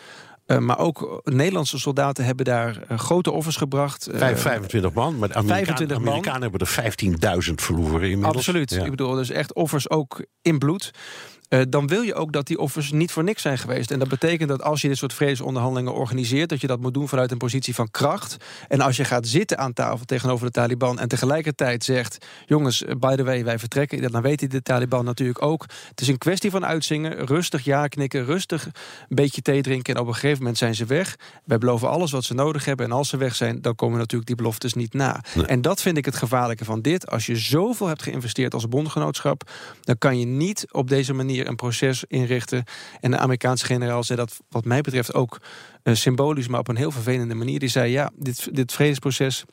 Uh, 0.52 0.58
maar 0.58 0.78
ook 0.78 1.20
Nederlandse 1.24 1.78
soldaten 1.78 2.24
hebben 2.24 2.44
daar 2.44 2.78
uh, 2.90 2.98
grote 2.98 3.30
offers 3.30 3.56
gebracht. 3.56 4.08
Uh, 4.14 4.36
25 4.36 4.92
man, 4.92 5.18
maar 5.18 5.28
de 5.28 5.34
Amerikaan, 5.34 5.64
25 5.64 5.98
man. 5.98 6.08
Amerikanen 6.08 6.42
hebben 6.42 6.60
er 6.60 7.44
15.000 7.48 7.54
verloren 7.54 8.10
inmiddels. 8.10 8.36
Absoluut. 8.36 8.70
Ja. 8.70 8.84
Ik 8.84 8.90
bedoel, 8.90 9.14
dus 9.14 9.30
echt 9.30 9.54
offers 9.54 9.90
ook 9.90 10.24
in 10.42 10.58
bloed. 10.58 10.90
Uh, 11.52 11.60
dan 11.68 11.86
wil 11.86 12.02
je 12.02 12.14
ook 12.14 12.32
dat 12.32 12.46
die 12.46 12.58
offers 12.58 12.92
niet 12.92 13.12
voor 13.12 13.24
niks 13.24 13.42
zijn 13.42 13.58
geweest. 13.58 13.90
En 13.90 13.98
dat 13.98 14.08
betekent 14.08 14.48
dat 14.48 14.62
als 14.62 14.80
je 14.80 14.88
dit 14.88 14.96
soort 14.96 15.12
vredesonderhandelingen 15.12 15.94
organiseert, 15.94 16.48
dat 16.48 16.60
je 16.60 16.66
dat 16.66 16.80
moet 16.80 16.94
doen 16.94 17.08
vanuit 17.08 17.30
een 17.30 17.38
positie 17.38 17.74
van 17.74 17.90
kracht. 17.90 18.36
En 18.68 18.80
als 18.80 18.96
je 18.96 19.04
gaat 19.04 19.26
zitten 19.26 19.58
aan 19.58 19.72
tafel 19.72 20.04
tegenover 20.04 20.46
de 20.46 20.52
Taliban 20.52 20.98
en 20.98 21.08
tegelijkertijd 21.08 21.84
zegt: 21.84 22.26
jongens, 22.46 22.84
by 22.98 23.16
the 23.16 23.24
way, 23.24 23.44
wij 23.44 23.58
vertrekken, 23.58 24.12
dan 24.12 24.22
weten 24.22 24.50
de 24.50 24.62
Taliban 24.62 25.04
natuurlijk 25.04 25.42
ook. 25.42 25.66
Het 25.88 26.00
is 26.00 26.08
een 26.08 26.18
kwestie 26.18 26.50
van 26.50 26.66
uitzingen, 26.66 27.26
rustig 27.26 27.64
ja 27.64 27.86
knikken, 27.86 28.24
rustig 28.24 28.64
een 28.64 28.72
beetje 29.08 29.42
thee 29.42 29.62
drinken. 29.62 29.94
En 29.94 30.00
op 30.00 30.06
een 30.06 30.14
gegeven 30.14 30.38
moment 30.38 30.58
zijn 30.58 30.74
ze 30.74 30.84
weg. 30.84 31.16
Wij 31.44 31.58
beloven 31.58 31.88
alles 31.88 32.10
wat 32.10 32.24
ze 32.24 32.34
nodig 32.34 32.64
hebben. 32.64 32.86
En 32.86 32.92
als 32.92 33.08
ze 33.08 33.16
weg 33.16 33.34
zijn, 33.34 33.60
dan 33.60 33.74
komen 33.74 33.98
natuurlijk 33.98 34.26
die 34.26 34.36
beloftes 34.36 34.74
niet 34.74 34.94
na. 34.94 35.24
Nee. 35.34 35.46
En 35.46 35.62
dat 35.62 35.82
vind 35.82 35.96
ik 35.96 36.04
het 36.04 36.16
gevaarlijke 36.16 36.64
van 36.64 36.82
dit. 36.82 37.10
Als 37.10 37.26
je 37.26 37.36
zoveel 37.36 37.86
hebt 37.86 38.02
geïnvesteerd 38.02 38.54
als 38.54 38.68
bondgenootschap, 38.68 39.50
dan 39.80 39.98
kan 39.98 40.18
je 40.18 40.26
niet 40.26 40.66
op 40.70 40.88
deze 40.88 41.12
manier 41.12 41.41
een 41.48 41.56
proces 41.56 42.04
inrichten. 42.08 42.64
En 43.00 43.10
de 43.10 43.18
Amerikaanse 43.18 43.64
generaal 43.64 44.04
zei 44.04 44.18
dat, 44.18 44.40
wat 44.48 44.64
mij 44.64 44.80
betreft, 44.80 45.14
ook 45.14 45.40
uh, 45.84 45.94
symbolisch, 45.94 46.48
maar 46.48 46.60
op 46.60 46.68
een 46.68 46.76
heel 46.76 46.90
vervelende 46.90 47.34
manier. 47.34 47.58
Die 47.58 47.68
zei: 47.68 47.90
ja, 47.90 48.10
dit, 48.16 48.48
dit 48.54 48.72
vredesproces. 48.72 49.44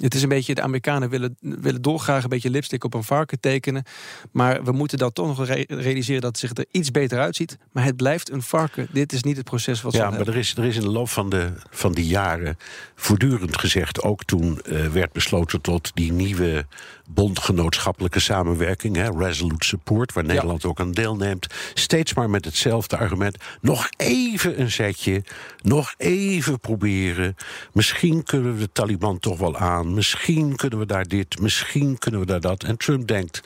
Het 0.00 0.14
is 0.14 0.22
een 0.22 0.28
beetje, 0.28 0.54
de 0.54 0.62
Amerikanen 0.62 1.08
willen, 1.08 1.36
willen 1.40 1.82
dolgraag 1.82 2.22
een 2.22 2.28
beetje 2.28 2.50
lipstick 2.50 2.84
op 2.84 2.94
een 2.94 3.04
varken 3.04 3.40
tekenen. 3.40 3.84
Maar 4.32 4.64
we 4.64 4.72
moeten 4.72 4.98
dan 4.98 5.12
toch 5.12 5.26
nog 5.26 5.46
re 5.46 5.64
realiseren 5.68 6.20
dat 6.20 6.30
het 6.30 6.38
zich 6.38 6.50
er 6.54 6.66
iets 6.70 6.90
beter 6.90 7.18
uitziet. 7.18 7.58
Maar 7.72 7.84
het 7.84 7.96
blijft 7.96 8.30
een 8.30 8.42
varken. 8.42 8.88
Dit 8.92 9.12
is 9.12 9.22
niet 9.22 9.36
het 9.36 9.44
proces 9.44 9.82
wat 9.82 9.92
Ja, 9.92 10.10
maar 10.10 10.28
er 10.28 10.36
is, 10.36 10.54
er 10.56 10.64
is 10.64 10.76
in 10.76 10.82
de 10.82 10.90
loop 10.90 11.08
van, 11.08 11.30
de, 11.30 11.52
van 11.70 11.92
die 11.92 12.06
jaren 12.06 12.56
voortdurend 12.94 13.58
gezegd, 13.58 14.02
ook 14.02 14.24
toen 14.24 14.60
uh, 14.64 14.86
werd 14.86 15.12
besloten 15.12 15.60
tot 15.60 15.90
die 15.94 16.12
nieuwe 16.12 16.66
bondgenootschappelijke 17.08 18.20
samenwerking, 18.20 18.96
hè, 18.96 19.10
Resolute 19.10 19.66
Support, 19.66 20.12
waar 20.12 20.24
Nederland 20.24 20.62
ja. 20.62 20.68
ook 20.68 20.80
aan 20.80 20.92
deelneemt, 20.92 21.46
steeds 21.74 22.14
maar 22.14 22.30
met 22.30 22.44
hetzelfde 22.44 22.96
argument. 22.96 23.36
Nog 23.60 23.88
even 23.96 24.60
een 24.60 24.70
zetje, 24.70 25.24
nog 25.62 25.94
even 25.96 26.60
proberen. 26.60 27.36
Misschien 27.72 28.22
kunnen 28.22 28.54
we 28.54 28.60
de 28.60 28.72
Taliban 28.72 29.18
toch 29.18 29.38
wel 29.38 29.56
aan. 29.56 29.94
Misschien 29.94 30.56
kunnen 30.56 30.78
we 30.78 30.86
daar 30.86 31.04
dit, 31.04 31.40
misschien 31.40 31.98
kunnen 31.98 32.20
we 32.20 32.26
daar 32.26 32.40
dat. 32.40 32.62
En 32.62 32.76
Trump 32.76 33.08
denkt. 33.08 33.40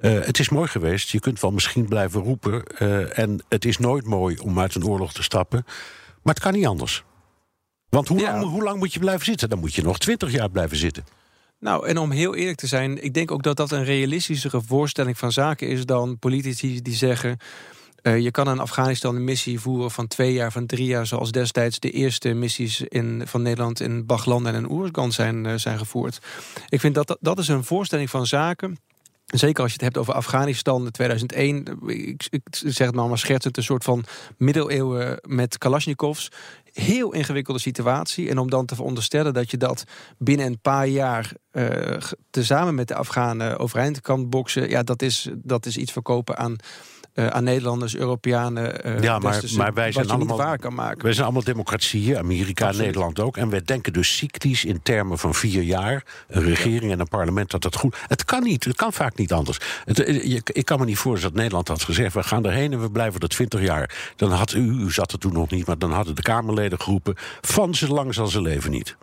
Uh, 0.00 0.24
het 0.24 0.38
is 0.38 0.48
mooi 0.48 0.68
geweest, 0.68 1.10
je 1.10 1.20
kunt 1.20 1.40
wel 1.40 1.50
misschien 1.50 1.88
blijven 1.88 2.20
roepen. 2.20 2.62
Uh, 2.78 3.18
en 3.18 3.44
het 3.48 3.64
is 3.64 3.78
nooit 3.78 4.06
mooi 4.06 4.36
om 4.38 4.60
uit 4.60 4.74
een 4.74 4.86
oorlog 4.86 5.12
te 5.12 5.22
stappen. 5.22 5.64
Maar 6.22 6.34
het 6.34 6.42
kan 6.42 6.52
niet 6.52 6.66
anders. 6.66 7.04
Want 7.88 8.08
hoe, 8.08 8.18
ja. 8.18 8.32
lang, 8.32 8.50
hoe 8.50 8.62
lang 8.62 8.78
moet 8.78 8.92
je 8.92 8.98
blijven 8.98 9.24
zitten? 9.24 9.48
Dan 9.48 9.58
moet 9.58 9.74
je 9.74 9.82
nog 9.82 9.98
twintig 9.98 10.32
jaar 10.32 10.50
blijven 10.50 10.76
zitten. 10.76 11.04
Nou, 11.62 11.86
en 11.86 11.98
om 11.98 12.10
heel 12.10 12.34
eerlijk 12.34 12.58
te 12.58 12.66
zijn, 12.66 13.04
ik 13.04 13.14
denk 13.14 13.30
ook 13.30 13.42
dat 13.42 13.56
dat 13.56 13.70
een 13.70 13.84
realistischere 13.84 14.62
voorstelling 14.62 15.18
van 15.18 15.32
zaken 15.32 15.68
is 15.68 15.86
dan 15.86 16.18
politici 16.18 16.82
die 16.82 16.94
zeggen. 16.94 17.36
Uh, 18.02 18.18
je 18.18 18.30
kan 18.30 18.48
in 18.48 18.58
Afghanistan 18.58 19.16
een 19.16 19.24
missie 19.24 19.60
voeren 19.60 19.90
van 19.90 20.06
twee 20.06 20.32
jaar, 20.32 20.52
van 20.52 20.66
drie 20.66 20.86
jaar, 20.86 21.06
zoals 21.06 21.30
destijds 21.30 21.78
de 21.78 21.90
eerste 21.90 22.32
missies 22.32 22.80
in, 22.80 23.22
van 23.26 23.42
Nederland 23.42 23.80
in 23.80 24.06
Bagland 24.06 24.46
en 24.46 24.54
in 24.54 24.70
Oeruzgan 24.70 25.12
zijn, 25.12 25.44
uh, 25.44 25.54
zijn 25.56 25.78
gevoerd. 25.78 26.18
Ik 26.68 26.80
vind 26.80 26.94
dat, 26.94 27.06
dat 27.06 27.18
dat 27.20 27.38
is 27.38 27.48
een 27.48 27.64
voorstelling 27.64 28.10
van 28.10 28.26
zaken. 28.26 28.78
Zeker 29.32 29.62
als 29.62 29.72
je 29.72 29.76
het 29.76 29.94
hebt 29.94 29.98
over 29.98 30.14
Afghanistan, 30.14 30.90
2001. 30.90 31.78
Ik, 31.86 32.26
ik 32.30 32.42
zeg 32.50 32.86
het 32.86 32.96
maar 32.96 33.08
maar 33.08 33.18
schertsend, 33.18 33.56
een 33.56 33.62
soort 33.62 33.84
van 33.84 34.04
middeleeuwen 34.38 35.18
met 35.26 35.58
Kalashnikovs. 35.58 36.30
Heel 36.72 37.12
ingewikkelde 37.12 37.60
situatie. 37.60 38.28
En 38.28 38.38
om 38.38 38.50
dan 38.50 38.66
te 38.66 38.74
veronderstellen 38.74 39.34
dat 39.34 39.50
je 39.50 39.56
dat 39.56 39.84
binnen 40.18 40.46
een 40.46 40.60
paar 40.60 40.86
jaar 40.86 41.32
uh, 41.52 41.96
tezamen 42.30 42.74
met 42.74 42.88
de 42.88 42.94
Afghanen 42.94 43.58
overeind 43.58 44.00
kan 44.00 44.28
boksen. 44.28 44.68
Ja, 44.68 44.82
dat 44.82 45.02
is, 45.02 45.28
dat 45.34 45.66
is 45.66 45.76
iets 45.76 45.92
verkopen 45.92 46.36
aan 46.36 46.56
uh, 47.14 47.26
aan 47.26 47.44
Nederlanders, 47.44 47.96
Europeanen. 47.96 48.86
Uh, 48.86 49.02
ja, 49.02 49.18
maar, 49.18 49.42
maar 49.56 49.74
wij 49.74 49.92
zijn 49.92 50.10
allemaal 50.10 50.36
waar 50.36 50.58
kan 50.58 50.74
maken. 50.74 51.02
Wij 51.02 51.12
zijn 51.12 51.24
allemaal 51.24 51.44
democratieën, 51.44 52.18
Amerika, 52.18 52.64
Absoluut. 52.64 52.86
Nederland 52.86 53.20
ook. 53.20 53.36
En 53.36 53.50
wij 53.50 53.62
denken 53.64 53.92
dus 53.92 54.16
cyclisch 54.16 54.64
in 54.64 54.82
termen 54.82 55.18
van 55.18 55.34
vier 55.34 55.62
jaar. 55.62 56.04
Een 56.28 56.42
regering 56.42 56.84
ja. 56.84 56.90
en 56.90 57.00
een 57.00 57.08
parlement 57.08 57.50
dat 57.50 57.62
dat 57.62 57.76
goed. 57.76 57.96
Het 58.06 58.24
kan 58.24 58.42
niet, 58.42 58.64
het 58.64 58.76
kan 58.76 58.92
vaak 58.92 59.16
niet 59.16 59.32
anders. 59.32 59.58
Het, 59.84 59.96
je, 59.96 60.40
ik 60.44 60.64
kan 60.64 60.78
me 60.78 60.84
niet 60.84 60.98
voorstellen 60.98 61.34
dat 61.34 61.42
Nederland 61.42 61.68
had 61.68 61.82
gezegd: 61.82 62.14
we 62.14 62.22
gaan 62.22 62.44
erheen 62.44 62.72
en 62.72 62.80
we 62.80 62.90
blijven 62.90 63.20
er 63.20 63.28
twintig 63.28 63.60
jaar. 63.60 64.12
Dan 64.16 64.30
had 64.30 64.52
u, 64.52 64.84
u 64.84 64.90
zat 64.90 65.12
er 65.12 65.18
toen 65.18 65.32
nog 65.32 65.50
niet, 65.50 65.66
maar 65.66 65.78
dan 65.78 65.92
hadden 65.92 66.14
de 66.14 66.22
Kamerleden 66.22 66.80
geroepen: 66.80 67.14
van 67.40 67.74
ze 67.74 67.88
lang 67.88 68.14
zal 68.14 68.26
ze 68.26 68.40
leven 68.40 68.70
niet. 68.70 68.96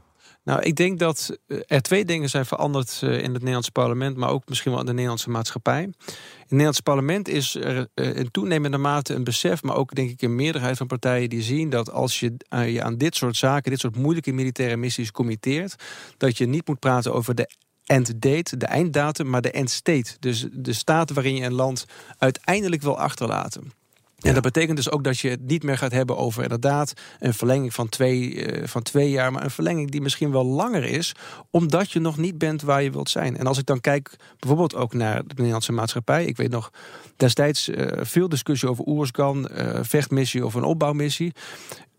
Nou, 0.44 0.62
ik 0.62 0.76
denk 0.76 1.00
dat 1.00 1.38
er 1.68 1.82
twee 1.82 2.06
dingen 2.06 2.30
zijn 2.30 2.46
veranderd 2.46 3.00
in 3.02 3.10
het 3.10 3.32
Nederlandse 3.32 3.72
parlement, 3.72 4.18
maar 4.18 4.30
ook 4.30 4.50
misschien 4.50 4.72
wel 4.72 4.80
in 4.80 4.86
de 4.86 4.92
Nederlandse 4.92 5.30
maatschappij. 5.30 5.82
In 5.82 5.94
het 6.38 6.50
Nederlandse 6.50 6.84
parlement 6.84 7.28
is 7.28 7.56
er 7.56 7.88
in 7.94 8.32
toenemende 8.32 8.78
mate 8.78 9.14
een 9.14 9.24
besef, 9.24 9.64
maar 9.64 9.76
ook 9.76 9.96
denk 9.96 10.10
ik 10.10 10.22
een 10.22 10.36
meerderheid 10.36 10.78
van 10.78 10.88
partijen 10.88 11.30
die 11.30 11.42
zien 11.42 11.70
dat 11.70 11.92
als 11.92 12.20
je 12.20 12.36
je 12.66 12.84
aan 12.84 12.98
dit 12.98 13.16
soort 13.16 13.38
zaken, 13.38 13.72
dit 13.72 13.80
soort 13.80 13.96
moeilijke 13.96 14.32
militaire 14.32 14.78
missies 14.78 15.12
committeert, 15.12 15.76
dat 16.18 16.38
je 16.38 16.46
niet 16.46 16.68
moet 16.68 16.80
praten 16.80 17.14
over 17.14 17.36
de 17.36 17.50
end 17.86 18.22
date, 18.22 18.58
de 18.58 18.66
einddatum, 18.66 19.30
maar 19.30 19.42
de 19.42 19.52
end 19.52 19.70
state. 19.70 20.16
Dus 20.20 20.46
de 20.52 20.74
staat 20.74 21.12
waarin 21.12 21.36
je 21.36 21.46
een 21.46 21.54
land 21.54 21.86
uiteindelijk 22.18 22.82
wil 22.82 22.98
achterlaten. 22.98 23.72
En 24.20 24.34
dat 24.34 24.44
betekent 24.44 24.78
dus 24.78 24.92
ook 24.92 25.04
dat 25.04 25.20
je 25.20 25.30
het 25.30 25.46
niet 25.46 25.64
meer 25.64 25.78
gaat 25.78 25.92
hebben 25.92 26.18
over 26.18 26.44
inderdaad 26.44 26.94
een 27.20 27.34
verlenging 27.34 27.74
van 27.74 27.90
twee, 27.90 28.34
uh, 28.34 28.68
van 28.68 28.82
twee 28.82 29.10
jaar, 29.10 29.32
maar 29.32 29.44
een 29.44 29.52
verlenging 29.52 29.92
die 29.92 30.02
misschien 30.02 30.32
wel 30.32 30.46
langer 30.46 30.84
is, 30.84 31.16
omdat 31.52 31.92
je 31.92 32.00
nog 32.00 32.18
niet 32.18 32.38
bent 32.38 32.62
waar 32.62 32.84
je 32.84 32.92
wilt 32.92 33.10
zijn. 33.10 33.38
En 33.38 33.48
als 33.48 33.58
ik 33.58 33.66
dan 33.66 33.82
kijk 33.82 34.16
bijvoorbeeld 34.40 34.76
ook 34.76 34.94
naar 34.94 35.22
de 35.28 35.34
Nederlandse 35.36 35.72
maatschappij, 35.72 36.26
ik 36.26 36.38
weet 36.38 36.52
nog 36.52 36.72
destijds 37.16 37.70
uh, 37.70 37.88
veel 38.02 38.30
discussie 38.30 38.70
over 38.70 38.86
Oerskan, 38.88 39.50
uh, 39.58 39.80
vechtmissie 39.82 40.46
of 40.46 40.54
een 40.54 40.64
opbouwmissie. 40.64 41.34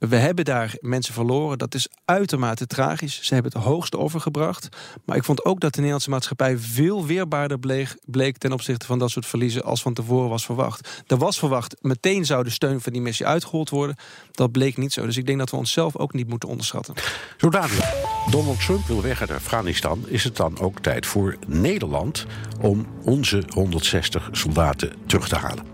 We 0.09 0.17
hebben 0.17 0.45
daar 0.45 0.75
mensen 0.81 1.15
verloren. 1.15 1.59
Dat 1.59 1.75
is 1.75 1.89
uitermate 2.05 2.67
tragisch. 2.67 3.19
Ze 3.23 3.35
hebben 3.35 3.53
het 3.53 3.63
hoogste 3.63 3.97
offer 3.97 4.21
gebracht. 4.21 4.69
Maar 5.05 5.17
ik 5.17 5.25
vond 5.25 5.45
ook 5.45 5.61
dat 5.61 5.71
de 5.71 5.77
Nederlandse 5.77 6.11
maatschappij 6.11 6.59
veel 6.59 7.07
weerbaarder 7.07 7.59
bleek, 7.59 7.97
bleek 8.05 8.39
ten 8.39 8.53
opzichte 8.53 8.87
van 8.87 8.99
dat 8.99 9.11
soort 9.11 9.27
verliezen 9.27 9.63
als 9.63 9.83
van 9.83 9.95
tevoren 9.95 10.29
was 10.29 10.45
verwacht. 10.45 11.03
Er 11.07 11.17
was 11.17 11.39
verwacht, 11.39 11.77
meteen 11.81 12.25
zou 12.25 12.45
de 12.45 12.51
steun 12.51 12.81
van 12.81 12.93
die 12.93 13.03
missie 13.03 13.27
uitgehold 13.27 13.71
worden. 13.71 13.97
Dat 14.31 14.53
bleek 14.53 14.77
niet 14.77 14.93
zo. 14.93 15.07
Dus 15.07 15.17
ik 15.17 15.27
denk 15.27 15.39
dat 15.39 15.51
we 15.51 15.57
onszelf 15.57 15.97
ook 15.97 16.13
niet 16.13 16.29
moeten 16.29 16.49
onderschatten. 16.49 16.95
Zo 17.37 17.49
dadelijk. 17.49 17.93
Donald 18.31 18.61
Trump 18.61 18.87
wil 18.87 19.03
weg 19.03 19.21
uit 19.21 19.31
Afghanistan. 19.31 20.05
Is 20.07 20.25
het 20.25 20.37
dan 20.37 20.59
ook 20.59 20.81
tijd 20.81 21.07
voor 21.07 21.37
Nederland 21.47 22.27
om 22.61 22.87
onze 23.05 23.43
160 23.49 24.29
soldaten 24.33 24.93
terug 25.07 25.29
te 25.29 25.37
halen? 25.37 25.65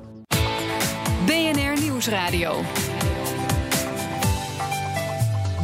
BNR 1.27 1.81
Nieuwsradio. 1.81 2.63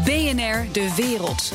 BNR 0.04 0.72
De 0.72 0.92
Wereld. 0.96 1.52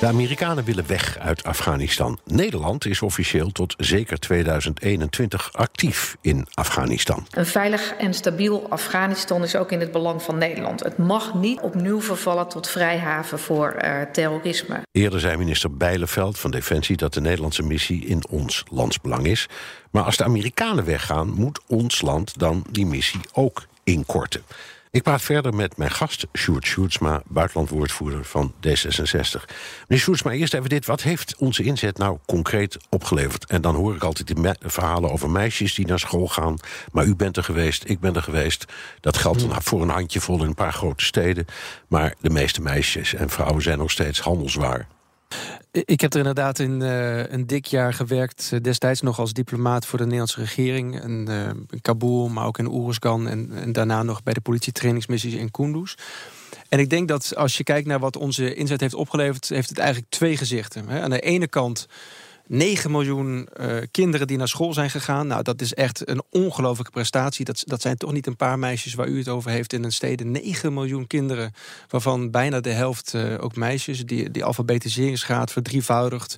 De 0.00 0.06
Amerikanen 0.06 0.64
willen 0.64 0.86
weg 0.86 1.18
uit 1.18 1.44
Afghanistan. 1.44 2.18
Nederland 2.24 2.86
is 2.86 3.02
officieel 3.02 3.52
tot 3.52 3.74
zeker 3.78 4.18
2021 4.18 5.52
actief 5.52 6.16
in 6.20 6.46
Afghanistan. 6.54 7.26
Een 7.30 7.46
veilig 7.46 7.94
en 7.94 8.14
stabiel 8.14 8.66
Afghanistan 8.68 9.42
is 9.42 9.56
ook 9.56 9.72
in 9.72 9.80
het 9.80 9.92
belang 9.92 10.22
van 10.22 10.38
Nederland. 10.38 10.80
Het 10.80 10.98
mag 10.98 11.34
niet 11.34 11.60
opnieuw 11.60 12.00
vervallen 12.00 12.48
tot 12.48 12.68
vrijhaven 12.68 13.38
voor 13.38 13.76
uh, 13.82 14.00
terrorisme. 14.12 14.80
Eerder 14.92 15.20
zei 15.20 15.36
minister 15.36 15.76
Bijleveld 15.76 16.38
van 16.38 16.50
Defensie 16.50 16.96
dat 16.96 17.14
de 17.14 17.20
Nederlandse 17.20 17.62
missie 17.62 18.06
in 18.06 18.28
ons 18.28 18.64
landsbelang 18.70 19.26
is. 19.26 19.48
Maar 19.90 20.02
als 20.02 20.16
de 20.16 20.24
Amerikanen 20.24 20.84
weggaan, 20.84 21.28
moet 21.28 21.60
ons 21.66 22.00
land 22.00 22.38
dan 22.38 22.64
die 22.70 22.86
missie 22.86 23.20
ook 23.32 23.66
inkorten. 23.84 24.42
Ik 24.92 25.02
praat 25.02 25.22
verder 25.22 25.54
met 25.54 25.76
mijn 25.76 25.90
gast, 25.90 26.26
Sjoerd 26.36 26.66
Sjoerdsma, 26.66 27.22
buitenlandwoordvoerder 27.26 28.24
van 28.24 28.52
D66. 28.54 29.44
Meneer 29.88 30.04
Sjoerdsma, 30.04 30.30
eerst 30.30 30.54
even 30.54 30.68
dit. 30.68 30.86
Wat 30.86 31.02
heeft 31.02 31.36
onze 31.36 31.62
inzet 31.62 31.98
nou 31.98 32.18
concreet 32.26 32.76
opgeleverd? 32.88 33.46
En 33.46 33.60
dan 33.60 33.74
hoor 33.74 33.94
ik 33.94 34.02
altijd 34.02 34.26
die 34.26 34.52
verhalen 34.60 35.10
over 35.10 35.30
meisjes 35.30 35.74
die 35.74 35.86
naar 35.86 35.98
school 35.98 36.28
gaan. 36.28 36.56
Maar 36.92 37.04
u 37.04 37.16
bent 37.16 37.36
er 37.36 37.44
geweest, 37.44 37.88
ik 37.88 38.00
ben 38.00 38.14
er 38.14 38.22
geweest. 38.22 38.64
Dat 39.00 39.16
geldt 39.16 39.46
mm. 39.46 39.62
voor 39.62 39.82
een 39.82 39.88
handjevol 39.88 40.40
in 40.42 40.48
een 40.48 40.54
paar 40.54 40.72
grote 40.72 41.04
steden. 41.04 41.46
Maar 41.88 42.14
de 42.20 42.30
meeste 42.30 42.60
meisjes 42.62 43.14
en 43.14 43.30
vrouwen 43.30 43.62
zijn 43.62 43.78
nog 43.78 43.90
steeds 43.90 44.20
handelswaar. 44.20 44.86
Ik 45.72 46.00
heb 46.00 46.12
er 46.12 46.18
inderdaad 46.18 46.58
in 46.58 46.80
uh, 46.80 47.26
een 47.26 47.46
dik 47.46 47.66
jaar 47.66 47.94
gewerkt, 47.94 48.50
uh, 48.54 48.60
destijds 48.60 49.00
nog 49.00 49.18
als 49.18 49.32
diplomaat 49.32 49.86
voor 49.86 49.98
de 49.98 50.04
Nederlandse 50.04 50.40
regering. 50.40 51.00
En, 51.00 51.26
uh, 51.28 51.46
in 51.46 51.80
Kabul, 51.82 52.28
maar 52.28 52.46
ook 52.46 52.58
in 52.58 52.70
Oeruzgan 52.70 53.28
en, 53.28 53.50
en, 53.52 53.72
daarna 53.72 54.02
nog 54.02 54.22
bij 54.22 54.34
de 54.34 54.40
politietrainingsmissies 54.40 55.34
in 55.34 55.50
Kunduz. 55.50 55.94
En 56.68 56.78
ik 56.78 56.90
denk 56.90 57.08
dat 57.08 57.36
als 57.36 57.56
je 57.56 57.64
kijkt 57.64 57.86
naar 57.86 57.98
wat 57.98 58.16
onze 58.16 58.54
inzet 58.54 58.80
heeft 58.80 58.94
opgeleverd, 58.94 59.48
heeft 59.48 59.68
het 59.68 59.78
eigenlijk 59.78 60.10
twee 60.10 60.36
gezichten. 60.36 60.88
Aan 60.88 61.10
de 61.10 61.20
ene 61.20 61.48
kant 61.48 61.86
9 62.46 62.90
miljoen 62.90 63.48
uh, 63.60 63.76
kinderen 63.90 64.26
die 64.26 64.36
naar 64.36 64.48
school 64.48 64.72
zijn 64.72 64.90
gegaan. 64.90 65.26
Nou, 65.26 65.42
dat 65.42 65.60
is 65.60 65.74
echt 65.74 66.08
een 66.08 66.22
ongelofelijke 66.30 66.92
prestatie. 66.92 67.44
Dat, 67.44 67.62
dat 67.66 67.80
zijn 67.80 67.96
toch 67.96 68.12
niet 68.12 68.26
een 68.26 68.36
paar 68.36 68.58
meisjes 68.58 68.94
waar 68.94 69.08
u 69.08 69.18
het 69.18 69.28
over 69.28 69.50
heeft 69.50 69.72
in 69.72 69.84
een 69.84 69.92
steden. 69.92 70.30
9 70.30 70.74
miljoen 70.74 71.06
kinderen, 71.06 71.52
waarvan 71.88 72.30
bijna 72.30 72.60
de 72.60 72.70
helft 72.70 73.12
uh, 73.14 73.34
ook 73.40 73.56
meisjes. 73.56 74.06
Die, 74.06 74.30
die 74.30 74.44
alfabetiseringsgraad 74.44 75.52
verdrievoudigt. 75.52 76.36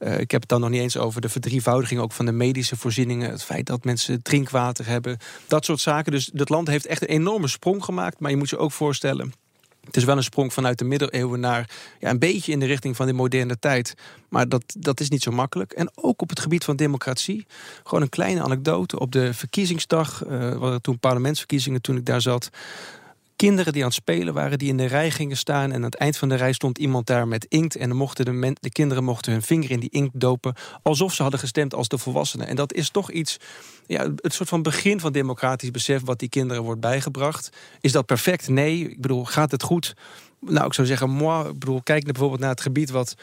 Uh, 0.00 0.18
ik 0.18 0.30
heb 0.30 0.40
het 0.40 0.50
dan 0.50 0.60
nog 0.60 0.70
niet 0.70 0.80
eens 0.80 0.96
over 0.96 1.20
de 1.20 1.28
verdrievoudiging 1.28 2.00
ook 2.00 2.12
van 2.12 2.26
de 2.26 2.32
medische 2.32 2.76
voorzieningen. 2.76 3.30
Het 3.30 3.42
feit 3.42 3.66
dat 3.66 3.84
mensen 3.84 4.22
drinkwater 4.22 4.86
hebben. 4.86 5.18
Dat 5.46 5.64
soort 5.64 5.80
zaken. 5.80 6.12
Dus 6.12 6.30
het 6.34 6.48
land 6.48 6.68
heeft 6.68 6.86
echt 6.86 7.02
een 7.02 7.08
enorme 7.08 7.48
sprong 7.48 7.84
gemaakt. 7.84 8.18
Maar 8.20 8.30
je 8.30 8.36
moet 8.36 8.50
je 8.50 8.58
ook 8.58 8.72
voorstellen 8.72 9.43
het 9.84 9.96
is 9.96 10.04
wel 10.04 10.16
een 10.16 10.22
sprong 10.22 10.52
vanuit 10.52 10.78
de 10.78 10.84
middeleeuwen 10.84 11.40
naar 11.40 11.70
ja, 12.00 12.10
een 12.10 12.18
beetje 12.18 12.52
in 12.52 12.60
de 12.60 12.66
richting 12.66 12.96
van 12.96 13.06
de 13.06 13.12
moderne 13.12 13.58
tijd. 13.58 13.94
Maar 14.28 14.48
dat, 14.48 14.74
dat 14.78 15.00
is 15.00 15.08
niet 15.08 15.22
zo 15.22 15.30
makkelijk. 15.30 15.72
En 15.72 15.90
ook 15.94 16.22
op 16.22 16.28
het 16.28 16.40
gebied 16.40 16.64
van 16.64 16.76
democratie. 16.76 17.46
Gewoon 17.84 18.02
een 18.02 18.08
kleine 18.08 18.42
anekdote. 18.42 18.98
Op 18.98 19.12
de 19.12 19.34
verkiezingsdag, 19.34 20.24
uh, 20.26 20.74
toen 20.74 20.98
parlementsverkiezingen 20.98 21.80
toen 21.80 21.96
ik 21.96 22.06
daar 22.06 22.20
zat 22.20 22.50
kinderen 23.36 23.72
die 23.72 23.82
aan 23.82 23.88
het 23.88 23.96
spelen 23.96 24.34
waren, 24.34 24.58
die 24.58 24.68
in 24.68 24.76
de 24.76 24.86
rij 24.86 25.10
gingen 25.10 25.36
staan. 25.36 25.70
En 25.70 25.76
aan 25.76 25.82
het 25.82 25.94
eind 25.94 26.16
van 26.16 26.28
de 26.28 26.34
rij 26.34 26.52
stond 26.52 26.78
iemand 26.78 27.06
daar 27.06 27.28
met 27.28 27.46
inkt. 27.48 27.76
En 27.76 27.96
mochten 27.96 28.24
de, 28.24 28.56
de 28.60 28.70
kinderen 28.70 29.04
mochten 29.04 29.32
hun 29.32 29.42
vinger 29.42 29.70
in 29.70 29.80
die 29.80 29.90
inkt 29.90 30.20
dopen. 30.20 30.54
Alsof 30.82 31.14
ze 31.14 31.22
hadden 31.22 31.40
gestemd 31.40 31.74
als 31.74 31.88
de 31.88 31.98
volwassenen. 31.98 32.46
En 32.46 32.56
dat 32.56 32.72
is 32.72 32.90
toch 32.90 33.10
iets, 33.10 33.36
ja, 33.86 34.10
het 34.16 34.34
soort 34.34 34.48
van 34.48 34.62
begin 34.62 35.00
van 35.00 35.12
democratisch 35.12 35.70
besef 35.70 36.02
wat 36.04 36.18
die 36.18 36.28
kinderen 36.28 36.62
wordt 36.62 36.80
bijgebracht. 36.80 37.50
Is 37.80 37.92
dat 37.92 38.06
perfect? 38.06 38.48
Nee. 38.48 38.90
Ik 38.90 39.00
bedoel, 39.00 39.24
gaat 39.24 39.50
het 39.50 39.62
goed? 39.62 39.94
Nou, 40.46 40.66
ik 40.66 40.74
zou 40.74 40.86
zeggen, 40.86 41.10
moi, 41.10 41.48
ik 41.48 41.58
bedoel, 41.58 41.82
kijk 41.82 42.04
bijvoorbeeld 42.04 42.40
naar 42.40 42.50
het 42.50 42.60
gebied 42.60 42.90
wat, 42.90 43.14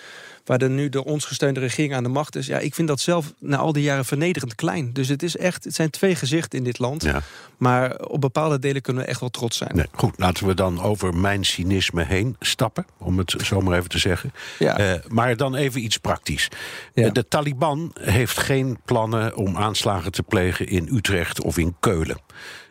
waar 0.46 0.58
de 0.58 0.70
nu 0.70 0.90
de 0.90 1.04
ons 1.04 1.26
gesteunde 1.26 1.60
regering 1.60 1.94
aan 1.94 2.04
de 2.04 2.10
macht 2.10 2.36
is. 2.36 2.46
Ja, 2.46 2.58
ik 2.58 2.76
vind 2.76 2.88
dat 2.88 3.00
zelf 3.00 3.34
na 3.40 3.58
al 3.58 3.74
die 3.74 3.84
jaren 3.84 4.06
vernederend 4.06 4.56
klein. 4.56 4.94
Dus 4.94 5.08
het 5.08 5.24
is 5.24 5.38
echt, 5.38 5.64
het 5.64 5.76
zijn 5.76 5.90
twee 5.90 6.16
gezichten 6.16 6.58
in 6.58 6.64
dit 6.66 6.80
land. 6.80 7.04
Ja. 7.04 7.22
Maar 7.58 8.00
op 8.00 8.22
bepaalde 8.22 8.60
delen 8.60 8.82
kunnen 8.82 9.04
we 9.04 9.10
echt 9.10 9.20
wel 9.20 9.30
trots 9.30 9.58
zijn. 9.58 9.76
Nee, 9.76 9.88
goed, 9.92 10.14
laten 10.18 10.48
we 10.48 10.54
dan 10.54 10.82
over 10.82 11.16
mijn 11.16 11.46
cynisme 11.46 12.04
heen 12.04 12.36
stappen, 12.40 12.86
om 12.98 13.18
het 13.18 13.36
zo 13.44 13.62
maar 13.62 13.78
even 13.78 13.90
te 13.90 13.98
zeggen. 13.98 14.34
Ja. 14.60 14.80
Uh, 14.80 15.00
maar 15.08 15.38
dan 15.38 15.56
even 15.56 15.84
iets 15.84 15.98
praktisch. 15.98 16.48
Ja. 16.94 17.06
Uh, 17.06 17.12
de 17.12 17.28
Taliban 17.28 17.92
heeft 18.00 18.38
geen 18.38 18.78
plannen 18.86 19.36
om 19.36 19.58
aanslagen 19.58 20.12
te 20.12 20.24
plegen 20.24 20.68
in 20.68 20.90
Utrecht 20.92 21.42
of 21.42 21.58
in 21.58 21.76
Keulen. 21.80 22.20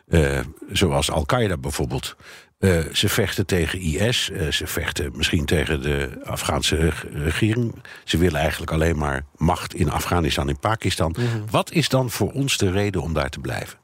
Uh, 0.07 0.39
zoals 0.71 1.11
Al-Qaeda 1.11 1.57
bijvoorbeeld. 1.57 2.15
Uh, 2.61 2.79
ze 2.93 3.09
vechten 3.09 3.45
tegen 3.45 3.79
IS, 3.79 4.29
uh, 4.29 4.51
ze 4.51 4.67
vechten 4.67 5.11
misschien 5.15 5.45
tegen 5.45 5.81
de 5.81 6.21
Afghaanse 6.23 6.91
regering. 7.13 7.75
Ze 8.03 8.17
willen 8.17 8.39
eigenlijk 8.39 8.71
alleen 8.71 8.97
maar 8.97 9.25
macht 9.37 9.73
in 9.73 9.91
Afghanistan 9.91 10.49
en 10.49 10.59
Pakistan. 10.59 11.15
Mm 11.17 11.25
-hmm. 11.25 11.43
Wat 11.49 11.71
is 11.71 11.89
dan 11.89 12.09
voor 12.09 12.31
ons 12.31 12.57
de 12.57 12.71
reden 12.71 13.01
om 13.01 13.13
daar 13.13 13.29
te 13.29 13.39
blijven? 13.39 13.80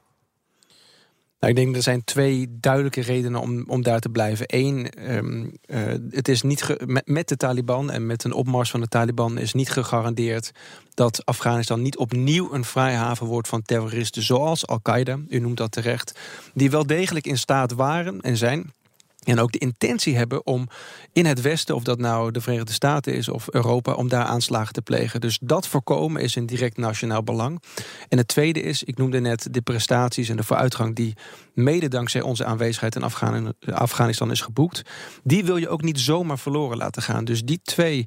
Nou, 1.40 1.52
ik 1.52 1.58
denk 1.58 1.76
er 1.76 1.82
zijn 1.82 2.04
twee 2.04 2.46
duidelijke 2.60 3.00
redenen 3.00 3.40
om, 3.40 3.64
om 3.66 3.82
daar 3.82 4.00
te 4.00 4.08
blijven. 4.08 4.46
Eén, 4.48 4.88
um, 5.16 5.52
uh, 5.66 5.80
het 6.10 6.28
is 6.28 6.42
niet 6.42 6.76
met, 6.86 7.06
met, 7.06 7.28
de 7.28 7.36
Taliban 7.36 7.90
en 7.90 8.06
met 8.06 8.24
een 8.24 8.32
opmars 8.32 8.70
van 8.70 8.80
de 8.80 8.88
Taliban 8.88 9.38
is 9.38 9.52
niet 9.52 9.70
gegarandeerd 9.70 10.52
dat 10.94 11.26
Afghanistan 11.26 11.82
niet 11.82 11.96
opnieuw 11.96 12.52
een 12.52 12.64
vrijhaven 12.64 13.26
wordt 13.26 13.48
van 13.48 13.62
terroristen 13.62 14.22
zoals 14.22 14.66
Al-Qaeda, 14.66 15.18
u 15.28 15.38
noemt 15.38 15.56
dat 15.56 15.72
terecht, 15.72 16.18
die 16.54 16.70
wel 16.70 16.86
degelijk 16.86 17.26
in 17.26 17.38
staat 17.38 17.72
waren 17.72 18.20
en 18.20 18.36
zijn 18.36 18.72
en 19.28 19.40
ook 19.40 19.52
de 19.52 19.58
intentie 19.58 20.16
hebben 20.16 20.46
om 20.46 20.68
in 21.12 21.26
het 21.26 21.40
Westen, 21.40 21.74
of 21.74 21.82
dat 21.82 21.98
nou 21.98 22.30
de 22.30 22.40
Verenigde 22.40 22.72
Staten 22.72 23.14
is 23.14 23.28
of 23.28 23.48
Europa, 23.50 23.92
om 23.92 24.08
daar 24.08 24.24
aanslagen 24.24 24.72
te 24.72 24.82
plegen. 24.82 25.20
Dus 25.20 25.38
dat 25.42 25.68
voorkomen 25.68 26.22
is 26.22 26.34
een 26.34 26.46
direct 26.46 26.76
nationaal 26.76 27.22
belang. 27.22 27.62
En 28.08 28.18
het 28.18 28.28
tweede 28.28 28.62
is, 28.62 28.82
ik 28.82 28.96
noemde 28.98 29.20
net 29.20 29.48
de 29.50 29.60
prestaties 29.60 30.28
en 30.28 30.36
de 30.36 30.42
vooruitgang 30.42 30.94
die 30.94 31.14
mede 31.54 31.88
dankzij 31.88 32.20
onze 32.20 32.44
aanwezigheid 32.44 32.94
in 32.94 33.02
Afghanistan 33.72 34.30
is 34.30 34.40
geboekt. 34.40 34.82
Die 35.24 35.44
wil 35.44 35.56
je 35.56 35.68
ook 35.68 35.82
niet 35.82 36.00
zomaar 36.00 36.38
verloren 36.38 36.76
laten 36.76 37.02
gaan. 37.02 37.24
Dus 37.24 37.42
die 37.42 37.60
twee 37.62 38.06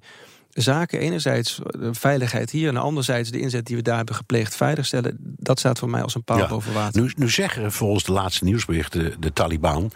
zaken. 0.49 0.99
Enerzijds 0.99 1.59
de 1.63 1.93
veiligheid 1.93 2.51
hier 2.51 2.67
en 2.67 2.77
anderzijds 2.77 3.29
de 3.29 3.39
inzet 3.39 3.65
die 3.65 3.75
we 3.75 3.81
daar 3.81 3.97
hebben 3.97 4.15
gepleegd 4.15 4.55
veiligstellen. 4.55 5.17
Dat 5.19 5.59
staat 5.59 5.79
voor 5.79 5.89
mij 5.89 6.03
als 6.03 6.15
een 6.15 6.23
paal 6.23 6.37
ja. 6.37 6.47
boven 6.47 6.73
water. 6.73 7.01
Nu, 7.01 7.11
nu 7.15 7.29
zeggen 7.29 7.71
volgens 7.71 8.03
de 8.03 8.11
laatste 8.11 8.43
nieuwsberichten 8.43 9.13
de 9.19 9.33
Taliban 9.33 9.91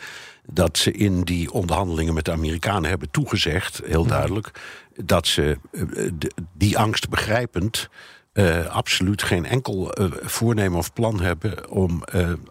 dat 0.52 0.78
ze 0.78 0.92
in 0.92 1.22
die 1.22 1.52
onderhandelingen 1.52 2.14
met 2.14 2.26
de 2.26 2.32
Amerikanen 2.32 2.90
hebben 2.90 3.12
toegezegd, 3.12 3.82
heel 3.86 4.06
duidelijk, 4.06 4.52
dat 5.04 5.28
ze 5.28 5.58
uh, 5.72 6.12
die 6.54 6.78
angst 6.78 7.10
begrijpend. 7.10 7.90
Uh, 8.34 8.66
absoluut 8.66 9.24
geen 9.24 9.46
enkel 9.46 10.02
uh, 10.02 10.12
voornemen 10.22 10.78
of 10.78 10.94
plan 10.94 11.22
hebben 11.22 11.70
om 11.70 12.04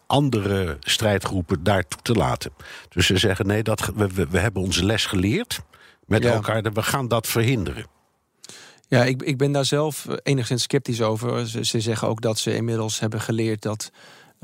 andere 0.06 0.76
strijdgroepen 0.80 1.62
daartoe 1.62 2.02
te 2.02 2.12
laten. 2.12 2.50
Dus 2.88 3.06
ze 3.06 3.16
zeggen: 3.16 3.46
nee, 3.46 3.62
dat, 3.62 3.90
we, 3.94 4.06
we, 4.06 4.26
we 4.30 4.38
hebben 4.38 4.62
onze 4.62 4.84
les 4.84 5.06
geleerd 5.06 5.60
met 6.06 6.22
ja. 6.22 6.32
elkaar, 6.32 6.62
we 6.62 6.82
gaan 6.82 7.08
dat 7.08 7.26
verhinderen. 7.26 7.86
Ja, 8.88 9.04
ik, 9.04 9.22
ik 9.22 9.38
ben 9.38 9.52
daar 9.52 9.64
zelf 9.64 10.06
enigszins 10.22 10.62
sceptisch 10.62 11.02
over. 11.02 11.48
Ze, 11.48 11.64
ze 11.64 11.80
zeggen 11.80 12.08
ook 12.08 12.20
dat 12.20 12.38
ze 12.38 12.54
inmiddels 12.54 13.00
hebben 13.00 13.20
geleerd 13.20 13.62
dat 13.62 13.90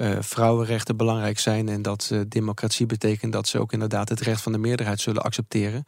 uh, 0.00 0.16
vrouwenrechten 0.20 0.96
belangrijk 0.96 1.38
zijn 1.38 1.68
en 1.68 1.82
dat 1.82 2.10
uh, 2.12 2.20
democratie 2.28 2.86
betekent 2.86 3.32
dat 3.32 3.48
ze 3.48 3.58
ook 3.58 3.72
inderdaad 3.72 4.08
het 4.08 4.20
recht 4.20 4.42
van 4.42 4.52
de 4.52 4.58
meerderheid 4.58 5.00
zullen 5.00 5.22
accepteren. 5.22 5.84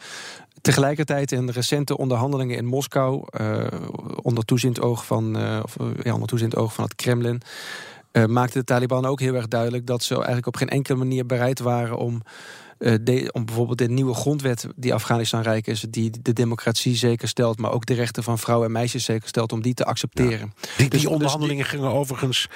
Tegelijkertijd 0.61 1.33
in 1.33 1.51
recente 1.51 1.97
onderhandelingen 1.97 2.57
in 2.57 2.65
Moskou, 2.65 3.25
uh, 3.41 3.67
onder 4.23 4.45
toezicht 4.45 4.81
oog 4.81 5.07
van, 5.07 5.37
of, 5.63 5.77
ja, 6.03 6.13
onder 6.13 6.29
toezicht 6.29 6.57
oog 6.57 6.75
van 6.75 6.85
het 6.85 6.95
Kremlin, 6.95 7.41
maakte 8.27 8.59
de 8.59 8.65
Taliban 8.65 9.07
ook 9.07 9.21
heel 9.21 9.35
erg 9.35 9.49
duidelijk 9.49 9.87
dat 9.87 10.03
ze 10.03 10.15
eigenlijk 10.15 10.47
op 10.47 10.57
geen 10.57 10.69
enkele 10.69 10.99
manier 10.99 11.27
bereid 11.27 11.59
waren 11.59 11.97
om 11.97 12.23
de, 12.79 13.29
om 13.33 13.45
bijvoorbeeld 13.45 13.79
de 13.79 13.89
nieuwe 13.89 14.15
grondwet 14.15 14.67
die 14.77 14.95
Afghanistan 14.95 15.43
rijk 15.43 15.67
is, 15.67 15.87
die 15.91 16.11
de 16.23 16.33
democratie 16.33 16.97
zeker 16.97 17.29
stelt, 17.29 17.59
maar 17.59 17.73
ook 17.73 17.87
de 17.87 17.95
rechten 17.95 18.23
van 18.23 18.39
vrouwen 18.39 18.67
en 18.67 18.73
meisjes 18.73 19.05
zeker 19.05 19.29
stelt, 19.29 19.53
om 19.53 19.63
die 19.63 19.75
te 19.75 19.85
accepteren. 19.85 20.53
Ja. 20.55 20.69
Die, 20.77 20.89
die 20.89 20.89
dus, 20.89 21.07
onderhandelingen 21.07 21.63
dus 21.63 21.71
die, 21.71 21.81
gingen 21.81 21.97
overigens 21.97 22.49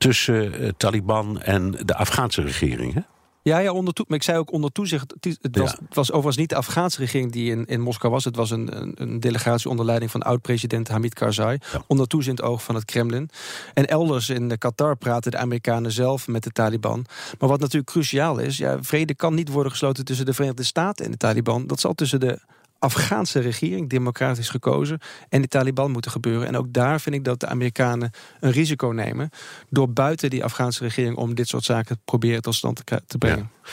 tussen 0.00 0.62
uh, 0.62 0.68
Taliban 0.76 1.40
en 1.40 1.70
de 1.70 1.94
Afghaanse 1.94 2.42
regering. 2.42 2.94
Hè? 2.94 3.00
Ja, 3.42 3.58
ja 3.58 3.72
onder 3.72 3.94
maar 4.08 4.16
ik 4.16 4.22
zei 4.22 4.38
ook 4.38 4.52
onder 4.52 4.72
toezicht. 4.72 5.14
Het 5.20 5.56
was, 5.56 5.70
ja. 5.70 5.78
het 5.84 5.94
was 5.94 6.10
overigens 6.10 6.36
niet 6.36 6.48
de 6.48 6.56
Afghaanse 6.56 7.00
regering 7.00 7.32
die 7.32 7.50
in, 7.50 7.64
in 7.66 7.80
Moskou 7.80 8.12
was. 8.12 8.24
Het 8.24 8.36
was 8.36 8.50
een, 8.50 8.80
een, 8.80 8.92
een 8.94 9.20
delegatie 9.20 9.70
onder 9.70 9.84
leiding 9.84 10.10
van 10.10 10.22
oud-president 10.22 10.88
Hamid 10.88 11.14
Karzai. 11.14 11.58
Ja. 11.72 11.82
Onder 11.86 12.06
toezicht 12.06 12.42
oog 12.42 12.62
van 12.62 12.74
het 12.74 12.84
Kremlin. 12.84 13.30
En 13.74 13.86
elders 13.86 14.28
in 14.28 14.58
Qatar 14.58 14.96
praten 14.96 15.30
de 15.30 15.38
Amerikanen 15.38 15.92
zelf 15.92 16.28
met 16.28 16.42
de 16.42 16.50
Taliban. 16.50 17.06
Maar 17.38 17.48
wat 17.48 17.60
natuurlijk 17.60 17.90
cruciaal 17.90 18.38
is, 18.38 18.56
ja, 18.56 18.82
vrede 18.82 19.14
kan 19.14 19.34
niet 19.34 19.48
worden 19.48 19.72
gesloten 19.72 20.04
tussen 20.04 20.26
de 20.26 20.32
Verenigde 20.32 20.64
Staten 20.64 21.04
en 21.04 21.10
de 21.10 21.16
Taliban. 21.16 21.66
Dat 21.66 21.80
zal 21.80 21.94
tussen 21.94 22.20
de 22.20 22.38
Afghaanse 22.80 23.38
regering, 23.40 23.88
democratisch 23.88 24.48
gekozen, 24.48 24.98
en 25.28 25.42
de 25.42 25.48
Taliban 25.48 25.90
moeten 25.90 26.10
gebeuren. 26.10 26.46
En 26.46 26.56
ook 26.56 26.72
daar 26.72 27.00
vind 27.00 27.14
ik 27.14 27.24
dat 27.24 27.40
de 27.40 27.46
Amerikanen 27.46 28.10
een 28.40 28.50
risico 28.50 28.88
nemen 28.88 29.30
door 29.68 29.92
buiten 29.92 30.30
die 30.30 30.44
Afghaanse 30.44 30.82
regering 30.82 31.16
om 31.16 31.34
dit 31.34 31.48
soort 31.48 31.64
zaken 31.64 32.00
proberen 32.04 32.42
tot 32.42 32.54
stand 32.54 32.86
te, 32.86 33.02
te 33.06 33.18
brengen. 33.18 33.50
Ja. 33.62 33.70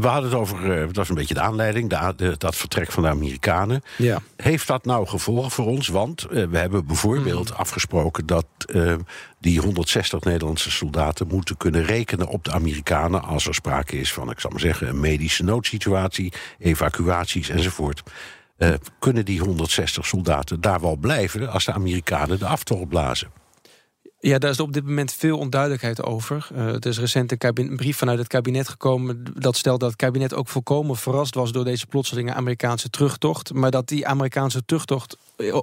We 0.00 0.06
hadden 0.06 0.30
het 0.30 0.38
over, 0.40 0.86
dat 0.86 0.96
was 0.96 1.08
een 1.08 1.14
beetje 1.14 1.34
de 1.34 1.40
aanleiding, 1.40 1.90
de, 1.90 2.12
de, 2.16 2.34
dat 2.38 2.56
vertrek 2.56 2.92
van 2.92 3.02
de 3.02 3.08
Amerikanen. 3.08 3.82
Ja. 3.96 4.20
Heeft 4.36 4.66
dat 4.66 4.84
nou 4.84 5.06
gevolgen 5.06 5.50
voor 5.50 5.66
ons? 5.66 5.88
Want 5.88 6.26
uh, 6.30 6.46
we 6.46 6.58
hebben 6.58 6.86
bijvoorbeeld 6.86 7.50
mm. 7.50 7.56
afgesproken 7.56 8.26
dat 8.26 8.46
uh, 8.66 8.94
die 9.40 9.60
160 9.60 10.20
Nederlandse 10.20 10.70
soldaten 10.70 11.26
moeten 11.26 11.56
kunnen 11.56 11.84
rekenen 11.84 12.26
op 12.26 12.44
de 12.44 12.52
Amerikanen 12.52 13.22
als 13.22 13.46
er 13.46 13.54
sprake 13.54 13.98
is 14.00 14.12
van, 14.12 14.30
ik 14.30 14.40
zal 14.40 14.50
maar 14.50 14.60
zeggen, 14.60 14.88
een 14.88 15.00
medische 15.00 15.44
noodsituatie, 15.44 16.32
evacuaties 16.58 17.48
enzovoort. 17.48 18.02
Uh, 18.58 18.74
kunnen 18.98 19.24
die 19.24 19.40
160 19.40 20.06
soldaten 20.06 20.60
daar 20.60 20.80
wel 20.80 20.96
blijven 20.96 21.50
als 21.50 21.64
de 21.64 21.72
Amerikanen 21.72 22.38
de 22.38 22.46
aftocht 22.46 22.88
blazen? 22.88 23.28
Ja, 24.20 24.38
daar 24.38 24.50
is 24.50 24.60
op 24.60 24.72
dit 24.72 24.84
moment 24.84 25.12
veel 25.12 25.38
onduidelijkheid 25.38 26.02
over. 26.02 26.48
Uh, 26.52 26.66
er 26.66 26.86
is 26.86 26.98
recent 26.98 27.44
een, 27.44 27.76
brief 27.76 27.96
vanuit 27.96 28.18
het 28.18 28.28
kabinet 28.28 28.68
gekomen 28.68 29.24
dat 29.34 29.56
stelt 29.56 29.80
dat 29.80 29.88
het 29.88 29.98
kabinet 29.98 30.34
ook 30.34 30.48
volkomen 30.48 30.96
verrast 30.96 31.34
was 31.34 31.52
door 31.52 31.64
deze 31.64 31.86
plotselinge 31.86 32.34
Amerikaanse 32.34 32.90
terugtocht. 32.90 33.52
Maar 33.52 33.70
dat 33.70 33.88
die 33.88 34.06
Amerikaanse 34.06 34.64
terugtocht 34.64 35.16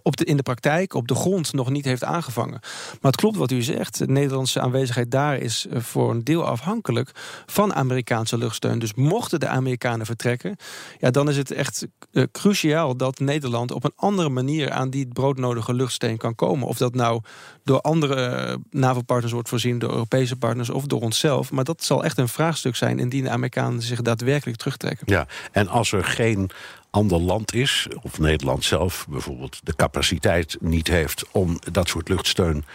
op 0.03 0.17
de, 0.17 0.25
in 0.25 0.37
de 0.37 0.43
praktijk, 0.43 0.93
op 0.93 1.07
de 1.07 1.15
grond, 1.15 1.53
nog 1.53 1.69
niet 1.69 1.85
heeft 1.85 2.03
aangevangen. 2.03 2.59
Maar 3.01 3.11
het 3.11 3.15
klopt 3.15 3.37
wat 3.37 3.51
u 3.51 3.61
zegt. 3.61 3.97
De 3.97 4.07
Nederlandse 4.07 4.59
aanwezigheid 4.59 5.11
daar 5.11 5.37
is 5.37 5.65
eh, 5.69 5.81
voor 5.81 6.11
een 6.11 6.23
deel 6.23 6.45
afhankelijk 6.45 7.11
van 7.45 7.73
Amerikaanse 7.73 8.37
luchtsteun. 8.37 8.79
Dus 8.79 8.93
mochten 8.93 9.39
de 9.39 9.47
Amerikanen 9.47 10.05
vertrekken, 10.05 10.55
ja, 10.99 11.11
dan 11.11 11.29
is 11.29 11.37
het 11.37 11.51
echt 11.51 11.87
cruciaal 12.31 12.97
dat 12.97 13.19
Nederland 13.19 13.71
op 13.71 13.83
een 13.83 13.93
andere 13.95 14.29
manier 14.29 14.71
aan 14.71 14.89
die 14.89 15.07
broodnodige 15.07 15.73
luchtsteun 15.73 16.17
kan 16.17 16.35
komen. 16.35 16.67
Of 16.67 16.77
dat 16.77 16.95
nou 16.95 17.21
door 17.63 17.81
andere 17.81 18.25
eh, 18.25 18.44
NAVO-partners 18.69 19.33
wordt 19.33 19.49
voorzien, 19.49 19.79
door 19.79 19.91
Europese 19.91 20.35
partners 20.35 20.69
of 20.69 20.85
door 20.85 21.01
onszelf. 21.01 21.51
Maar 21.51 21.63
dat 21.63 21.83
zal 21.83 22.03
echt 22.03 22.17
een 22.17 22.27
vraagstuk 22.27 22.75
zijn 22.75 22.99
indien 22.99 23.23
de 23.23 23.29
Amerikanen 23.29 23.81
zich 23.81 24.01
daadwerkelijk 24.01 24.57
terugtrekken. 24.57 25.07
Ja, 25.09 25.27
en 25.51 25.67
als 25.67 25.91
er 25.91 26.03
geen 26.03 26.49
ander 26.89 27.19
land 27.19 27.53
is, 27.53 27.87
of 28.01 28.19
Nederland 28.19 28.63
zelf 28.63 29.05
bijvoorbeeld 29.09 29.59
de 29.63 29.75
capaciteit 29.75 30.57
niet 30.59 30.87
heeft 30.87 31.25
om 31.31 31.59
dat 31.71 31.87
soort 31.87 32.09
luchtsteun 32.09 32.65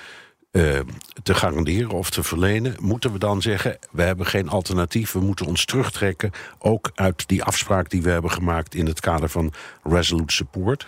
uh, 0.53 0.81
te 1.23 1.35
garanderen 1.35 1.91
of 1.91 2.11
te 2.11 2.23
verlenen, 2.23 2.77
moeten 2.81 3.13
we 3.13 3.19
dan 3.19 3.43
zeggen: 3.43 3.79
we 3.91 4.03
hebben 4.03 4.27
geen 4.27 4.49
alternatief, 4.49 5.13
we 5.13 5.21
moeten 5.21 5.47
ons 5.47 5.65
terugtrekken, 5.65 6.31
ook 6.59 6.91
uit 6.95 7.29
die 7.29 7.45
afspraak 7.45 7.91
die 7.91 8.03
we 8.03 8.11
hebben 8.11 8.31
gemaakt 8.31 8.75
in 8.75 8.87
het 8.87 9.01
kader 9.01 9.29
van 9.29 9.53
Resolute 9.83 10.35
Support? 10.35 10.87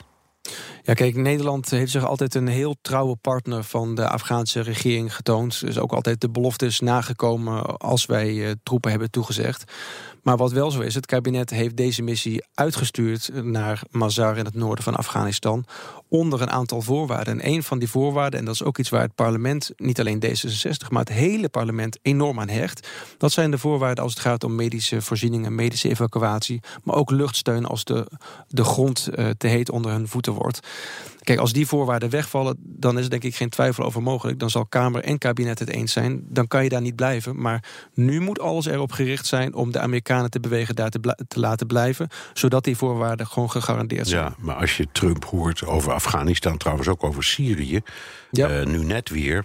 Ja, 0.83 0.95
kijk, 0.95 1.17
Nederland 1.17 1.71
heeft 1.71 1.93
zich 1.93 2.05
altijd 2.05 2.35
een 2.35 2.47
heel 2.47 2.77
trouwe 2.83 3.17
partner 3.17 3.65
van 3.65 3.95
de 3.95 4.09
Afghaanse 4.09 4.61
regering 4.61 5.15
getoond. 5.15 5.61
Dus 5.61 5.79
ook 5.79 5.93
altijd 5.93 6.21
de 6.21 6.31
beloftes 6.31 6.81
nagekomen 6.81 7.77
als 7.77 8.07
wij 8.07 8.33
uh, 8.33 8.51
troepen 8.63 8.91
hebben 8.91 9.11
toegezegd. 9.11 9.73
Maar 10.23 10.37
wat 10.37 10.53
wel 10.53 10.71
zo 10.71 10.81
is, 10.81 10.95
het 10.95 11.07
kabinet 11.07 11.51
heeft 11.51 11.77
deze 11.77 12.03
missie 12.03 12.45
uitgestuurd 12.55 13.31
naar 13.43 13.83
Mazar 13.91 14.39
in 14.39 14.45
het 14.45 14.55
noorden 14.55 14.85
van 14.85 14.97
Afghanistan. 14.97 15.65
Onder 16.13 16.43
een 16.43 16.51
aantal 16.51 16.83
voorwaarden. 16.83 17.41
En 17.41 17.49
een 17.49 17.63
van 17.63 17.79
die 17.79 17.89
voorwaarden, 17.89 18.39
en 18.39 18.45
dat 18.45 18.55
is 18.55 18.63
ook 18.63 18.79
iets 18.79 18.89
waar 18.89 19.03
het 19.03 19.15
parlement, 19.15 19.71
niet 19.77 20.01
alleen 20.01 20.25
D66, 20.25 20.89
maar 20.89 21.01
het 21.01 21.13
hele 21.13 21.49
parlement 21.49 21.99
enorm 22.03 22.41
aan 22.41 22.49
hecht. 22.49 22.89
Dat 23.19 23.33
zijn 23.33 23.51
de 23.51 23.59
voorwaarden 23.59 24.05
als 24.05 24.13
het 24.13 24.23
gaat 24.23 24.45
om 24.45 24.55
medische 24.55 25.03
voorzieningen, 25.03 25.55
medische 25.55 25.89
evacuatie. 25.89 26.61
Maar 26.85 26.97
ook 26.97 27.11
luchtsteun 27.11 27.65
als 27.65 27.85
de, 27.85 28.07
de 28.49 28.65
grond 28.65 29.09
uh, 29.15 29.31
te 29.39 29.47
heet 29.47 29.71
onder 29.71 29.91
hun 29.91 30.09
voeten 30.09 30.33
wordt. 30.33 30.61
Kijk, 31.23 31.39
als 31.39 31.53
die 31.53 31.67
voorwaarden 31.67 32.11
wegvallen, 32.11 32.57
dan 32.59 32.99
is 32.99 33.05
er 33.05 33.11
denk 33.11 33.23
ik 33.23 33.37
geen 33.37 33.49
twijfel 33.49 33.85
over 33.85 34.03
mogelijk. 34.03 34.39
Dan 34.39 34.51
zal 34.51 34.67
Kamer 34.67 35.03
en 35.03 35.19
kabinet 35.19 35.59
het 35.59 35.69
eens 35.69 35.93
zijn. 35.93 36.23
Dan 36.29 36.47
kan 36.47 36.63
je 36.63 36.69
daar 36.69 36.81
niet 36.81 36.97
blijven. 36.97 37.41
Maar 37.41 37.65
nu 37.95 38.21
moet 38.21 38.41
alles 38.41 38.67
erop 38.67 38.93
gericht 38.93 39.27
zijn 39.27 39.55
om 39.55 39.73
de 39.73 39.81
Amerikanen 39.81 40.31
te 40.31 40.41
bewegen 40.41 40.75
daar 40.75 40.91
te, 40.91 41.17
te 41.29 41.41
laten 41.41 41.67
blijven. 41.67 42.09
Zodat 42.33 42.65
die 42.65 42.77
voorwaarden 42.77 43.27
gewoon 43.27 43.51
gegarandeerd 43.51 44.09
zijn. 44.09 44.23
Ja, 44.23 44.35
maar 44.39 44.55
als 44.55 44.77
je 44.77 44.87
Trump 44.93 45.25
hoort 45.25 45.67
over 45.67 45.93
Afghanistan, 46.05 46.57
trouwens 46.57 46.89
ook 46.89 47.05
over 47.05 47.25
Syrië, 47.25 47.81
ja. 48.31 48.61
uh, 48.61 48.67
nu 48.67 48.85
net 48.85 49.09
weer. 49.09 49.45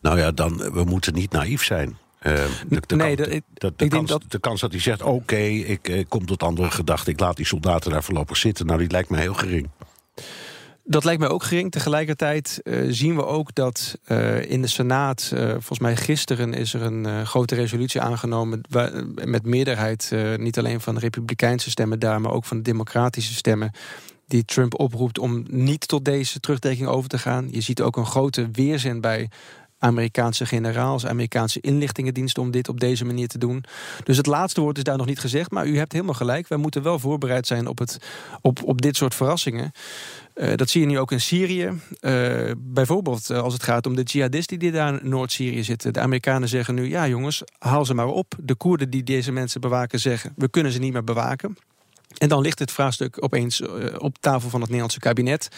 Nou 0.00 0.18
ja, 0.18 0.30
dan 0.30 0.56
we 0.56 0.84
moeten 0.84 1.14
niet 1.14 1.32
naïef 1.32 1.64
zijn. 1.64 1.88
Uh, 2.22 2.32
de, 2.68 2.82
de, 2.86 2.96
nee, 2.96 3.16
kans, 3.16 3.28
de, 3.28 3.42
de, 3.54 3.72
de, 3.76 3.88
kans, 3.88 4.08
dat... 4.08 4.22
de 4.28 4.38
kans 4.38 4.60
dat 4.60 4.70
hij 4.70 4.80
zegt: 4.80 5.02
Oké, 5.02 5.10
okay, 5.10 5.56
ik, 5.56 5.88
ik 5.88 6.08
kom 6.08 6.26
tot 6.26 6.42
andere 6.42 6.70
gedachten, 6.70 7.12
ik 7.12 7.20
laat 7.20 7.36
die 7.36 7.46
soldaten 7.46 7.90
daar 7.90 8.04
voorlopig 8.04 8.36
zitten. 8.36 8.66
Nou, 8.66 8.78
die 8.78 8.90
lijkt 8.90 9.10
me 9.10 9.18
heel 9.18 9.34
gering. 9.34 9.68
Dat 10.84 11.04
lijkt 11.04 11.20
mij 11.20 11.28
ook 11.28 11.42
gering. 11.42 11.70
Tegelijkertijd 11.70 12.60
uh, 12.64 12.86
zien 12.88 13.16
we 13.16 13.26
ook 13.26 13.54
dat 13.54 13.98
uh, 14.08 14.50
in 14.50 14.62
de 14.62 14.68
Senaat, 14.68 15.30
uh, 15.34 15.50
volgens 15.50 15.78
mij 15.78 15.96
gisteren 15.96 16.54
is 16.54 16.74
er 16.74 16.82
een 16.82 17.26
grote 17.26 17.54
resolutie 17.54 18.00
aangenomen 18.00 18.60
waar, 18.68 19.04
met 19.24 19.46
meerderheid, 19.46 20.12
niet 20.36 20.58
alleen 20.58 20.80
van 20.80 20.94
de 20.94 21.00
republikeinse 21.00 21.70
stemmen 21.70 21.98
daar, 21.98 22.20
maar 22.20 22.32
ook 22.32 22.44
van 22.44 22.56
de 22.56 22.62
democratische 22.62 23.34
stemmen, 23.34 23.72
die 24.32 24.44
Trump 24.44 24.80
oproept 24.80 25.18
om 25.18 25.44
niet 25.48 25.88
tot 25.88 26.04
deze 26.04 26.40
terugtrekking 26.40 26.88
over 26.88 27.08
te 27.08 27.18
gaan. 27.18 27.48
Je 27.50 27.60
ziet 27.60 27.82
ook 27.82 27.96
een 27.96 28.06
grote 28.06 28.48
weerzin 28.52 29.00
bij 29.00 29.28
Amerikaanse 29.78 30.46
generaals, 30.46 31.06
Amerikaanse 31.06 31.60
inlichtingendiensten 31.60 32.42
om 32.42 32.50
dit 32.50 32.68
op 32.68 32.80
deze 32.80 33.04
manier 33.04 33.28
te 33.28 33.38
doen. 33.38 33.64
Dus 34.04 34.16
het 34.16 34.26
laatste 34.26 34.60
woord 34.60 34.76
is 34.76 34.84
daar 34.84 34.96
nog 34.96 35.06
niet 35.06 35.20
gezegd, 35.20 35.50
maar 35.50 35.66
u 35.66 35.78
hebt 35.78 35.92
helemaal 35.92 36.14
gelijk. 36.14 36.48
Wij 36.48 36.58
moeten 36.58 36.82
wel 36.82 36.98
voorbereid 36.98 37.46
zijn 37.46 37.66
op, 37.66 37.78
het, 37.78 37.98
op, 38.40 38.62
op 38.64 38.82
dit 38.82 38.96
soort 38.96 39.14
verrassingen. 39.14 39.72
Uh, 40.34 40.54
dat 40.54 40.70
zie 40.70 40.80
je 40.80 40.86
nu 40.86 40.98
ook 40.98 41.12
in 41.12 41.20
Syrië. 41.20 41.72
Uh, 42.00 42.50
bijvoorbeeld 42.56 43.30
uh, 43.30 43.38
als 43.38 43.52
het 43.52 43.62
gaat 43.62 43.86
om 43.86 43.94
de 43.96 44.02
jihadisten 44.02 44.58
die 44.58 44.72
daar 44.72 45.02
in 45.02 45.08
Noord-Syrië 45.08 45.64
zitten. 45.64 45.92
De 45.92 46.00
Amerikanen 46.00 46.48
zeggen 46.48 46.74
nu, 46.74 46.88
ja 46.88 47.08
jongens, 47.08 47.42
haal 47.58 47.84
ze 47.84 47.94
maar 47.94 48.06
op. 48.06 48.34
De 48.40 48.54
Koerden 48.54 48.90
die 48.90 49.02
deze 49.02 49.32
mensen 49.32 49.60
bewaken 49.60 50.00
zeggen, 50.00 50.32
we 50.36 50.48
kunnen 50.48 50.72
ze 50.72 50.78
niet 50.78 50.92
meer 50.92 51.04
bewaken. 51.04 51.56
En 52.18 52.28
dan 52.28 52.40
ligt 52.40 52.58
het 52.58 52.72
vraagstuk 52.72 53.16
opeens 53.24 53.62
op 53.98 54.16
tafel 54.20 54.48
van 54.48 54.60
het 54.60 54.68
Nederlandse 54.68 54.98
kabinet. 54.98 55.48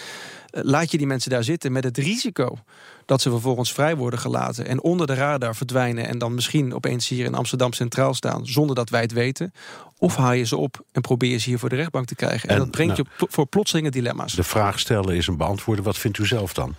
Laat 0.51 0.91
je 0.91 0.99
die 0.99 1.07
mensen 1.07 1.31
daar 1.31 1.45
zitten 1.45 1.73
met 1.73 1.85
het 1.85 1.99
risico 1.99 2.59
dat 3.07 3.21
ze 3.21 3.31
vervolgens 3.31 3.73
vrij 3.73 3.97
worden 3.97 4.19
gelaten 4.19 4.67
en 4.67 4.83
onder 4.83 5.07
de 5.07 5.15
radar 5.15 5.57
verdwijnen 5.57 6.09
en 6.09 6.19
dan 6.19 6.35
misschien 6.35 6.75
opeens 6.75 7.09
hier 7.09 7.25
in 7.25 7.35
Amsterdam 7.35 7.73
Centraal 7.73 8.15
staan 8.15 8.47
zonder 8.47 8.77
dat 8.77 8.91
wij 8.91 9.01
het 9.01 9.13
weten? 9.13 9.53
Of 9.99 10.17
haal 10.17 10.33
je 10.33 10.45
ze 10.45 10.57
op 10.57 10.85
en 10.93 11.01
probeer 11.01 11.31
je 11.31 11.39
ze 11.39 11.49
hier 11.49 11.59
voor 11.59 11.69
de 11.69 11.77
rechtbank 11.77 12.07
te 12.07 12.15
krijgen? 12.15 12.49
En, 12.49 12.55
en 12.55 12.61
dat 12.61 12.71
brengt 12.71 12.97
nou, 12.97 13.09
je 13.19 13.27
voor 13.31 13.47
plotselinge 13.47 13.91
dilemma's. 13.91 14.35
De 14.35 14.43
vraag 14.43 14.79
stellen 14.79 15.17
is 15.17 15.27
een 15.27 15.37
beantwoorden. 15.37 15.85
Wat 15.85 15.99
vindt 15.99 16.19
u 16.19 16.27
zelf 16.27 16.53
dan? 16.53 16.75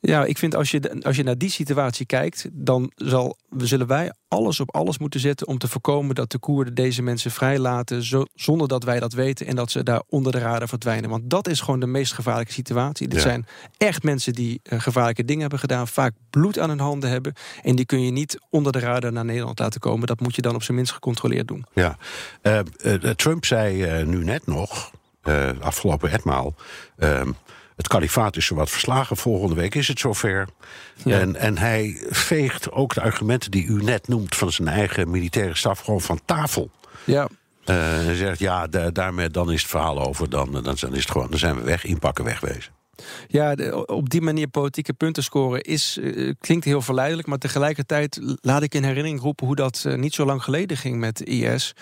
Ja, 0.00 0.24
ik 0.24 0.38
vind 0.38 0.54
als 0.54 0.70
je, 0.70 1.00
als 1.02 1.16
je 1.16 1.22
naar 1.22 1.38
die 1.38 1.50
situatie 1.50 2.06
kijkt, 2.06 2.48
dan 2.52 2.92
zal, 2.94 3.36
zullen 3.56 3.86
wij 3.86 4.12
alles 4.28 4.60
op 4.60 4.74
alles 4.74 4.98
moeten 4.98 5.20
zetten 5.20 5.46
om 5.46 5.58
te 5.58 5.68
voorkomen 5.68 6.14
dat 6.14 6.30
de 6.30 6.38
Koerden 6.38 6.74
deze 6.74 7.02
mensen 7.02 7.30
vrijlaten 7.30 8.02
zo, 8.02 8.24
zonder 8.34 8.68
dat 8.68 8.84
wij 8.84 9.00
dat 9.00 9.12
weten 9.12 9.46
en 9.46 9.56
dat 9.56 9.70
ze 9.70 9.82
daar 9.82 10.02
onder 10.08 10.32
de 10.32 10.38
radar 10.38 10.68
verdwijnen. 10.68 11.10
Want 11.10 11.30
dat 11.30 11.48
is 11.48 11.60
gewoon 11.60 11.80
de 11.80 11.86
meest 11.86 12.12
gevaarlijke 12.12 12.52
situatie. 12.52 13.08
Dit 13.08 13.20
zijn 13.20 13.46
echt 13.76 14.02
mensen 14.02 14.32
die 14.32 14.60
uh, 14.62 14.80
gevaarlijke 14.80 15.24
dingen 15.24 15.40
hebben 15.40 15.58
gedaan, 15.58 15.88
vaak 15.88 16.14
bloed 16.30 16.58
aan 16.58 16.68
hun 16.68 16.80
handen 16.80 17.10
hebben 17.10 17.32
en 17.62 17.76
die 17.76 17.86
kun 17.86 18.04
je 18.04 18.10
niet 18.10 18.38
onder 18.50 18.72
de 18.72 18.78
radar 18.78 19.12
naar 19.12 19.24
Nederland 19.24 19.58
laten 19.58 19.80
komen. 19.80 20.06
Dat 20.06 20.20
moet 20.20 20.34
je 20.34 20.42
dan 20.42 20.54
op 20.54 20.62
zijn 20.62 20.76
minst 20.76 20.92
gecontroleerd 20.92 21.48
doen. 21.48 21.66
Ja, 21.72 21.96
uh, 22.42 22.60
uh, 22.84 23.10
Trump 23.10 23.44
zei 23.44 24.04
nu 24.04 24.24
net 24.24 24.46
nog, 24.46 24.90
afgelopen 25.60 26.10
etmaal 26.10 26.54
ehm, 26.96 27.30
het 27.78 27.88
kalifaat 27.88 28.36
is 28.36 28.48
wat 28.48 28.70
verslagen. 28.70 29.16
Volgende 29.16 29.54
week 29.54 29.74
is 29.74 29.88
het 29.88 29.98
zover. 29.98 30.48
Ja. 31.04 31.20
En, 31.20 31.36
en 31.36 31.58
hij 31.58 32.02
veegt 32.08 32.70
ook 32.70 32.94
de 32.94 33.00
argumenten 33.00 33.50
die 33.50 33.66
u 33.66 33.82
net 33.82 34.08
noemt 34.08 34.36
van 34.36 34.52
zijn 34.52 34.68
eigen 34.68 35.10
militaire 35.10 35.56
staf 35.56 35.80
gewoon 35.80 36.00
van 36.00 36.20
tafel. 36.24 36.70
Ja. 37.04 37.28
Uh, 37.64 37.76
hij 37.76 38.14
zegt 38.14 38.38
ja, 38.38 38.66
daarmee 38.92 39.30
dan 39.30 39.52
is 39.52 39.62
het 39.62 39.70
verhaal 39.70 40.00
over. 40.06 40.30
Dan, 40.30 40.62
dan, 40.62 40.74
is 40.74 40.80
het 40.80 41.10
gewoon, 41.10 41.30
dan 41.30 41.38
zijn 41.38 41.56
we 41.56 41.62
weg, 41.62 41.84
inpakken, 41.84 42.24
wegwezen. 42.24 42.72
Ja, 43.26 43.54
op 43.86 44.08
die 44.08 44.20
manier 44.20 44.48
politieke 44.48 44.92
punten 44.92 45.22
scoren 45.22 45.60
is, 45.60 45.98
uh, 46.00 46.32
klinkt 46.40 46.64
heel 46.64 46.82
verleidelijk. 46.82 47.28
Maar 47.28 47.38
tegelijkertijd 47.38 48.20
laat 48.40 48.62
ik 48.62 48.74
in 48.74 48.82
herinnering 48.82 49.20
roepen 49.20 49.46
hoe 49.46 49.56
dat 49.56 49.84
uh, 49.86 49.94
niet 49.94 50.14
zo 50.14 50.24
lang 50.24 50.42
geleden 50.42 50.76
ging 50.76 50.98
met 50.98 51.22
IS. 51.22 51.74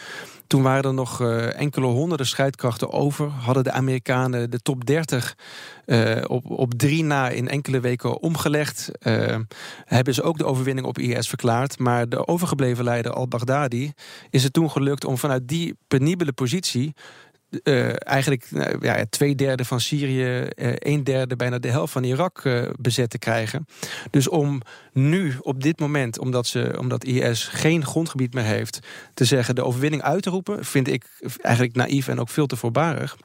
Toen 0.46 0.62
waren 0.62 0.84
er 0.84 0.94
nog 0.94 1.20
uh, 1.20 1.60
enkele 1.60 1.86
honderden 1.86 2.26
strijdkrachten 2.26 2.92
over. 2.92 3.28
Hadden 3.28 3.64
de 3.64 3.72
Amerikanen 3.72 4.50
de 4.50 4.58
top 4.58 4.86
30 4.86 5.36
op, 6.26 6.50
op 6.50 6.74
drie 6.74 7.04
na 7.04 7.28
in 7.28 7.48
enkele 7.48 7.80
weken 7.80 8.20
omgelegd. 8.20 8.90
hebben 9.84 10.14
ze 10.14 10.22
ook 10.22 10.38
de 10.38 10.44
overwinning 10.44 10.86
op 10.86 10.98
IS 10.98 11.28
verklaard. 11.28 11.78
Maar 11.78 12.08
de 12.08 12.26
overgebleven 12.26 12.84
leider 12.84 13.12
al-Baghdadi 13.12 13.92
is 14.30 14.42
het 14.42 14.52
toen 14.52 14.70
gelukt 14.70 15.04
om 15.04 15.18
vanuit 15.18 15.48
die 15.48 15.76
penibele 15.88 16.32
positie 16.32 16.94
uh, 17.64 17.92
eigenlijk 17.98 18.50
uh, 18.50 18.64
ja, 18.80 19.04
twee 19.10 19.34
derde 19.34 19.64
van 19.64 19.80
Syrië, 19.80 20.48
uh, 20.56 20.72
een 20.78 21.04
derde, 21.04 21.36
bijna 21.36 21.58
de 21.58 21.70
helft 21.70 21.92
van 21.92 22.04
Irak 22.04 22.42
bezet 22.78 23.10
te 23.10 23.18
krijgen. 23.18 23.66
Dus 24.10 24.28
om 24.28 24.62
nu, 24.92 25.34
op 25.40 25.62
dit 25.62 25.78
moment, 25.78 26.18
omdat, 26.18 26.46
ze, 26.46 26.76
omdat 26.78 27.04
IS 27.04 27.44
geen 27.44 27.84
grondgebied 27.84 28.34
meer 28.34 28.44
heeft, 28.44 28.78
te 29.14 29.24
zeggen 29.24 29.54
de 29.54 29.64
overwinning 29.64 30.02
uit 30.02 30.22
te 30.22 30.30
roepen, 30.30 30.64
vind 30.64 30.88
ik 30.88 31.04
eigenlijk 31.40 31.76
naïef 31.76 32.08
en 32.08 32.20
ook 32.20 32.28
veel 32.28 32.46
te 32.46 32.56
voorbarig. 32.56 33.16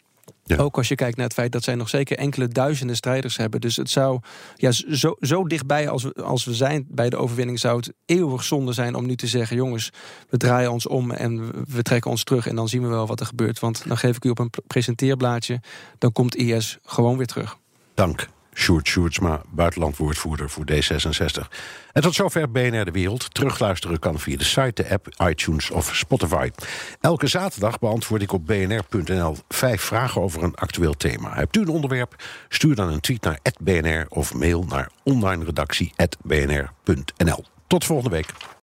Ook 0.57 0.77
als 0.77 0.87
je 0.87 0.95
kijkt 0.95 1.15
naar 1.17 1.25
het 1.25 1.33
feit 1.33 1.51
dat 1.51 1.63
zij 1.63 1.75
nog 1.75 1.89
zeker 1.89 2.17
enkele 2.17 2.47
duizenden 2.47 2.95
strijders 2.95 3.37
hebben. 3.37 3.61
Dus 3.61 3.75
het 3.75 3.89
zou 3.89 4.19
ja, 4.55 4.71
zo, 4.71 5.15
zo 5.19 5.47
dichtbij 5.47 5.89
als 5.89 6.03
we, 6.03 6.13
als 6.13 6.45
we 6.45 6.53
zijn 6.53 6.85
bij 6.89 7.09
de 7.09 7.17
overwinning, 7.17 7.59
zou 7.59 7.77
het 7.77 7.93
eeuwig 8.05 8.43
zonde 8.43 8.73
zijn 8.73 8.95
om 8.95 9.05
nu 9.05 9.15
te 9.15 9.27
zeggen: 9.27 9.55
jongens, 9.55 9.91
we 10.29 10.37
draaien 10.37 10.71
ons 10.71 10.87
om 10.87 11.11
en 11.11 11.51
we 11.67 11.81
trekken 11.81 12.11
ons 12.11 12.23
terug 12.23 12.47
en 12.47 12.55
dan 12.55 12.69
zien 12.69 12.81
we 12.81 12.87
wel 12.87 13.07
wat 13.07 13.19
er 13.19 13.25
gebeurt. 13.25 13.59
Want 13.59 13.87
dan 13.87 13.97
geef 13.97 14.15
ik 14.15 14.25
u 14.25 14.29
op 14.29 14.39
een 14.39 14.51
presenteerblaadje, 14.67 15.59
dan 15.97 16.11
komt 16.11 16.35
IS 16.35 16.77
gewoon 16.83 17.17
weer 17.17 17.27
terug. 17.27 17.57
Dank. 17.93 18.27
Sjoerd 18.53 18.87
Sjoerdsma, 18.87 19.41
buitenlandwoordvoerder 19.49 20.49
voor 20.49 20.63
D66. 20.71 21.47
En 21.91 22.01
tot 22.01 22.15
zover 22.15 22.51
BNR 22.51 22.85
De 22.85 22.91
Wereld. 22.91 23.33
Terugluisteren 23.33 23.99
kan 23.99 24.19
via 24.19 24.37
de 24.37 24.43
site, 24.43 24.83
de 24.83 24.89
app, 24.89 25.07
iTunes 25.29 25.69
of 25.69 25.95
Spotify. 25.95 26.49
Elke 26.99 27.27
zaterdag 27.27 27.79
beantwoord 27.79 28.21
ik 28.21 28.31
op 28.31 28.45
bnr.nl 28.45 29.37
vijf 29.49 29.81
vragen 29.81 30.21
over 30.21 30.43
een 30.43 30.55
actueel 30.55 30.93
thema. 30.93 31.33
Hebt 31.33 31.55
u 31.55 31.61
een 31.61 31.67
onderwerp? 31.67 32.23
Stuur 32.49 32.75
dan 32.75 32.91
een 32.91 32.99
tweet 32.99 33.23
naar 33.23 33.39
@bnr 33.59 34.05
of 34.09 34.33
mail 34.33 34.63
naar 34.63 34.89
onlineredactie@bnr.nl. 35.03 37.45
Tot 37.67 37.85
volgende 37.85 38.15
week. 38.15 38.33